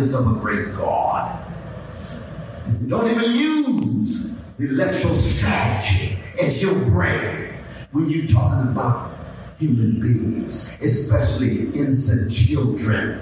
of 0.00 0.36
a 0.36 0.40
great 0.40 0.74
God. 0.74 1.38
You 2.80 2.88
don't 2.88 3.10
even 3.10 3.30
use 3.32 4.36
the 4.58 4.68
electoral 4.70 5.14
strategy 5.14 6.16
as 6.40 6.62
your 6.62 6.74
brand 6.86 7.54
when 7.92 8.08
you're 8.08 8.26
talking 8.26 8.72
about 8.72 9.12
human 9.58 10.00
beings, 10.00 10.66
especially 10.80 11.66
innocent 11.78 12.32
children. 12.32 13.20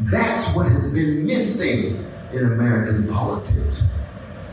That's 0.00 0.54
what 0.54 0.70
has 0.70 0.92
been 0.92 1.26
missing 1.26 2.04
in 2.32 2.44
American 2.46 3.08
politics. 3.08 3.82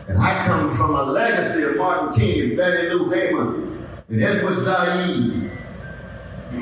And 0.08 0.18
I 0.18 0.44
come 0.46 0.72
from 0.74 0.96
a 0.96 1.04
legacy 1.04 1.64
of 1.64 1.78
Martin 1.78 2.20
King, 2.20 2.58
Fannie 2.58 2.90
Lou 2.90 3.10
Hamer, 3.12 3.56
and 4.10 4.24
Edward 4.24 4.60
Said, 4.60 5.52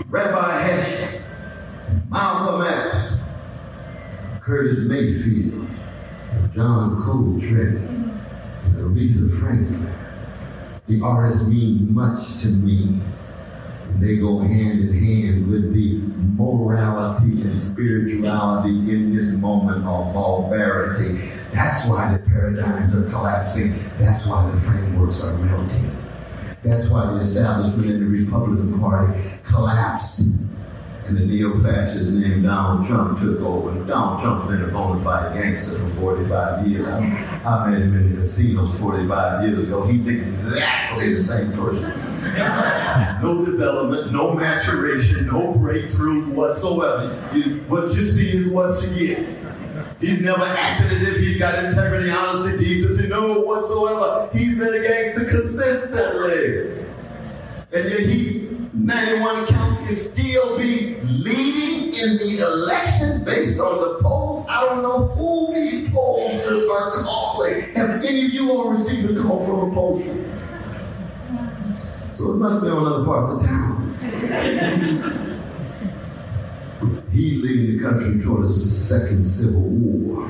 Rabbi 0.09 0.67
Heschel, 0.67 1.21
Malcolm 2.09 2.61
X, 2.61 3.18
Curtis 4.49 4.79
Mayfield, 4.79 5.67
John 6.55 6.99
Coltrane, 7.03 8.11
and 8.65 8.75
Aretha 8.77 9.39
Franklin. 9.39 9.93
The 10.87 10.99
artists 11.03 11.45
mean 11.45 11.93
much 11.93 12.41
to 12.41 12.47
me. 12.47 12.99
And 13.89 14.01
they 14.01 14.17
go 14.17 14.39
hand 14.39 14.79
in 14.79 14.91
hand 14.91 15.51
with 15.51 15.71
the 15.71 16.01
morality 16.35 17.43
and 17.43 17.59
spirituality 17.59 18.71
in 18.91 19.15
this 19.15 19.29
moment 19.33 19.85
of 19.85 20.15
barbarity. 20.15 21.19
That's 21.53 21.85
why 21.85 22.11
the 22.11 22.17
paradigms 22.17 22.95
are 22.95 23.07
collapsing. 23.07 23.75
That's 23.99 24.25
why 24.25 24.49
the 24.49 24.59
frameworks 24.61 25.23
are 25.23 25.37
melting. 25.37 25.95
That's 26.63 26.89
why 26.89 27.05
the 27.05 27.17
establishment 27.17 27.87
in 27.87 27.99
the 27.99 28.25
Republican 28.25 28.79
Party 28.79 29.13
collapsed. 29.43 30.23
And 31.09 31.17
the 31.17 31.25
neo-fascist 31.25 32.11
named 32.11 32.43
Donald 32.43 32.85
Trump 32.85 33.19
took 33.19 33.39
over. 33.39 33.71
Donald 33.85 34.21
Trump's 34.21 34.51
been 34.51 34.63
a 34.63 34.71
bona 34.71 35.03
fide 35.03 35.33
gangster 35.33 35.79
for 35.79 35.87
45 36.01 36.67
years. 36.67 36.87
I, 36.87 36.99
I 37.45 37.71
met 37.71 37.81
him 37.81 37.95
in 37.95 38.11
the 38.11 38.21
casinos 38.21 38.77
45 38.77 39.43
years 39.43 39.63
ago. 39.63 39.87
He's 39.87 40.07
exactly 40.07 41.15
the 41.15 41.19
same 41.19 41.51
person. 41.53 41.91
No 43.23 43.43
development, 43.43 44.11
no 44.11 44.33
maturation, 44.33 45.25
no 45.27 45.53
breakthroughs 45.53 46.31
whatsoever. 46.31 47.17
You, 47.33 47.61
what 47.67 47.93
you 47.95 48.01
see 48.01 48.29
is 48.29 48.49
what 48.49 48.81
you 48.83 49.07
get. 49.07 49.27
He's 49.99 50.21
never 50.21 50.43
acted 50.43 50.91
as 50.91 51.03
if 51.03 51.17
he's 51.17 51.39
got 51.39 51.63
integrity, 51.63 52.09
honesty, 52.11 52.57
decency, 52.57 53.07
no 53.07 53.41
whatsoever. 53.41 54.29
He's 54.33 54.57
been 54.57 54.73
a 54.73 54.87
gangster 54.87 55.25
consistently. 55.25 56.85
And 57.71 57.89
yet 57.89 57.99
he 57.99 58.38
91 58.85 59.47
counties 59.47 59.87
can 59.87 59.95
still 59.95 60.57
be 60.57 60.95
leading 61.01 61.87
in 61.87 62.17
the 62.17 62.45
election 62.47 63.23
based 63.25 63.59
on 63.59 63.77
the 63.77 63.99
polls. 64.01 64.45
I 64.47 64.63
don't 64.65 64.81
know 64.81 65.07
who 65.07 65.53
these 65.53 65.89
pollsters 65.89 66.69
are 66.71 67.03
calling. 67.03 67.61
Have 67.73 68.03
any 68.05 68.25
of 68.25 68.33
you 68.33 68.49
all 68.51 68.71
received 68.71 69.11
a 69.11 69.21
call 69.21 69.45
from 69.45 69.71
a 69.71 69.75
pollster? 69.75 70.25
So 72.17 72.31
it 72.31 72.35
must 72.35 72.61
be 72.61 72.69
on 72.69 72.85
other 72.85 73.05
parts 73.05 73.43
of 73.43 73.47
town. 73.47 73.95
He's 77.11 77.41
leading 77.41 77.75
the 77.75 77.83
country 77.83 78.21
towards 78.21 78.57
a 78.57 78.61
second 78.61 79.25
civil 79.25 79.61
war. 79.61 80.29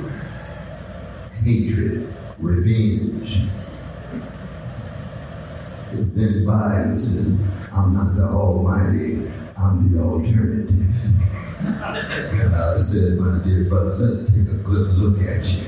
Hatred, 1.43 2.11
revenge. 2.39 3.41
Then 6.15 6.45
Biden 6.45 6.99
says, 6.99 7.37
I'm 7.73 7.93
not 7.93 8.15
the 8.15 8.23
almighty, 8.23 9.29
I'm 9.57 9.91
the 9.91 10.01
alternative. 10.01 10.75
I 11.61 12.77
said, 12.77 13.17
my 13.17 13.41
dear 13.43 13.65
brother, 13.65 13.95
let's 13.97 14.23
take 14.31 14.47
a 14.47 14.57
good 14.63 14.97
look 14.97 15.21
at 15.27 15.45
you. 15.51 15.63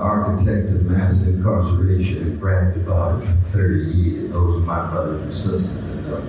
architect 0.00 0.70
of 0.70 0.86
mass 0.86 1.26
incarceration 1.26 2.38
bragged 2.38 2.76
about 2.78 3.22
it 3.22 3.26
for 3.26 3.58
30 3.58 3.78
years. 3.90 4.30
Those 4.30 4.62
are 4.62 4.64
my 4.64 4.90
brothers 4.90 5.22
and 5.22 5.32
sisters 5.32 5.90
in, 5.90 6.04
the, 6.04 6.16
uh, 6.16 6.22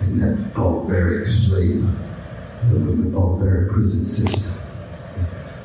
in 0.00 0.18
that 0.18 0.54
barbaric 0.54 1.26
slave, 1.26 1.86
the, 2.70 2.78
the 2.78 3.10
barbaric 3.10 3.70
prison 3.70 4.04
system. 4.04 4.60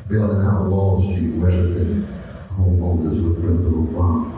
Bailing 0.08 0.46
out 0.46 0.70
Wall 0.70 1.02
Street 1.02 1.32
rather 1.34 1.74
than 1.74 2.06
homeowners 2.52 3.22
with 3.22 3.42
Brother 3.42 3.70
Obama. 3.70 4.37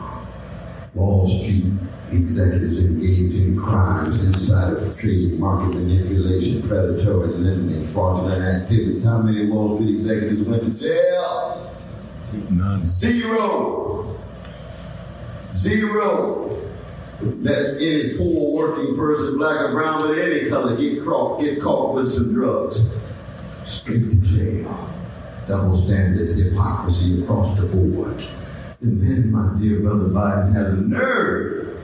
Wall 0.95 1.28
Street 1.28 1.64
executives 2.11 2.84
engaged 2.84 3.36
in 3.36 3.61
crimes 3.61 4.24
inside 4.24 4.72
of 4.72 4.97
trade, 4.99 5.38
market 5.38 5.76
manipulation, 5.76 6.66
predatory 6.66 7.28
lending, 7.28 7.84
fraudulent 7.84 8.43
activities. 8.43 9.05
How 9.05 9.22
many 9.22 9.47
Wall 9.49 9.76
Street 9.76 9.95
executives 9.95 10.43
went 10.43 10.64
to 10.64 10.70
jail? 10.70 11.76
None. 12.51 12.86
Zero. 12.86 14.18
Zero. 15.55 16.61
Let 17.20 17.76
any 17.76 18.16
poor 18.16 18.57
working 18.57 18.97
person, 18.97 19.36
black 19.38 19.61
or 19.61 19.72
brown, 19.72 20.09
with 20.09 20.18
any 20.18 20.49
color, 20.49 20.76
get 20.76 21.05
caught, 21.05 21.41
get 21.41 21.62
caught 21.62 21.95
with 21.95 22.11
some 22.12 22.32
drugs. 22.32 22.91
Straight 23.66 24.11
to 24.11 24.16
jail. 24.16 24.91
Double 25.47 25.76
standards, 25.76 26.36
hypocrisy 26.41 27.22
across 27.22 27.59
the 27.59 27.66
board. 27.66 28.24
And 28.83 29.03
then 29.03 29.31
my 29.31 29.59
dear 29.61 29.81
brother 29.81 30.07
Biden 30.07 30.55
had 30.55 30.66
a 30.66 30.76
nerve 30.76 31.78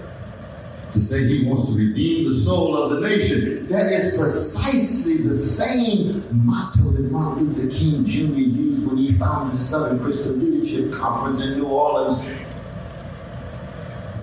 to 0.93 1.01
say 1.01 1.27
he 1.27 1.47
wants 1.47 1.69
to 1.69 1.77
redeem 1.77 2.27
the 2.27 2.35
soul 2.35 2.75
of 2.75 2.91
the 2.91 3.07
nation. 3.07 3.69
That 3.69 3.93
is 3.93 4.17
precisely 4.17 5.19
the 5.19 5.37
same 5.37 6.25
motto 6.47 6.91
that 6.93 7.13
Martin 7.13 7.53
Luther 7.53 7.69
King 7.69 8.07
Jr. 8.07 8.39
used 8.39 8.87
when 8.87 8.97
he 8.97 9.13
founded 9.19 9.59
the 9.59 9.63
Southern 9.63 9.99
Christian 10.01 10.41
Leadership 10.41 10.91
Conference 10.91 11.43
in 11.43 11.59
New 11.59 11.67
Orleans, 11.67 12.19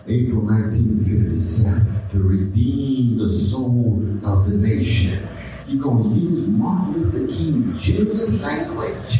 April 0.08 0.42
1957, 0.42 2.10
to 2.10 2.24
redeem 2.24 3.20
the 3.20 3.30
soul 3.30 4.02
of 4.26 4.50
the 4.50 4.58
nation. 4.58 5.28
You're 5.68 5.84
going 5.84 6.10
to 6.10 6.16
use 6.20 6.48
Martin 6.48 7.04
Luther 7.04 7.28
King 7.32 7.78
Jr.'s 7.78 8.42
language? 8.42 9.20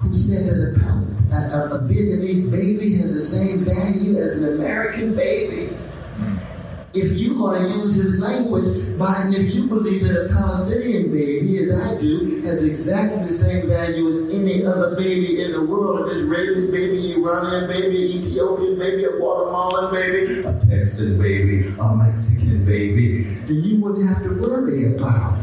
Who 0.00 0.14
said 0.14 0.46
that 0.48 0.56
a, 0.56 1.36
a, 1.36 1.76
a, 1.76 1.78
Vietnamese 1.80 2.50
baby 2.50 2.94
has 2.96 3.14
the 3.14 3.20
same 3.20 3.64
value 3.64 4.16
as 4.16 4.38
an 4.38 4.54
American 4.54 5.14
baby? 5.14 5.76
If 6.92 7.12
you're 7.12 7.36
going 7.36 7.62
to 7.62 7.68
use 7.68 7.94
his 7.94 8.18
language, 8.18 8.64
Biden, 8.98 9.34
if 9.34 9.54
you 9.54 9.68
believe 9.68 10.02
that 10.08 10.26
a 10.26 10.34
Palestinian 10.34 11.12
baby, 11.12 11.58
as 11.58 11.70
I 11.70 12.00
do, 12.00 12.40
has 12.42 12.64
exactly 12.64 13.26
the 13.26 13.32
same 13.32 13.68
value 13.68 14.08
as 14.08 14.34
any 14.34 14.64
other 14.64 14.96
baby 14.96 15.44
in 15.44 15.52
the 15.52 15.64
world, 15.64 16.10
an 16.10 16.18
Israeli 16.18 16.70
baby, 16.70 17.14
Iranian 17.14 17.68
baby, 17.68 18.16
Ethiopian 18.16 18.78
baby, 18.78 19.04
a 19.04 19.12
Guatemalan 19.18 19.92
baby, 19.92 20.40
a 20.40 20.52
Texan 20.66 21.20
baby, 21.20 21.68
a 21.78 21.94
Mexican 21.94 22.64
baby, 22.64 23.24
then 23.46 23.62
you 23.62 23.80
wouldn't 23.80 24.08
have 24.08 24.22
to 24.24 24.30
worry 24.40 24.96
about 24.96 25.38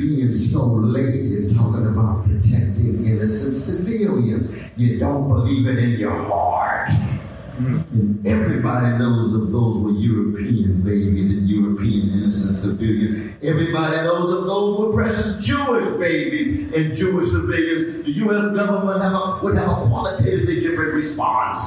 being 0.00 0.32
so 0.32 0.64
late 0.64 1.04
in 1.04 1.54
talking 1.54 1.86
about 1.86 2.24
protecting 2.24 3.04
innocent 3.04 3.56
civilians. 3.56 4.50
You 4.76 4.98
don't 4.98 5.28
believe 5.28 5.66
it 5.66 5.78
in 5.78 6.00
your 6.00 6.16
heart. 6.16 6.88
Mm-hmm. 6.88 7.98
And 7.98 8.26
everybody 8.26 8.96
knows 8.96 9.34
of 9.34 9.52
those 9.52 9.76
were 9.76 9.90
European 9.90 10.80
babies 10.80 11.36
and 11.36 11.48
European 11.48 12.08
innocent 12.14 12.56
civilians. 12.56 13.36
Everybody 13.44 13.96
knows 13.96 14.32
of 14.32 14.46
those 14.46 14.80
were 14.80 14.92
precious 14.94 15.44
Jewish 15.44 15.86
babies 15.98 16.72
and 16.72 16.96
Jewish 16.96 17.30
civilians. 17.30 18.06
The 18.06 18.12
U.S. 18.24 18.56
government 18.56 19.02
have 19.02 19.12
a, 19.12 19.40
would 19.42 19.58
have 19.58 19.68
a 19.68 19.86
qualitatively 19.86 20.60
different 20.60 20.94
response. 20.94 21.60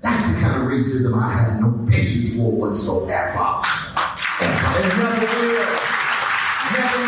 That's 0.00 0.32
the 0.32 0.40
kind 0.40 0.62
of 0.62 0.68
racism 0.70 1.12
I 1.20 1.36
have 1.36 1.60
no 1.60 1.86
patience 1.90 2.34
for 2.36 2.50
whatsoever. 2.50 3.60
And 4.40 4.88
never 4.96 5.26
will. 5.26 5.88
Never 6.72 7.07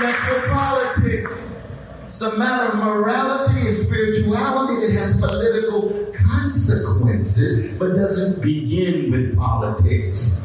electoral 0.00 0.40
politics. 0.50 1.50
It's 2.06 2.22
a 2.22 2.36
matter 2.38 2.72
of 2.72 2.78
morality 2.78 3.66
and 3.66 3.76
spirituality 3.76 4.86
that 4.86 4.92
has 4.98 5.18
political 5.20 6.12
consequences, 6.14 7.76
but 7.78 7.94
doesn't 7.94 8.40
begin 8.42 9.10
with 9.10 9.36
politics. 9.36 10.40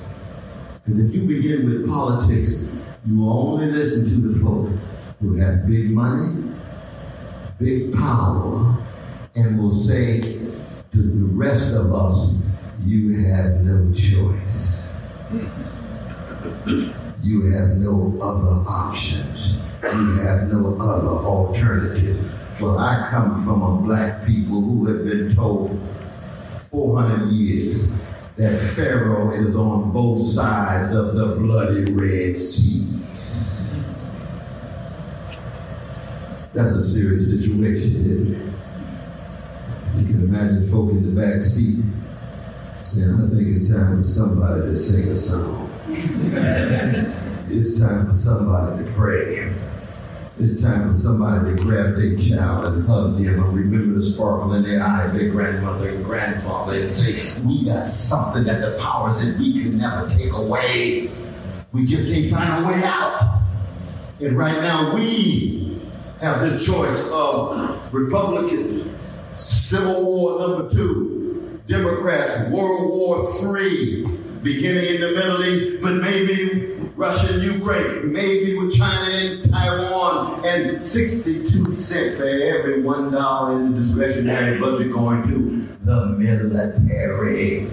Because 0.86 0.99
if 0.99 1.16
you 1.16 1.24
begin 1.24 1.70
with 1.70 1.88
politics, 1.88 2.70
you 3.06 3.28
only 3.30 3.72
listen 3.72 4.06
to 4.10 4.28
the 4.28 4.39
folk 4.39 4.70
who 5.20 5.36
have 5.36 5.68
big 5.68 5.91
money, 5.91 6.51
big 7.60 7.93
power, 7.93 8.78
and 9.36 9.58
will 9.58 9.72
say 9.72 10.22
to 10.22 10.97
the 10.97 11.26
rest 11.34 11.74
of 11.74 11.93
us, 11.93 12.36
you 12.86 13.20
have 13.20 13.62
no 13.62 13.91
choice. 13.93 14.84
You 17.24 17.42
have 17.52 17.78
no 17.78 18.18
other 18.22 18.70
options. 18.70 19.56
You 19.82 20.14
have 20.20 20.52
no 20.52 20.76
other 20.78 21.26
alternatives. 21.26 22.20
Well, 22.60 22.78
I 22.78 23.08
come 23.10 23.46
from 23.46 23.62
a 23.62 23.82
black 23.82 24.26
people 24.26 24.62
who 24.62 24.86
have 24.88 25.06
been 25.06 25.34
told 25.34 25.80
400 26.70 27.32
years 27.32 27.90
that 28.36 28.60
Pharaoh 28.76 29.32
is 29.32 29.56
on 29.56 29.92
both 29.92 30.20
sides 30.20 30.94
of 30.94 31.16
the 31.16 31.38
bloody 31.38 31.94
Red 31.94 32.42
Sea. 32.42 32.88
That's 36.54 36.72
a 36.72 36.84
serious 36.84 37.30
situation, 37.30 38.06
isn't 38.06 38.36
it? 38.36 38.54
You 39.96 40.06
can 40.08 40.24
imagine 40.24 40.70
folk 40.70 40.92
in 40.92 41.04
the 41.04 41.22
back 41.22 41.46
seat 41.46 41.84
saying, 42.84 43.10
I 43.10 43.30
think 43.30 43.48
it's 43.48 43.72
time 43.72 44.04
for 44.04 44.08
somebody 44.08 44.62
to 44.62 44.76
sing 44.76 45.08
a 45.08 45.16
song. 45.16 45.73
it's 47.50 47.80
time 47.80 48.08
for 48.08 48.14
somebody 48.14 48.84
to 48.84 48.91
pray. 48.94 49.54
It's 50.39 50.60
time 50.60 50.88
for 50.88 50.98
somebody 50.98 51.56
to 51.56 51.62
grab 51.62 51.96
their 51.96 52.18
child 52.18 52.66
and 52.66 52.88
hug 52.88 53.18
them 53.18 53.44
and 53.44 53.56
remember 53.56 53.94
the 53.94 54.02
sparkle 54.02 54.56
in 54.56 54.64
their 54.64 54.82
eye 54.82 55.06
of 55.06 55.14
their 55.14 55.30
grandmother 55.30 55.89
and 55.89 56.04
grandfather 56.04 56.80
and 56.80 56.98
say, 56.98 57.41
We 57.46 57.64
got 57.66 57.86
something 57.88 58.44
that 58.46 58.62
the 58.62 58.76
powers 58.80 59.24
that 59.24 59.38
we 59.38 59.54
can 59.62 59.78
never 59.78 60.10
take 60.10 60.34
away. 60.34 61.12
We 61.74 61.86
just 61.86 62.12
can't 62.12 62.28
find 62.32 62.66
a 62.66 62.68
way 62.68 62.82
out. 62.86 63.44
And 64.20 64.36
right 64.36 64.60
now, 64.64 64.96
we 64.96 65.80
have 66.22 66.41
this 66.41 66.66
choice 66.66 67.08
of 67.12 67.94
Republican 67.94 68.98
Civil 69.36 70.04
War 70.04 70.39
number 70.39 70.72
two, 70.72 71.62
Democrats 71.68 72.50
World 72.52 72.89
War 72.89 73.32
three, 73.34 74.23
beginning 74.44 74.96
in 74.96 75.02
the 75.02 75.12
Middle 75.12 75.44
East, 75.46 75.82
but 75.82 75.96
maybe 75.96 76.74
Russia 76.96 77.34
and 77.34 77.41
Ukraine, 77.41 78.12
maybe 78.12 78.58
with 78.58 78.74
China 78.74 79.10
and 79.12 79.52
Taiwan, 79.52 80.46
and 80.46 80.84
62 80.84 81.76
cents 81.76 82.16
for 82.16 82.26
every 82.26 82.82
one 82.82 83.12
dollar 83.12 83.56
in 83.56 83.74
the 83.74 83.82
discretionary 83.82 84.60
budget 84.60 84.91
going 84.91 85.24
to 85.24 85.68
the 85.86 86.06
military. 86.18 87.70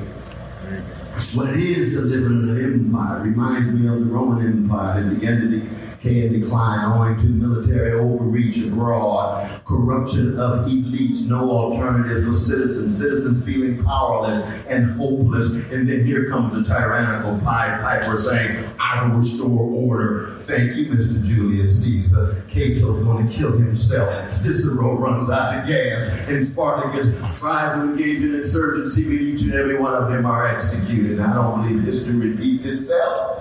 That's 1.13 1.35
what 1.35 1.51
it 1.51 1.57
is 1.57 1.95
to 1.95 2.01
live 2.03 2.25
in 2.25 2.49
an 2.49 2.65
empire. 2.65 3.23
Reminds 3.23 3.73
me 3.73 3.89
of 3.89 3.99
the 4.01 4.07
Roman 4.07 4.47
Empire 4.47 5.03
that 5.03 5.11
began 5.15 5.41
to 5.41 5.49
decay 5.49 5.80
and 6.05 6.41
decline 6.43 6.93
owing 6.93 7.17
to 7.19 7.25
military 7.25 7.93
overreach 7.93 8.57
abroad, 8.67 9.61
corruption 9.67 10.39
of 10.39 10.67
elites, 10.67 11.27
no 11.27 11.51
alternative 11.51 12.25
for 12.25 12.35
citizens, 12.35 12.99
citizens 12.99 13.45
feeling 13.45 13.83
powerless 13.85 14.51
and 14.69 14.93
hopeless. 14.93 15.49
And 15.71 15.89
then 15.89 16.05
here 16.05 16.31
comes 16.31 16.55
the 16.55 16.65
tyrannical 16.65 17.39
Pied 17.41 17.83
Piper 17.83 18.17
saying, 18.17 18.65
I 18.79 19.07
will 19.07 19.17
restore 19.17 19.71
order. 19.71 20.37
Thank 20.47 20.75
you, 20.75 20.87
Mr. 20.87 21.23
Julius 21.25 21.85
Caesar. 21.85 22.43
Cato's 22.49 23.05
going 23.05 23.29
to 23.29 23.33
kill 23.33 23.53
himself. 23.53 24.33
Cicero 24.33 24.97
runs 24.97 25.31
out 25.31 25.59
of 25.59 25.69
gas. 25.69 26.09
And 26.29 26.45
Spartacus 26.45 27.13
tries 27.39 27.75
to 27.75 27.83
engage 27.83 28.23
in 28.23 28.35
insurgency, 28.35 29.05
but 29.05 29.13
each 29.13 29.43
and 29.43 29.55
every 29.55 29.79
one 29.79 29.95
of 29.95 30.11
them 30.11 30.25
are 30.25 30.47
executed. 30.47 31.21
I 31.21 31.35
don't 31.35 31.63
believe 31.63 31.85
history 31.85 32.15
repeats 32.15 32.65
itself. 32.65 33.37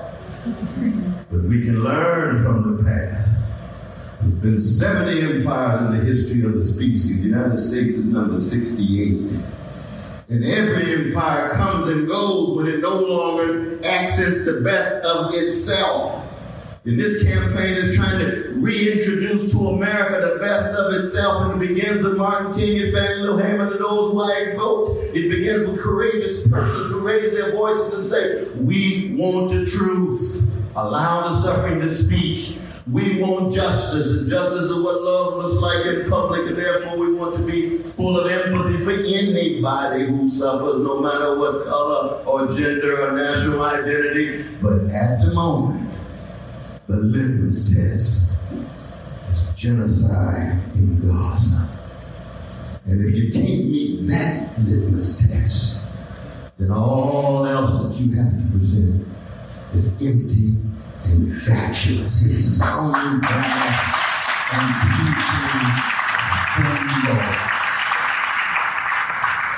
We 1.50 1.64
can 1.64 1.84
learn 1.84 2.44
from 2.44 2.78
the 2.78 2.84
past. 2.84 3.28
There's 4.22 4.34
been 4.36 4.62
70 4.62 5.40
empires 5.40 5.82
in 5.82 5.98
the 5.98 6.06
history 6.06 6.44
of 6.44 6.54
the 6.54 6.62
species. 6.62 7.08
The 7.08 7.24
United 7.24 7.58
States 7.58 7.90
is 7.94 8.06
number 8.06 8.38
68. 8.38 9.32
And 10.30 10.46
every 10.46 11.08
empire 11.08 11.50
comes 11.54 11.90
and 11.90 12.08
goes 12.08 12.56
when 12.56 12.68
it 12.68 12.82
no 12.82 13.00
longer 13.00 13.80
accents 13.84 14.46
the 14.46 14.62
best 14.62 15.04
of 15.08 15.34
itself. 15.34 16.24
And 16.86 17.00
this 17.00 17.24
campaign 17.24 17.78
is 17.78 17.96
trying 17.96 18.20
to 18.20 18.54
reintroduce 18.58 19.52
to 19.52 19.58
America 19.70 20.30
the 20.32 20.40
best 20.40 20.72
of 20.76 20.94
itself. 21.04 21.52
And 21.52 21.64
it 21.64 21.68
begins 21.68 22.04
with 22.04 22.16
Martin 22.16 22.54
King 22.54 22.84
and 22.84 22.94
Fannie 22.94 23.22
Lou 23.22 23.38
Hamer 23.38 23.72
and 23.72 23.82
those 23.82 24.14
white 24.14 24.54
vote. 24.56 25.00
It 25.16 25.32
begins 25.32 25.68
with 25.68 25.80
courageous 25.80 26.48
persons 26.48 26.92
who 26.92 27.00
raise 27.00 27.32
their 27.32 27.54
voices 27.54 27.98
and 27.98 28.08
say, 28.08 28.54
We 28.60 29.16
want 29.18 29.52
the 29.52 29.66
truth. 29.66 30.46
Allow 30.76 31.30
the 31.30 31.42
suffering 31.42 31.80
to 31.82 31.94
speak. 31.94 32.60
We 32.92 33.22
want 33.22 33.54
justice, 33.54 34.12
and 34.18 34.30
justice 34.30 34.64
is 34.64 34.84
what 34.84 35.02
love 35.02 35.36
looks 35.36 35.56
like 35.58 35.86
in 35.86 36.10
public, 36.10 36.48
and 36.48 36.58
therefore 36.58 36.98
we 36.98 37.14
want 37.14 37.36
to 37.36 37.44
be 37.44 37.80
full 37.84 38.20
of 38.20 38.32
empathy 38.32 38.84
for 38.84 38.92
anybody 38.92 40.06
who 40.06 40.28
suffers, 40.28 40.82
no 40.82 41.00
matter 41.00 41.38
what 41.38 41.66
color 41.66 42.24
or 42.26 42.48
gender 42.56 43.08
or 43.08 43.12
national 43.16 43.62
identity. 43.62 44.44
But 44.62 44.90
at 44.90 45.20
the 45.20 45.34
moment, 45.34 45.92
the 46.88 46.98
litmus 46.98 47.72
test 47.72 48.32
is 49.32 49.44
genocide 49.56 50.60
in 50.74 51.00
Gaza. 51.08 51.70
And 52.86 53.06
if 53.06 53.16
you 53.16 53.32
can't 53.32 53.70
meet 53.70 54.08
that 54.08 54.58
litmus 54.60 55.28
test, 55.28 55.80
then 56.58 56.72
all 56.72 57.46
else 57.46 57.72
that 57.84 58.02
you 58.02 58.16
have 58.16 58.32
to 58.32 58.58
present 58.58 59.06
is 59.74 59.90
empty 60.02 60.58
and 61.06 61.42
fatuous. 61.44 62.26
It's 62.26 62.58
sounding 62.58 63.20
brass 63.20 64.00
and 64.54 64.76
preaching 64.96 65.30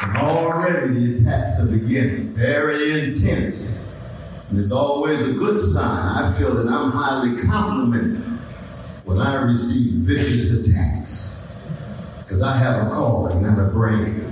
And 0.04 0.18
already 0.18 0.94
the 0.94 1.22
attacks 1.22 1.60
are 1.60 1.68
beginning, 1.68 2.34
very 2.34 2.92
intense. 2.92 3.56
And 4.50 4.60
it's 4.60 4.72
always 4.72 5.22
a 5.22 5.32
good 5.34 5.62
sign. 5.74 6.24
I 6.24 6.38
feel 6.38 6.54
that 6.56 6.68
I'm 6.68 6.92
highly 6.92 7.42
complimented 7.44 8.22
when 9.06 9.20
I 9.20 9.44
receive 9.44 9.94
vicious 10.02 10.52
attacks. 10.52 11.36
Because 12.20 12.42
I 12.42 12.58
have 12.58 12.88
a 12.88 12.90
calling, 12.90 13.44
not 13.44 13.60
a 13.60 13.72
brain. 13.72 14.28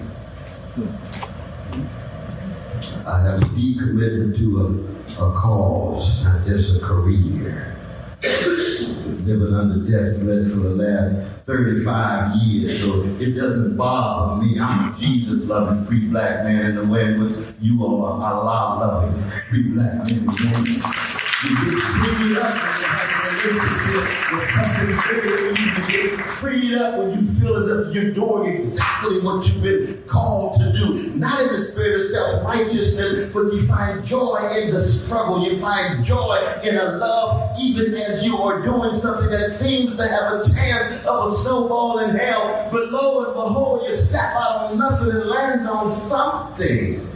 I 3.06 3.24
have 3.24 3.42
a 3.42 3.56
deep 3.56 3.80
commitment 3.80 4.38
to 4.38 4.62
a, 4.62 4.99
a 5.22 5.32
cause, 5.34 6.24
not 6.24 6.46
just 6.46 6.76
a 6.78 6.86
career. 6.86 7.76
Living 8.22 9.54
under 9.54 9.90
death 9.90 10.20
threat 10.22 10.52
for 10.52 10.60
the 10.60 10.76
last 10.76 11.46
35 11.46 12.36
years, 12.38 12.82
so 12.82 13.04
it 13.20 13.36
doesn't 13.36 13.76
bother 13.78 14.44
me. 14.44 14.60
I'm 14.60 14.94
a 14.94 14.98
Jesus 14.98 15.46
loving 15.46 15.86
free 15.86 16.08
black 16.08 16.44
man 16.44 16.66
in 16.72 16.76
the 16.76 16.86
way 16.86 17.06
in 17.06 17.24
which 17.24 17.48
you 17.60 17.84
all 17.84 18.06
are 18.06 18.34
Allah 18.34 19.04
loving 19.04 19.32
free 19.50 19.64
black 19.70 19.94
men 20.10 20.28
and. 20.28 21.10
You 21.42 22.34
get 22.34 22.44
up 22.44 23.19
something 23.40 24.98
bigger 25.08 25.50
you 25.50 25.88
get 25.88 26.20
freed 26.28 26.74
up 26.74 27.00
when 27.00 27.12
you 27.12 27.34
feel 27.36 27.56
as 27.56 27.88
if 27.88 27.96
you're 27.96 28.12
doing 28.12 28.52
exactly 28.52 29.22
what 29.22 29.48
you've 29.48 29.64
been 29.64 30.04
called 30.08 30.60
to 30.60 30.74
do. 30.74 31.14
Not 31.16 31.40
in 31.42 31.48
the 31.54 31.62
spirit 31.62 32.02
of 32.02 32.08
self 32.10 32.46
righteousness, 32.46 33.32
but 33.34 33.54
you 33.54 33.66
find 33.68 34.06
joy 34.06 34.38
in 34.58 34.74
the 34.74 34.84
struggle. 34.84 35.48
You 35.48 35.60
find 35.62 36.04
joy 36.04 36.60
in 36.64 36.76
a 36.76 36.98
love, 36.98 37.58
even 37.60 37.94
as 37.94 38.26
you 38.26 38.38
are 38.38 38.62
doing 38.62 38.92
something 38.94 39.30
that 39.30 39.48
seems 39.48 39.96
to 39.96 40.08
have 40.08 40.34
a 40.34 40.44
chance 40.54 41.06
of 41.06 41.32
a 41.32 41.36
snowball 41.38 42.00
in 42.00 42.16
hell. 42.16 42.68
But 42.72 42.92
lo 42.92 43.26
and 43.26 43.34
behold, 43.36 43.88
you 43.88 43.96
step 43.96 44.34
out 44.34 44.72
on 44.72 44.80
nothing 44.80 45.12
and 45.12 45.30
land 45.30 45.68
on 45.68 45.92
something. 45.92 47.08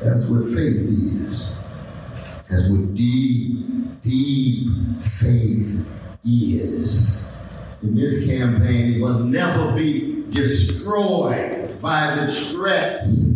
That's 0.00 0.26
what 0.28 0.44
faith 0.44 0.88
is. 0.88 1.52
That's 2.48 2.70
what 2.70 2.94
deep, 2.94 3.65
deep 4.06 4.68
faith 5.18 5.84
is. 6.24 7.24
In 7.82 7.94
this 7.94 8.26
campaign, 8.26 8.94
it 8.94 9.02
will 9.02 9.18
never 9.20 9.74
be 9.74 10.24
destroyed 10.30 11.80
by 11.80 12.14
the 12.16 12.44
threats. 12.46 13.26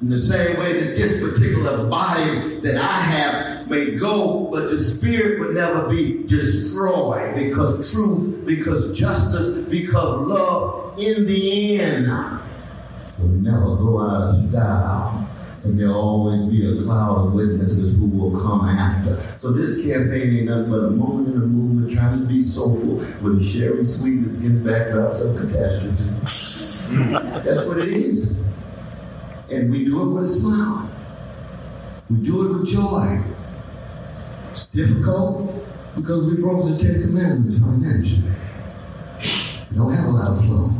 In 0.00 0.10
the 0.10 0.18
same 0.18 0.58
way 0.58 0.80
that 0.80 0.94
this 0.94 1.20
particular 1.20 1.88
body 1.88 2.60
that 2.60 2.76
I 2.76 2.92
have 2.92 3.68
may 3.68 3.96
go, 3.96 4.48
but 4.52 4.70
the 4.70 4.78
spirit 4.78 5.40
will 5.40 5.52
never 5.52 5.88
be 5.88 6.22
destroyed 6.26 7.34
because 7.34 7.92
truth, 7.92 8.46
because 8.46 8.96
justice, 8.96 9.66
because 9.68 10.26
love 10.26 10.98
in 10.98 11.26
the 11.26 11.80
end 11.80 12.06
will 13.18 13.28
never 13.28 13.76
go 13.76 14.00
out 14.00 14.34
of 14.34 14.50
style 14.50 15.28
and 15.66 15.78
there'll 15.80 15.94
always 15.94 16.44
be 16.46 16.64
a 16.64 16.82
cloud 16.84 17.26
of 17.26 17.32
witnesses 17.32 17.96
who 17.96 18.06
will 18.06 18.40
come 18.40 18.68
after. 18.68 19.20
So 19.38 19.52
this 19.52 19.84
campaign 19.84 20.36
ain't 20.36 20.46
nothing 20.48 20.70
but 20.70 20.78
a 20.78 20.90
moment 20.90 21.34
in 21.34 21.40
the 21.40 21.46
movement 21.46 21.92
trying 21.92 22.20
to 22.20 22.24
be 22.24 22.42
soulful 22.42 23.00
when 23.20 23.42
sharing 23.42 23.84
sweetness 23.84 24.36
gets 24.36 24.54
backed 24.56 24.92
up 24.92 25.16
some 25.16 25.36
catastrophe. 25.36 26.04
That's 27.44 27.66
what 27.66 27.78
it 27.78 27.88
is. 27.88 28.36
And 29.50 29.70
we 29.70 29.84
do 29.84 30.02
it 30.02 30.12
with 30.14 30.24
a 30.24 30.26
smile. 30.28 30.90
We 32.10 32.16
do 32.18 32.46
it 32.46 32.58
with 32.58 32.68
joy. 32.68 33.22
It's 34.52 34.66
difficult 34.66 35.64
because 35.96 36.26
we 36.32 36.40
broke 36.40 36.64
the 36.66 36.78
Ten 36.78 37.02
Commandments 37.02 37.58
financially. 37.58 38.32
We 39.70 39.76
don't 39.76 39.92
have 39.92 40.06
a 40.06 40.10
lot 40.10 40.38
of 40.38 40.44
flow. 40.44 40.70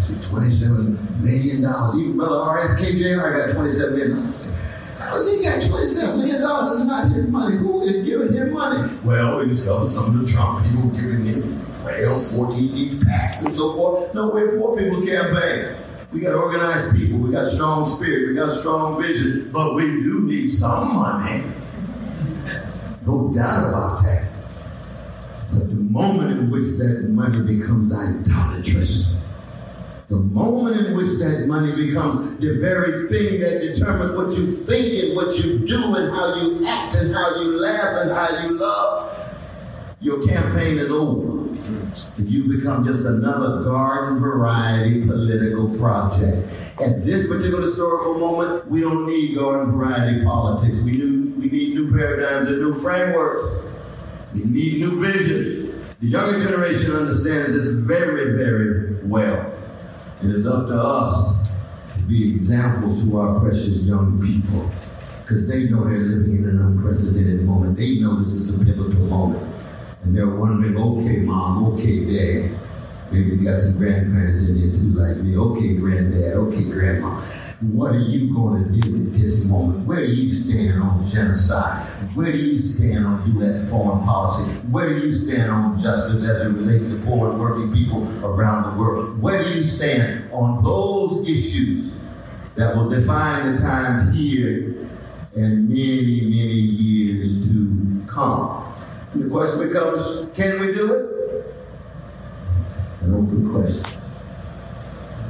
See, 0.00 0.14
$27 0.14 1.20
million. 1.20 1.60
Even 1.60 2.16
Brother 2.16 2.76
RFK 2.76 2.98
Jr. 2.98 3.30
got 3.32 3.56
$27 3.56 3.92
million. 3.92 4.54
How 4.98 5.14
does 5.14 5.34
he 5.34 5.42
got 5.42 5.60
$27 5.60 6.18
million? 6.18 6.40
That's 6.40 6.84
not 6.84 7.10
his 7.12 7.26
money. 7.28 7.56
Who 7.56 7.82
is 7.82 8.04
giving 8.04 8.32
him 8.32 8.52
money? 8.52 8.96
Well, 9.04 9.38
we 9.38 9.48
discovered 9.48 9.90
some 9.90 10.06
of 10.06 10.26
the 10.26 10.32
Trump 10.32 10.64
people 10.64 10.90
giving 10.90 11.24
him 11.24 11.42
12, 11.82 12.26
14 12.26 12.74
each 12.74 13.02
packs 13.02 13.42
and 13.42 13.52
so 13.52 13.74
forth. 13.74 14.14
No, 14.14 14.30
we're 14.30 14.58
poor 14.58 14.76
people's 14.76 15.08
campaign. 15.08 15.76
We 16.12 16.20
got 16.20 16.34
organized 16.34 16.96
people. 16.96 17.18
We 17.18 17.32
got 17.32 17.50
strong 17.50 17.86
spirit. 17.86 18.28
We 18.28 18.34
got 18.34 18.52
strong 18.52 19.02
vision. 19.02 19.50
But 19.52 19.74
we 19.74 19.84
do 19.84 20.22
need 20.22 20.50
some 20.50 20.94
money. 20.94 21.42
No 23.04 23.32
doubt 23.34 23.68
about 23.68 24.04
that. 24.04 24.30
But 25.52 25.68
the 25.68 25.74
moment 25.74 26.38
in 26.38 26.50
which 26.50 26.78
that 26.78 27.08
money 27.10 27.40
becomes 27.42 27.92
idolatrous, 27.92 29.12
the 30.14 30.20
moment 30.20 30.76
in 30.76 30.96
which 30.96 31.18
that 31.18 31.46
money 31.48 31.74
becomes 31.74 32.38
the 32.38 32.58
very 32.60 33.08
thing 33.08 33.40
that 33.40 33.60
determines 33.60 34.16
what 34.16 34.36
you 34.38 34.46
think 34.46 35.02
and 35.02 35.16
what 35.16 35.34
you 35.36 35.58
do 35.66 35.96
and 35.96 36.12
how 36.12 36.36
you 36.36 36.64
act 36.66 36.94
and 36.94 37.12
how 37.12 37.42
you 37.42 37.58
laugh 37.58 38.02
and 38.02 38.12
how 38.12 38.46
you 38.46 38.56
love, 38.56 39.34
your 40.00 40.24
campaign 40.26 40.78
is 40.78 40.90
over. 40.90 41.42
You 42.18 42.56
become 42.56 42.84
just 42.84 43.00
another 43.00 43.64
garden 43.64 44.20
variety 44.20 45.04
political 45.04 45.76
project. 45.78 46.48
At 46.80 47.04
this 47.04 47.26
particular 47.26 47.62
historical 47.62 48.18
moment, 48.18 48.68
we 48.68 48.80
don't 48.80 49.06
need 49.06 49.34
garden 49.34 49.72
variety 49.72 50.22
politics. 50.24 50.78
We, 50.80 50.96
do, 50.96 51.34
we 51.38 51.46
need 51.46 51.74
new 51.74 51.90
paradigms 51.90 52.50
and 52.50 52.60
new 52.60 52.74
frameworks. 52.74 53.64
We 54.34 54.44
need 54.44 54.78
new 54.78 55.00
visions. 55.00 55.96
The 55.96 56.06
younger 56.06 56.44
generation 56.44 56.92
understands 56.92 57.56
this 57.56 57.68
very, 57.68 58.36
very 58.36 59.02
well. 59.04 59.54
It 60.24 60.30
is 60.30 60.46
up 60.46 60.68
to 60.68 60.80
us 60.80 61.50
to 61.92 62.02
be 62.04 62.30
examples 62.30 63.04
to 63.04 63.18
our 63.18 63.38
precious 63.40 63.82
young 63.82 64.18
people 64.22 64.70
because 65.20 65.46
they 65.46 65.68
know 65.68 65.84
they're 65.84 65.98
living 65.98 66.38
in 66.38 66.48
an 66.48 66.60
unprecedented 66.60 67.44
moment. 67.44 67.76
They 67.76 68.00
know 68.00 68.20
this 68.20 68.32
is 68.32 68.48
a 68.48 68.64
pivotal 68.64 69.04
moment. 69.04 69.44
And 70.02 70.16
they're 70.16 70.34
wondering, 70.34 70.78
okay, 70.78 71.18
mom, 71.18 71.74
okay, 71.74 72.06
dad. 72.06 72.58
Maybe 73.12 73.36
we 73.36 73.44
got 73.44 73.58
some 73.58 73.76
grandparents 73.76 74.48
in 74.48 74.56
here 74.56 74.72
too, 74.72 74.94
like 74.96 75.18
me. 75.18 75.36
Okay, 75.36 75.74
granddad, 75.74 76.32
okay, 76.34 76.64
grandma. 76.64 77.20
What 77.60 77.94
are 77.94 78.00
you 78.00 78.34
going 78.34 78.64
to 78.64 78.80
do 78.80 79.06
at 79.06 79.12
this 79.12 79.44
moment? 79.44 79.86
Where 79.86 80.02
do 80.06 80.10
you 80.10 80.32
stand 80.32 80.82
on 80.82 81.06
genocide? 81.10 81.86
Where 82.14 82.30
do 82.30 82.38
you 82.38 82.60
stand 82.60 83.06
on 83.06 83.38
U.S. 83.38 83.68
foreign 83.68 84.04
policy? 84.04 84.48
Where 84.68 84.88
do 84.88 85.04
you 85.04 85.12
stand 85.12 85.50
on 85.50 85.82
justice 85.82 86.22
as 86.22 86.42
it 86.42 86.50
relates 86.50 86.86
to 86.86 86.96
poor 87.04 87.30
and 87.30 87.40
working 87.40 87.72
people 87.72 88.04
around 88.24 88.70
the 88.70 88.78
world? 88.80 89.20
Where 89.20 89.42
do 89.42 89.58
you 89.58 89.64
stand 89.64 90.30
on 90.32 90.62
those 90.62 91.28
issues 91.28 91.92
that 92.54 92.76
will 92.76 92.88
define 92.88 93.52
the 93.56 93.60
times 93.60 94.16
here 94.16 94.88
and 95.34 95.68
many, 95.68 96.20
many 96.20 96.54
years 96.54 97.42
to 97.48 98.04
come? 98.06 98.72
And 99.12 99.24
the 99.24 99.28
question 99.28 99.66
becomes, 99.66 100.28
can 100.36 100.60
we 100.60 100.72
do 100.72 100.92
it? 100.92 101.46
It's 102.60 103.02
an 103.02 103.14
open 103.14 103.50
question. 103.50 104.00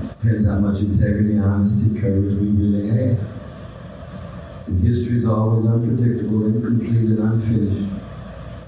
It 0.02 0.08
Depends 0.20 0.46
how 0.46 0.58
much 0.58 0.80
integrity, 0.80 1.38
honesty, 1.38 1.98
courage 1.98 2.34
we 2.34 2.48
really 2.48 2.88
have. 2.88 3.20
History 4.66 5.18
is 5.18 5.26
always 5.26 5.66
unpredictable, 5.66 6.46
incomplete, 6.46 7.10
and 7.10 7.18
unfinished. 7.18 7.92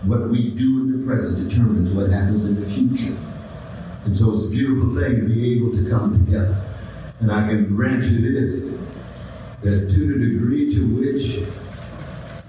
What 0.05 0.29
we 0.29 0.51
do 0.51 0.81
in 0.81 1.01
the 1.01 1.07
present 1.07 1.49
determines 1.49 1.95
what 1.95 2.11
happens 2.11 2.45
in 2.45 2.61
the 2.61 2.69
future. 2.69 3.17
And 4.05 4.17
so 4.17 4.35
it's 4.35 4.47
a 4.47 4.51
beautiful 4.51 4.95
thing 4.95 5.21
to 5.21 5.27
be 5.27 5.57
able 5.57 5.73
to 5.73 5.89
come 5.89 6.25
together. 6.25 6.63
And 7.21 7.33
I 7.33 7.49
can 7.49 7.75
grant 7.75 8.05
you 8.05 8.21
this, 8.21 8.67
that 9.63 9.91
to 9.91 9.99
the 10.07 10.33
degree 10.33 10.73
to 10.75 10.85
which 10.97 11.41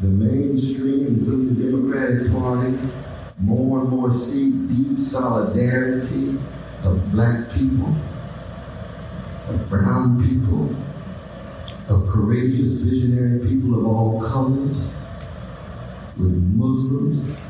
the 0.01 0.07
mainstream, 0.07 1.07
including 1.07 1.55
the 1.55 1.71
Democratic 1.71 2.31
Party, 2.33 2.77
more 3.39 3.79
and 3.79 3.89
more 3.89 4.13
see 4.13 4.51
deep 4.51 4.99
solidarity 4.99 6.37
of 6.83 7.11
black 7.11 7.49
people, 7.53 7.95
of 9.47 9.69
brown 9.69 10.21
people, 10.27 10.75
of 11.89 12.07
courageous, 12.07 12.81
visionary 12.83 13.39
people 13.47 13.79
of 13.79 13.85
all 13.85 14.21
colors, 14.21 14.77
with 16.17 16.33
Muslims 16.55 17.47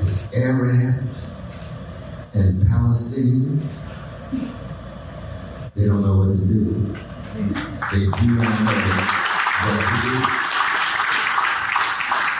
with 0.00 0.34
Arabs 0.34 1.28
and 2.34 2.62
Palestinians, 2.62 3.78
they 5.74 5.86
don't 5.86 6.02
know 6.02 6.18
what 6.18 6.36
to 6.36 6.44
do. 6.44 6.96
They 7.92 8.04
do 8.04 8.26
not 8.34 8.52
know 8.60 8.74
what 9.64 9.80
to 9.80 9.96
do. 10.02 10.14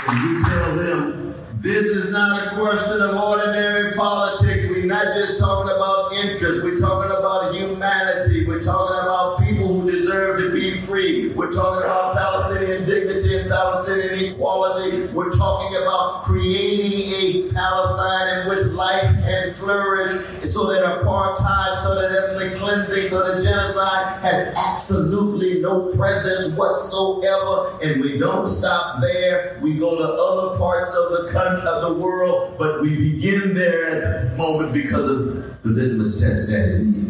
And 0.06 0.16
you 0.22 0.44
tell 0.44 0.76
them, 0.76 1.34
this 1.60 1.86
is 1.86 2.12
not 2.12 2.46
a 2.46 2.50
question 2.60 3.00
of 3.00 3.16
ordinary 3.16 3.94
politics. 3.94 4.66
We're 4.68 4.84
not 4.84 5.06
just 5.16 5.38
talking 5.38 5.70
about 5.74 6.12
interest. 6.12 6.62
We're 6.62 6.78
talking 6.78 7.10
about 7.10 7.54
humanity. 7.54 8.46
We're 8.46 8.62
talking 8.62 8.98
about 9.00 9.40
people 9.40 9.80
who 9.80 9.90
deserve 9.90 10.40
to 10.40 10.52
be 10.52 10.72
free. 10.72 11.32
We're 11.44 11.52
talking 11.52 11.84
about 11.84 12.16
Palestinian 12.16 12.86
dignity 12.86 13.36
and 13.36 13.50
Palestinian 13.50 14.32
equality. 14.32 15.08
We're 15.12 15.36
talking 15.36 15.76
about 15.76 16.22
creating 16.22 17.12
a 17.12 17.52
Palestine 17.52 18.38
in 18.40 18.48
which 18.48 18.64
life 18.68 19.02
can 19.22 19.52
flourish 19.52 20.24
so 20.50 20.72
that 20.72 20.82
apartheid, 20.82 21.82
so 21.82 22.00
that 22.00 22.12
ethnic 22.12 22.56
cleansing, 22.58 23.10
so 23.10 23.28
that 23.28 23.44
genocide 23.44 24.22
has 24.22 24.54
absolutely 24.56 25.60
no 25.60 25.94
presence 25.94 26.48
whatsoever. 26.56 27.78
And 27.82 28.00
we 28.00 28.16
don't 28.16 28.48
stop 28.48 29.02
there. 29.02 29.58
We 29.60 29.76
go 29.76 29.98
to 29.98 30.02
other 30.02 30.56
parts 30.56 30.96
of 30.96 31.10
the 31.26 31.30
country, 31.30 31.68
of 31.68 31.94
the 31.94 32.00
world, 32.02 32.56
but 32.56 32.80
we 32.80 32.96
begin 32.96 33.52
there 33.52 33.84
at 33.86 34.30
the 34.30 34.36
moment 34.38 34.72
because 34.72 35.10
of 35.10 35.62
the 35.62 35.68
litmus 35.68 36.18
test 36.18 36.46
that 36.48 36.80
it 36.80 36.80
is. 36.80 37.04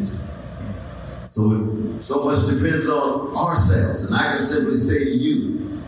So, 1.35 1.99
so 2.01 2.23
much 2.23 2.47
depends 2.47 2.89
on 2.89 3.35
ourselves. 3.37 4.05
And 4.05 4.15
I 4.15 4.37
can 4.37 4.47
simply 4.47 4.77
say 4.77 5.03
to 5.03 5.11
you, 5.11 5.81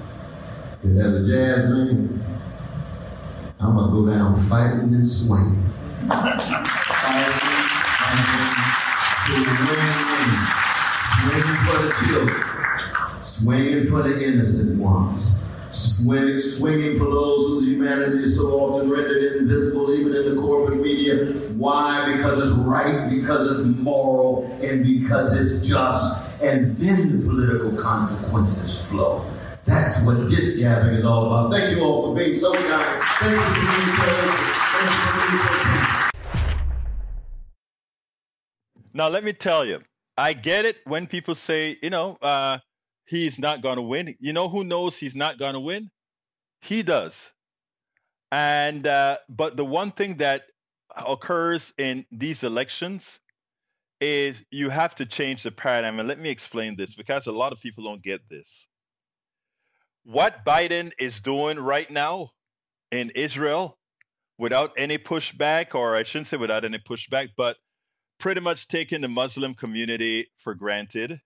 that 0.83 1.07
as 1.07 1.15
a 1.15 1.31
jazz 1.31 1.71
man, 1.71 2.25
I'm 3.61 3.77
going 3.77 3.87
to 3.87 3.93
go 3.93 4.07
down 4.09 4.45
fighting 4.49 4.93
and 4.93 5.09
swinging. 5.09 5.63
Fighting, 6.09 6.49
fighting, 6.49 6.67
swinging 11.15 11.59
for 11.63 11.79
the 11.79 11.91
children, 12.09 13.23
swinging 13.23 13.87
for 13.87 14.03
the 14.03 14.27
innocent 14.27 14.81
ones, 14.81 15.31
swinging, 15.77 16.41
swinging 16.41 16.99
for 16.99 17.05
those 17.05 17.47
whose 17.47 17.69
humanity 17.69 18.25
is 18.25 18.37
so 18.37 18.49
often 18.49 18.91
rendered 18.91 19.37
invisible, 19.37 19.93
even 19.95 20.15
in 20.15 20.35
the 20.35 20.41
corporate 20.41 20.81
media. 20.81 21.27
Why? 21.53 22.15
Because 22.17 22.39
it's 22.49 22.59
right, 22.59 23.11
because 23.11 23.61
it's 23.61 23.67
moral, 23.83 24.45
and 24.63 24.83
because 24.85 25.35
it's 25.35 25.67
just. 25.67 26.23
And 26.43 26.77
then 26.77 27.19
the 27.21 27.27
political 27.27 27.73
consequences 27.73 28.89
flow. 28.91 29.25
That's 29.65 30.05
what 30.05 30.29
this 30.29 30.59
gathering 30.59 30.97
is 30.97 31.05
all 31.05 31.27
about. 31.27 31.53
Thank 31.53 31.77
you 31.77 31.83
all 31.83 32.09
for 32.09 32.19
being 32.19 32.35
so 32.35 32.53
kind. 32.53 33.03
Thank 33.19 33.33
you 33.33 33.41
for 33.41 33.55
being 33.55 33.97
so. 33.97 34.05
Thank 34.73 34.91
you 34.91 34.97
for 34.99 35.31
being 35.31 35.41
so. 35.41 36.11
Now, 38.95 39.09
let 39.09 39.25
me 39.25 39.33
tell 39.33 39.65
you, 39.67 39.83
I 40.17 40.33
get 40.33 40.65
it 40.65 40.79
when 40.85 41.07
people 41.07 41.35
say, 41.35 41.77
you 41.83 41.91
know, 41.91 42.17
uh, 42.23 42.59
he's 43.07 43.39
not 43.39 43.63
going 43.63 43.77
to 43.77 43.83
win. 43.83 44.15
You 44.19 44.33
know 44.33 44.49
who 44.49 44.65
knows 44.65 44.97
he's 44.97 45.17
not 45.17 45.39
going 45.39 45.55
to 45.55 45.61
win? 45.61 45.91
He 46.61 46.83
does. 46.83 47.31
And, 48.33 48.87
uh, 48.87 49.19
but 49.29 49.57
the 49.57 49.65
one 49.65 49.93
thing 49.93 50.17
that 50.17 50.43
occurs 50.97 51.73
in 51.79 52.05
these 52.11 52.43
elections 52.43 53.19
is 54.01 54.43
you 54.51 54.69
have 54.69 54.95
to 54.97 55.07
change 55.07 55.43
the 55.43 55.51
paradigm. 55.51 55.99
And 55.99 56.09
let 56.09 56.19
me 56.19 56.29
explain 56.29 56.77
this 56.77 56.95
because 56.95 57.27
a 57.27 57.33
lot 57.33 57.53
of 57.53 57.61
people 57.61 57.85
don't 57.85 58.03
get 58.03 58.29
this. 58.29 58.67
What 60.05 60.45
Biden 60.45 60.93
is 60.99 61.21
doing 61.21 61.59
right 61.59 61.91
now 61.91 62.31
in 62.91 63.11
Israel 63.11 63.79
without 64.39 64.73
any 64.77 64.99
pushback, 64.99 65.75
or 65.75 65.97
I 65.97 66.03
shouldn't 66.03 66.29
say 66.29 66.37
without 66.37 66.65
any 66.65 66.79
pushback, 66.79 67.31
but 67.37 67.57
pretty 68.19 68.41
much 68.41 68.69
taking 68.69 69.01
the 69.01 69.09
Muslim 69.09 69.55
community 69.55 70.29
for 70.39 70.55
granted, 70.55 71.21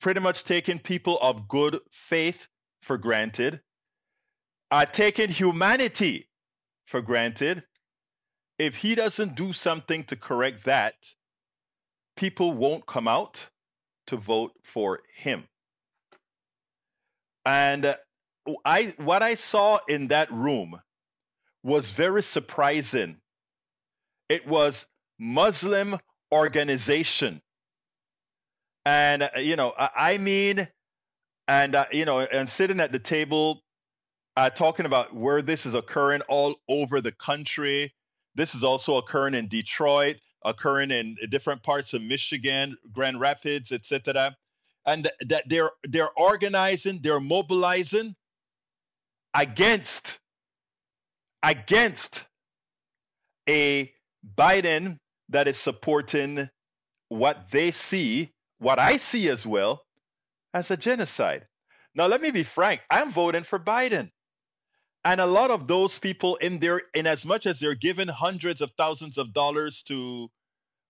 pretty 0.00 0.20
much 0.20 0.44
taking 0.44 0.78
people 0.78 1.18
of 1.20 1.48
good 1.48 1.78
faith 1.90 2.46
for 2.82 2.98
granted, 2.98 3.60
uh, 4.70 4.86
taking 4.86 5.28
humanity 5.28 6.28
for 6.84 7.02
granted. 7.02 7.62
If 8.58 8.76
he 8.76 8.94
doesn't 8.94 9.36
do 9.36 9.52
something 9.52 10.04
to 10.04 10.16
correct 10.16 10.64
that, 10.64 10.94
people 12.16 12.52
won't 12.52 12.86
come 12.86 13.08
out 13.08 13.48
to 14.08 14.16
vote 14.16 14.52
for 14.62 15.00
him. 15.14 15.44
And 17.46 17.86
uh, 17.86 17.96
I 18.64 18.94
what 18.98 19.22
I 19.22 19.34
saw 19.34 19.78
in 19.88 20.08
that 20.08 20.30
room 20.30 20.80
was 21.62 21.90
very 21.90 22.22
surprising. 22.22 23.16
It 24.28 24.46
was 24.46 24.86
Muslim 25.18 25.98
organization. 26.32 27.42
And, 28.90 29.22
uh, 29.22 29.28
you 29.38 29.54
know, 29.54 29.72
I, 29.78 29.90
I 29.94 30.18
mean, 30.18 30.66
and, 31.46 31.74
uh, 31.76 31.86
you 31.92 32.04
know, 32.04 32.18
and 32.18 32.48
sitting 32.48 32.80
at 32.80 32.90
the 32.90 32.98
table 32.98 33.62
uh, 34.36 34.50
talking 34.50 34.84
about 34.84 35.14
where 35.14 35.42
this 35.42 35.64
is 35.64 35.74
occurring 35.74 36.22
all 36.22 36.56
over 36.68 37.00
the 37.00 37.12
country. 37.12 37.94
This 38.34 38.56
is 38.56 38.64
also 38.64 38.96
occurring 38.96 39.34
in 39.34 39.46
Detroit, 39.46 40.16
occurring 40.44 40.90
in 40.90 41.16
different 41.28 41.62
parts 41.62 41.94
of 41.94 42.02
Michigan, 42.02 42.76
Grand 42.92 43.20
Rapids, 43.20 43.70
etc. 43.70 44.36
And 44.86 45.08
that 45.28 45.44
they're 45.48 45.70
they're 45.88 46.10
organizing, 46.16 46.98
they're 47.00 47.20
mobilizing 47.20 48.16
against 49.34 50.18
against 51.44 52.24
a 53.48 53.92
Biden 54.36 54.98
that 55.28 55.46
is 55.46 55.58
supporting 55.58 56.48
what 57.08 57.50
they 57.52 57.70
see, 57.70 58.32
what 58.60 58.78
I 58.78 58.96
see 58.98 59.28
as 59.28 59.44
well, 59.44 59.82
as 60.54 60.70
a 60.70 60.76
genocide. 60.76 61.46
Now, 61.94 62.06
let 62.06 62.20
me 62.20 62.30
be 62.30 62.44
frank. 62.44 62.82
I'm 62.88 63.10
voting 63.10 63.42
for 63.42 63.58
Biden. 63.58 64.10
And 65.04 65.20
a 65.20 65.26
lot 65.26 65.50
of 65.50 65.66
those 65.66 65.98
people 65.98 66.36
in 66.36 66.58
there, 66.60 66.82
in 66.94 67.06
as 67.06 67.26
much 67.26 67.46
as 67.46 67.58
they're 67.58 67.74
giving 67.74 68.06
hundreds 68.06 68.60
of 68.60 68.70
thousands 68.76 69.18
of 69.18 69.32
dollars 69.32 69.82
to 69.88 70.28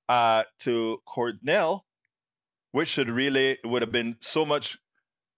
uh, 0.08 0.42
to 0.58 1.00
Cornel, 1.06 1.84
which 2.72 2.88
should 2.88 3.08
really 3.08 3.58
would 3.64 3.82
have 3.82 3.92
been 3.92 4.16
so 4.20 4.44
much 4.44 4.76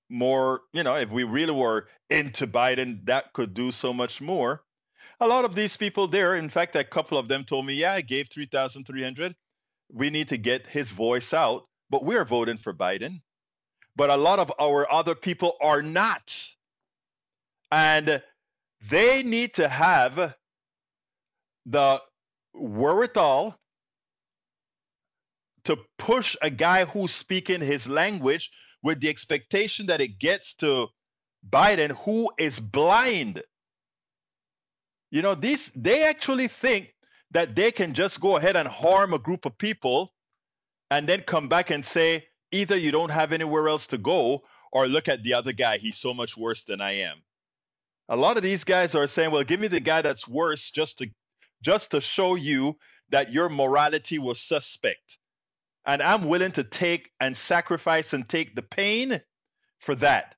more, 0.09 0.63
you 0.73 0.83
know, 0.83 0.97
if 0.97 1.11
we 1.11 1.25
really 1.25 1.53
were 1.53 1.87
into 2.09 2.47
Biden, 2.47 3.05
that 3.05 3.35
could 3.35 3.53
do 3.53 3.71
so 3.71 3.93
much 3.93 4.23
more 4.23 4.63
a 5.23 5.27
lot 5.29 5.45
of 5.45 5.55
these 5.55 5.77
people 5.77 6.09
there, 6.09 6.35
in 6.35 6.49
fact, 6.49 6.75
a 6.75 6.83
couple 6.83 7.17
of 7.17 7.29
them 7.29 7.45
told 7.45 7.65
me, 7.65 7.75
yeah, 7.75 7.93
I 7.93 8.01
gave 8.01 8.29
3,300. 8.29 9.37
We 9.93 10.11
need 10.11 10.29
to 10.29 10.37
get 10.37 10.67
his 10.67 10.91
voice 10.91 11.33
out, 11.33 11.69
but 11.93 12.05
we're 12.05 12.25
voting 12.25 12.57
for 12.59 12.75
Biden. 12.75 13.21
But 13.95 14.11
a 14.11 14.17
lot 14.17 14.41
of 14.41 14.53
our 14.59 14.91
other 14.91 15.15
people 15.15 15.57
are 15.61 15.83
not. 15.83 16.35
And 17.71 18.21
they 18.91 19.23
need 19.23 19.55
to 19.55 19.69
have 19.69 20.35
the 21.67 22.03
wherewithal 22.55 23.57
to 25.65 25.79
push 25.99 26.35
a 26.43 26.51
guy 26.51 26.87
who's 26.87 27.15
speaking 27.15 27.61
his 27.61 27.87
language 27.87 28.51
with 28.83 29.01
the 29.01 29.09
expectation 29.09 29.87
that 29.87 30.01
it 30.01 30.19
gets 30.19 30.55
to 30.55 30.89
Biden, 31.49 31.93
who 32.05 32.33
is 32.39 32.59
blind 32.59 33.43
you 35.13 35.21
know, 35.21 35.35
these 35.35 35.71
they 35.77 36.05
actually 36.05 36.49
think 36.49 36.95
that 37.33 37.55
they 37.55 37.71
can 37.71 37.93
just 37.93 38.19
go 38.19 38.37
ahead 38.37 38.57
and 38.57 38.67
harm 38.67 39.13
a 39.13 39.19
group 39.19 39.45
of 39.45 39.57
people 39.59 40.11
and 40.93 41.09
then 41.09 41.23
come 41.23 41.49
back 41.49 41.71
and 41.71 41.83
say 41.83 42.27
either 42.51 42.77
you 42.77 42.93
don't 42.93 43.11
have 43.11 43.33
anywhere 43.33 43.67
else 43.67 43.87
to 43.87 43.97
go 43.97 44.43
or 44.73 44.87
look 44.87 45.09
at 45.09 45.23
the 45.23 45.33
other 45.33 45.53
guy, 45.53 45.79
he's 45.79 45.97
so 45.97 46.13
much 46.13 46.37
worse 46.37 46.65
than 46.65 46.83
I 46.83 46.93
am. 46.93 47.23
A 48.11 48.17
lot 48.17 48.37
of 48.37 48.43
these 48.43 48.65
guys 48.65 48.95
are 48.95 49.07
saying, 49.07 49.31
"Well, 49.31 49.43
give 49.43 49.59
me 49.59 49.69
the 49.69 49.81
guy 49.81 50.03
that's 50.03 50.29
worse 50.29 50.69
just 50.69 50.99
to 50.99 51.09
just 51.63 51.93
to 51.93 52.01
show 52.03 52.35
you 52.35 52.79
that 53.09 53.33
your 53.33 53.49
morality 53.49 54.19
was 54.19 54.39
suspect." 54.39 55.19
And 55.87 56.03
I'm 56.03 56.27
willing 56.27 56.53
to 56.53 56.63
take 56.63 57.11
and 57.19 57.35
sacrifice 57.37 58.13
and 58.13 58.29
take 58.29 58.55
the 58.55 58.63
pain 58.63 59.23
for 59.79 59.95
that. 59.95 60.35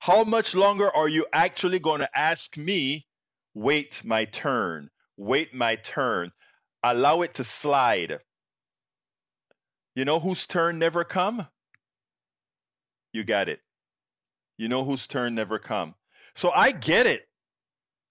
How 0.00 0.24
much 0.24 0.52
longer 0.52 0.90
are 0.94 1.08
you 1.08 1.26
actually 1.32 1.78
going 1.78 2.00
to 2.00 2.18
ask 2.18 2.56
me 2.56 3.06
wait 3.54 4.04
my 4.04 4.24
turn, 4.24 4.90
wait 5.16 5.54
my 5.54 5.76
turn, 5.76 6.32
allow 6.82 7.22
it 7.22 7.34
to 7.34 7.44
slide. 7.44 8.20
You 9.96 10.04
know 10.04 10.20
whose 10.20 10.46
turn 10.46 10.78
never 10.78 11.04
come? 11.04 11.48
You 13.14 13.24
got 13.24 13.48
it. 13.48 13.60
You 14.58 14.68
know 14.68 14.84
whose 14.84 15.06
turn 15.06 15.34
never 15.34 15.58
come. 15.58 15.94
So 16.34 16.50
I 16.50 16.70
get 16.70 17.06
it. 17.06 17.26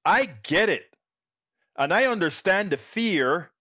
I 0.03 0.25
get 0.43 0.69
it. 0.69 0.83
And 1.77 1.93
I 1.93 2.05
understand 2.05 2.71
the 2.71 2.77
fear 2.77 3.51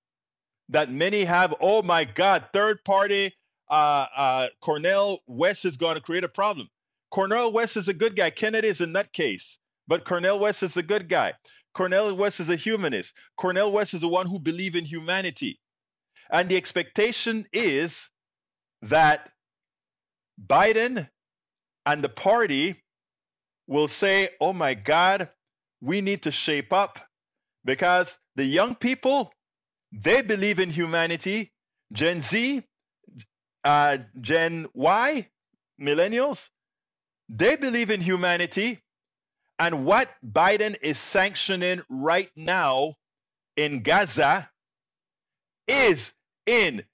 that 0.70 0.90
many 0.90 1.24
have. 1.24 1.54
Oh 1.60 1.82
my 1.82 2.04
God, 2.04 2.46
third 2.52 2.82
party 2.82 3.34
uh, 3.68 4.06
uh, 4.16 4.48
Cornel 4.62 5.20
West 5.26 5.66
is 5.66 5.76
going 5.76 5.96
to 5.96 6.00
create 6.00 6.24
a 6.24 6.28
problem. 6.28 6.70
Cornel 7.10 7.52
West 7.52 7.76
is 7.76 7.88
a 7.88 7.94
good 7.94 8.16
guy. 8.16 8.30
Kennedy 8.30 8.68
is 8.68 8.80
a 8.80 8.86
nutcase, 8.86 9.58
but 9.86 10.06
Cornel 10.06 10.38
West 10.38 10.62
is 10.62 10.78
a 10.78 10.82
good 10.82 11.10
guy. 11.10 11.34
Cornel 11.74 12.16
West 12.16 12.40
is 12.40 12.48
a 12.48 12.56
humanist. 12.56 13.12
Cornel 13.36 13.70
West 13.70 13.92
is 13.92 14.00
the 14.00 14.08
one 14.08 14.26
who 14.26 14.38
believes 14.38 14.76
in 14.76 14.86
humanity. 14.86 15.60
And 16.30 16.48
the 16.48 16.56
expectation 16.56 17.44
is 17.52 18.08
that 18.84 19.30
Biden 20.40 21.08
and 21.86 22.02
the 22.02 22.08
party 22.08 22.82
will 23.66 23.88
say, 23.88 24.30
oh 24.40 24.52
my 24.52 24.74
God, 24.74 25.28
we 25.80 26.00
need 26.00 26.22
to 26.22 26.30
shape 26.30 26.72
up 26.72 26.98
because 27.64 28.16
the 28.36 28.44
young 28.44 28.74
people, 28.74 29.32
they 29.92 30.22
believe 30.22 30.58
in 30.58 30.70
humanity. 30.70 31.52
Gen 31.92 32.22
Z, 32.22 32.62
uh, 33.62 33.98
Gen 34.20 34.66
Y, 34.74 35.28
millennials, 35.80 36.48
they 37.28 37.56
believe 37.56 37.90
in 37.90 38.00
humanity. 38.00 38.80
And 39.58 39.84
what 39.84 40.08
Biden 40.26 40.76
is 40.82 40.98
sanctioning 40.98 41.82
right 41.88 42.30
now 42.36 42.96
in 43.56 43.82
Gaza 43.82 44.50
is 45.68 46.10
inhumane. 46.46 46.84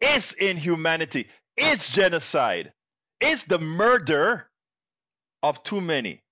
It's 0.00 0.32
inhumanity. 0.32 1.28
It's 1.56 1.88
genocide. 1.88 2.72
It's 3.20 3.44
the 3.44 3.58
murder 3.58 4.48
of 5.42 5.62
too 5.62 5.80
many. 5.80 6.22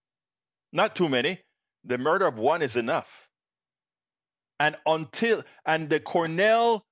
Not 0.73 0.95
too 0.95 1.09
many. 1.09 1.41
The 1.85 1.99
murder 1.99 2.27
of 2.27 2.39
one 2.39 2.63
is 2.63 2.77
enough. 2.77 3.29
And 4.59 4.77
until, 4.87 5.45
and 5.67 5.89
the 5.89 6.01
Cornel, 6.01 6.85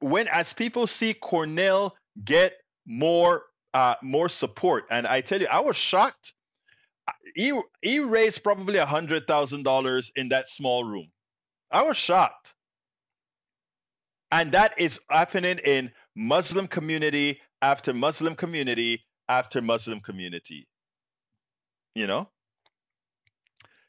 when 0.00 0.28
as 0.28 0.52
people 0.52 0.86
see 0.86 1.14
Cornel 1.14 1.96
get 2.24 2.54
more 2.86 3.44
uh, 3.72 3.94
more 4.02 4.28
support. 4.28 4.86
And 4.90 5.06
I 5.06 5.20
tell 5.20 5.40
you, 5.40 5.46
I 5.50 5.60
was 5.60 5.76
shocked. 5.76 6.32
He 7.34 7.58
he 7.82 8.00
raised 8.00 8.42
probably 8.42 8.78
a 8.78 8.86
hundred 8.86 9.26
thousand 9.26 9.62
dollars 9.62 10.10
in 10.16 10.28
that 10.28 10.48
small 10.48 10.84
room. 10.84 11.10
I 11.70 11.82
was 11.82 11.96
shocked. 11.96 12.54
And 14.30 14.52
that 14.52 14.78
is 14.78 15.00
happening 15.10 15.58
in 15.58 15.90
Muslim 16.14 16.68
community 16.68 17.40
after 17.62 17.92
Muslim 17.92 18.34
community 18.34 19.02
after 19.28 19.60
Muslim 19.60 20.00
community. 20.00 20.66
You 21.94 22.06
know? 22.06 22.28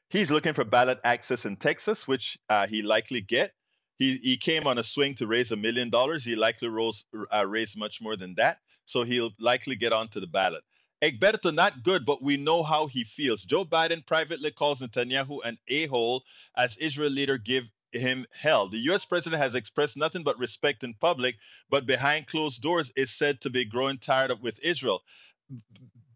He's 0.09 0.29
looking 0.29 0.53
for 0.53 0.65
ballot 0.65 0.99
access 1.03 1.45
in 1.45 1.55
Texas, 1.55 2.07
which 2.07 2.37
uh, 2.49 2.67
he 2.67 2.81
likely 2.81 3.21
get. 3.21 3.53
He, 3.97 4.17
he 4.17 4.35
came 4.35 4.67
on 4.67 4.77
a 4.77 4.83
swing 4.83 5.15
to 5.15 5.27
raise 5.27 5.51
a 5.51 5.55
million 5.55 5.89
dollars. 5.89 6.23
He 6.23 6.35
likely 6.35 6.67
rose, 6.67 7.05
uh, 7.31 7.45
much 7.77 8.01
more 8.01 8.17
than 8.17 8.35
that 8.35 8.57
so 8.85 9.03
he'll 9.03 9.31
likely 9.39 9.75
get 9.75 9.93
onto 9.93 10.19
the 10.19 10.27
ballot. 10.27 10.63
Egberto, 11.01 11.53
not 11.53 11.83
good, 11.83 12.05
but 12.05 12.21
we 12.21 12.37
know 12.37 12.61
how 12.61 12.87
he 12.87 13.03
feels. 13.03 13.43
Joe 13.43 13.65
Biden 13.65 14.05
privately 14.05 14.51
calls 14.51 14.81
Netanyahu 14.81 15.39
an 15.43 15.57
a 15.67 15.87
hole 15.87 16.23
as 16.55 16.77
Israel 16.77 17.09
leader 17.09 17.37
give 17.37 17.63
him 17.93 18.25
hell. 18.37 18.67
The 18.69 18.77
U.S. 18.77 19.05
president 19.05 19.41
has 19.41 19.55
expressed 19.55 19.97
nothing 19.97 20.23
but 20.23 20.39
respect 20.39 20.83
in 20.83 20.93
public, 20.93 21.35
but 21.69 21.85
behind 21.85 22.27
closed 22.27 22.61
doors 22.61 22.91
is 22.95 23.11
said 23.11 23.41
to 23.41 23.49
be 23.49 23.65
growing 23.65 23.97
tired 23.97 24.31
of 24.31 24.41
with 24.41 24.63
Israel. 24.63 25.01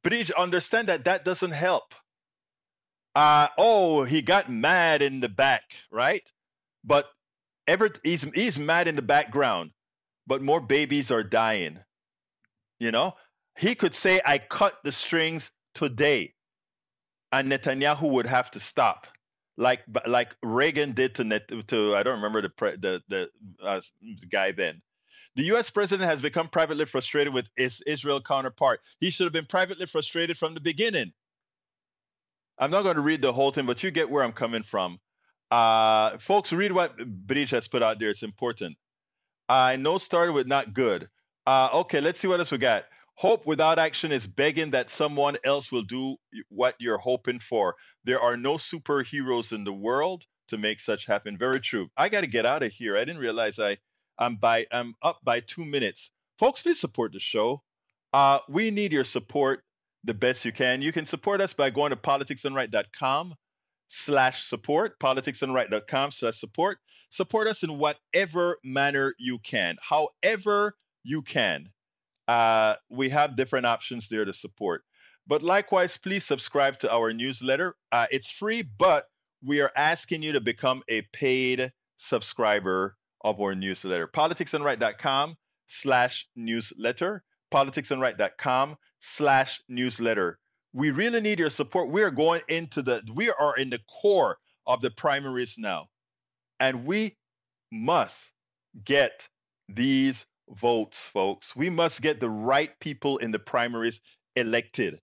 Bridge, 0.02 0.32
understand 0.32 0.90
that 0.90 1.06
that 1.06 1.24
doesn't 1.24 1.52
help. 1.52 1.94
Uh, 3.16 3.48
oh, 3.58 4.04
he 4.04 4.22
got 4.22 4.50
mad 4.50 5.02
in 5.02 5.20
the 5.20 5.30
back, 5.30 5.64
right? 5.90 6.30
But 6.84 7.08
ever 7.66 7.90
he's 8.04 8.24
he's 8.34 8.60
mad 8.60 8.88
in 8.88 8.96
the 8.96 9.02
background, 9.02 9.72
but 10.28 10.42
more 10.42 10.62
babies 10.62 11.12
are 11.12 11.24
dying. 11.24 11.80
You 12.80 12.92
know, 12.92 13.16
he 13.58 13.74
could 13.76 13.94
say, 13.94 14.22
I 14.24 14.38
cut 14.38 14.78
the 14.84 14.92
strings 14.92 15.50
today, 15.74 16.34
and 17.32 17.50
Netanyahu 17.52 18.12
would 18.12 18.28
have 18.28 18.52
to 18.52 18.60
stop. 18.60 19.08
Like 19.58 19.84
like 20.06 20.36
Reagan 20.44 20.92
did 20.92 21.16
to 21.16 21.24
Net, 21.24 21.48
to 21.68 21.96
I 21.96 22.04
don't 22.04 22.18
remember 22.18 22.42
the 22.42 22.50
pre, 22.50 22.76
the 22.76 23.02
the 23.08 23.30
uh, 23.64 23.82
guy 24.30 24.52
then. 24.52 24.82
The 25.36 25.44
U.S. 25.46 25.70
president 25.70 26.10
has 26.10 26.22
become 26.22 26.48
privately 26.48 26.86
frustrated 26.86 27.34
with 27.34 27.50
his 27.58 27.82
Israel 27.82 28.22
counterpart. 28.22 28.82
He 29.00 29.10
should 29.10 29.26
have 29.26 29.34
been 29.34 29.46
privately 29.46 29.86
frustrated 29.86 30.38
from 30.38 30.54
the 30.54 30.62
beginning. 30.62 31.12
I'm 32.58 32.72
not 32.72 32.84
going 32.84 32.96
to 32.96 33.02
read 33.02 33.22
the 33.22 33.34
whole 33.34 33.52
thing, 33.52 33.66
but 33.66 33.84
you 33.84 33.92
get 33.92 34.10
where 34.10 34.24
I'm 34.24 34.32
coming 34.32 34.64
from. 34.64 35.00
Uh, 35.52 36.18
folks, 36.18 36.54
read 36.54 36.72
what 36.72 36.98
British 36.98 37.52
has 37.52 37.68
put 37.68 37.84
out 37.84 38.00
there. 38.00 38.10
It's 38.10 38.24
important. 38.24 38.78
I 39.50 39.76
know 39.76 39.98
started 39.98 40.34
with 40.34 40.48
not 40.48 40.74
good. 40.74 41.10
Uh, 41.46 41.70
okay, 41.74 42.02
let's 42.02 42.20
see 42.20 42.28
what 42.28 42.40
else 42.40 42.52
we 42.52 42.58
got. 42.58 42.86
Hope 43.18 43.46
without 43.46 43.80
action 43.80 44.12
is 44.12 44.28
begging 44.28 44.72
that 44.72 44.90
someone 44.90 45.38
else 45.46 45.72
will 45.72 45.84
do 45.84 46.18
what 46.50 46.76
you're 46.80 46.98
hoping 46.98 47.40
for. 47.40 47.76
There 48.04 48.20
are 48.20 48.36
no 48.36 48.56
superheroes 48.56 49.54
in 49.54 49.64
the 49.64 49.74
world 49.74 50.26
to 50.50 50.58
make 50.58 50.80
such 50.80 51.06
happen. 51.06 51.38
Very 51.38 51.60
true. 51.62 51.88
I 51.96 52.10
got 52.10 52.22
to 52.22 52.28
get 52.28 52.46
out 52.46 52.64
of 52.64 52.72
here. 52.72 52.98
I 52.98 53.06
didn't 53.06 53.22
realize 53.22 53.58
I 53.58 53.78
I'm 54.18 54.36
by 54.36 54.68
I'm 54.72 54.96
up 55.02 55.20
by 55.24 55.40
two 55.40 55.66
minutes. 55.66 56.12
Folks, 56.40 56.62
please 56.62 56.80
support 56.80 57.14
the 57.14 57.20
show. 57.20 57.62
Uh, 58.14 58.40
we 58.50 58.72
need 58.72 58.92
your 58.92 59.04
support 59.04 59.64
the 60.04 60.14
best 60.14 60.46
you 60.46 60.52
can. 60.52 60.82
You 60.82 60.92
can 60.92 61.06
support 61.06 61.42
us 61.42 61.54
by 61.54 61.70
going 61.70 61.90
to 61.90 61.96
politicsdoneright.com 61.96 63.36
slash 63.88 64.44
support, 64.44 65.00
politicsdoneright.com 65.00 66.12
slash 66.12 66.40
support. 66.40 66.78
Support 67.10 67.48
us 67.48 67.64
in 67.64 67.78
whatever 67.78 68.58
manner 68.64 69.14
you 69.18 69.40
can. 69.40 69.78
However 69.82 70.76
you 71.04 71.22
can. 71.22 71.70
Uh, 72.28 72.76
we 72.90 73.10
have 73.10 73.36
different 73.36 73.66
options 73.66 74.08
there 74.08 74.26
to 74.26 74.34
support. 74.34 74.84
But 75.28 75.42
likewise, 75.42 75.98
please 75.98 76.24
subscribe 76.24 76.80
to 76.80 76.92
our 76.92 77.14
newsletter. 77.14 77.76
Uh, 77.92 78.06
it's 78.12 78.30
free, 78.30 78.62
but 78.62 79.06
we 79.44 79.62
are 79.62 79.72
asking 79.76 80.22
you 80.22 80.34
to 80.34 80.42
become 80.42 80.84
a 80.88 81.02
paid 81.14 81.72
subscriber 81.98 82.96
of 83.22 83.42
our 83.42 83.56
newsletter. 83.56 84.08
Politicsdoneright.com 84.08 85.36
slash 85.66 86.28
newsletter. 86.36 87.24
Politicsdoneright.com 87.52 88.76
slash 89.00 89.62
newsletter. 89.68 90.40
We 90.74 90.92
really 90.92 91.22
need 91.22 91.40
your 91.40 91.50
support. 91.50 91.90
We 91.90 92.04
are 92.04 92.12
going 92.12 92.42
into 92.48 92.82
the, 92.82 93.02
we 93.14 93.32
are 93.32 93.56
in 93.58 93.70
the 93.70 93.80
core 94.02 94.38
of 94.68 94.82
the 94.82 94.92
primaries 94.92 95.56
now. 95.58 95.88
And 96.60 96.86
we 96.86 97.18
must 97.72 98.32
get 98.84 99.28
these 99.70 100.26
votes, 100.50 101.08
folks. 101.08 101.56
We 101.56 101.70
must 101.70 102.02
get 102.02 102.20
the 102.20 102.30
right 102.30 102.72
people 102.80 103.18
in 103.18 103.32
the 103.32 103.40
primaries 103.40 104.02
elected. 104.36 105.00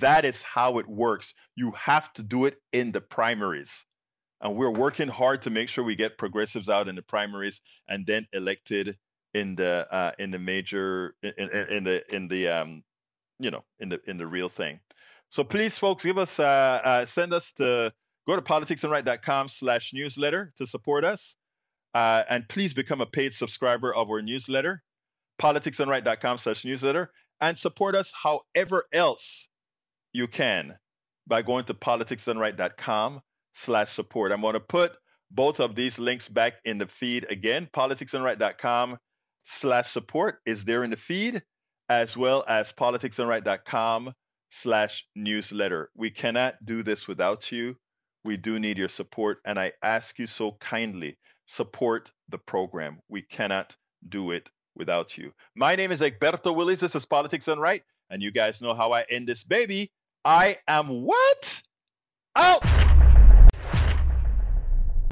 That 0.00 0.24
is 0.24 0.42
how 0.42 0.78
it 0.78 0.86
works. 0.86 1.34
You 1.56 1.72
have 1.72 2.12
to 2.14 2.22
do 2.22 2.44
it 2.44 2.56
in 2.72 2.92
the 2.92 3.00
primaries. 3.00 3.84
And 4.40 4.56
we're 4.56 4.70
working 4.70 5.08
hard 5.08 5.42
to 5.42 5.50
make 5.50 5.68
sure 5.68 5.84
we 5.84 5.96
get 5.96 6.18
progressives 6.18 6.68
out 6.68 6.88
in 6.88 6.96
the 6.96 7.02
primaries 7.02 7.60
and 7.88 8.04
then 8.06 8.26
elected 8.32 8.96
in 9.34 9.54
the 9.54 9.86
uh, 9.90 10.12
in 10.18 10.30
the 10.30 10.38
major 10.38 11.14
in, 11.22 11.32
in, 11.38 11.48
in 11.68 11.84
the 11.84 12.14
in 12.14 12.28
the 12.28 12.48
um, 12.48 12.82
you 13.38 13.50
know 13.50 13.64
in 13.78 13.88
the 13.88 14.00
in 14.06 14.16
the 14.16 14.26
real 14.26 14.48
thing. 14.48 14.80
So 15.30 15.44
please, 15.44 15.78
folks, 15.78 16.04
give 16.04 16.18
us 16.18 16.38
uh, 16.38 16.80
uh, 16.84 17.06
send 17.06 17.32
us 17.32 17.52
to 17.52 17.92
go 18.26 18.36
to 18.36 18.42
politicsdoneright.com 18.42 19.48
slash 19.48 19.92
newsletter 19.92 20.52
to 20.58 20.66
support 20.66 21.04
us. 21.04 21.34
Uh, 21.94 22.22
and 22.28 22.48
please 22.48 22.72
become 22.72 23.00
a 23.00 23.06
paid 23.06 23.34
subscriber 23.34 23.94
of 23.94 24.10
our 24.10 24.22
newsletter, 24.22 24.82
politicsdoneright.com 25.40 26.38
slash 26.38 26.64
newsletter, 26.64 27.10
and 27.40 27.58
support 27.58 27.94
us 27.94 28.12
however 28.22 28.84
else 28.92 29.48
you 30.12 30.26
can 30.26 30.76
by 31.26 31.42
going 31.42 31.64
to 31.64 31.74
politicsdoneright.com 31.74 33.20
slash 33.52 33.90
support. 33.92 34.32
I'm 34.32 34.40
going 34.40 34.54
to 34.54 34.60
put 34.60 34.96
both 35.30 35.60
of 35.60 35.74
these 35.74 35.98
links 35.98 36.28
back 36.28 36.54
in 36.64 36.78
the 36.78 36.86
feed 36.86 37.26
again. 37.30 37.68
Politicsdoneright.com 37.72 38.98
slash 39.44 39.90
support 39.90 40.38
is 40.46 40.64
there 40.64 40.84
in 40.84 40.90
the 40.90 40.96
feed, 40.96 41.42
as 41.88 42.16
well 42.16 42.44
as 42.48 42.72
politicsdoneright.com 42.72 44.12
slash 44.50 45.06
newsletter. 45.14 45.90
We 45.94 46.10
cannot 46.10 46.54
do 46.64 46.82
this 46.82 47.08
without 47.08 47.50
you. 47.52 47.76
We 48.24 48.36
do 48.36 48.60
need 48.60 48.78
your 48.78 48.88
support, 48.88 49.38
and 49.44 49.58
I 49.58 49.72
ask 49.82 50.18
you 50.18 50.26
so 50.26 50.52
kindly 50.60 51.18
support 51.52 52.10
the 52.30 52.38
program. 52.38 52.98
We 53.08 53.22
cannot 53.22 53.76
do 54.08 54.30
it 54.30 54.50
without 54.74 55.18
you. 55.18 55.32
My 55.54 55.76
name 55.76 55.92
is 55.92 56.00
Egberto 56.00 56.56
Willies. 56.56 56.80
This 56.80 56.94
is 56.94 57.04
Politics 57.04 57.44
Done 57.44 57.58
Right. 57.58 57.82
And 58.08 58.22
you 58.22 58.30
guys 58.30 58.60
know 58.60 58.74
how 58.74 58.92
I 58.92 59.02
end 59.02 59.26
this 59.26 59.44
baby. 59.44 59.90
I 60.24 60.58
am 60.66 60.88
what? 61.02 61.62
Out! 62.34 62.81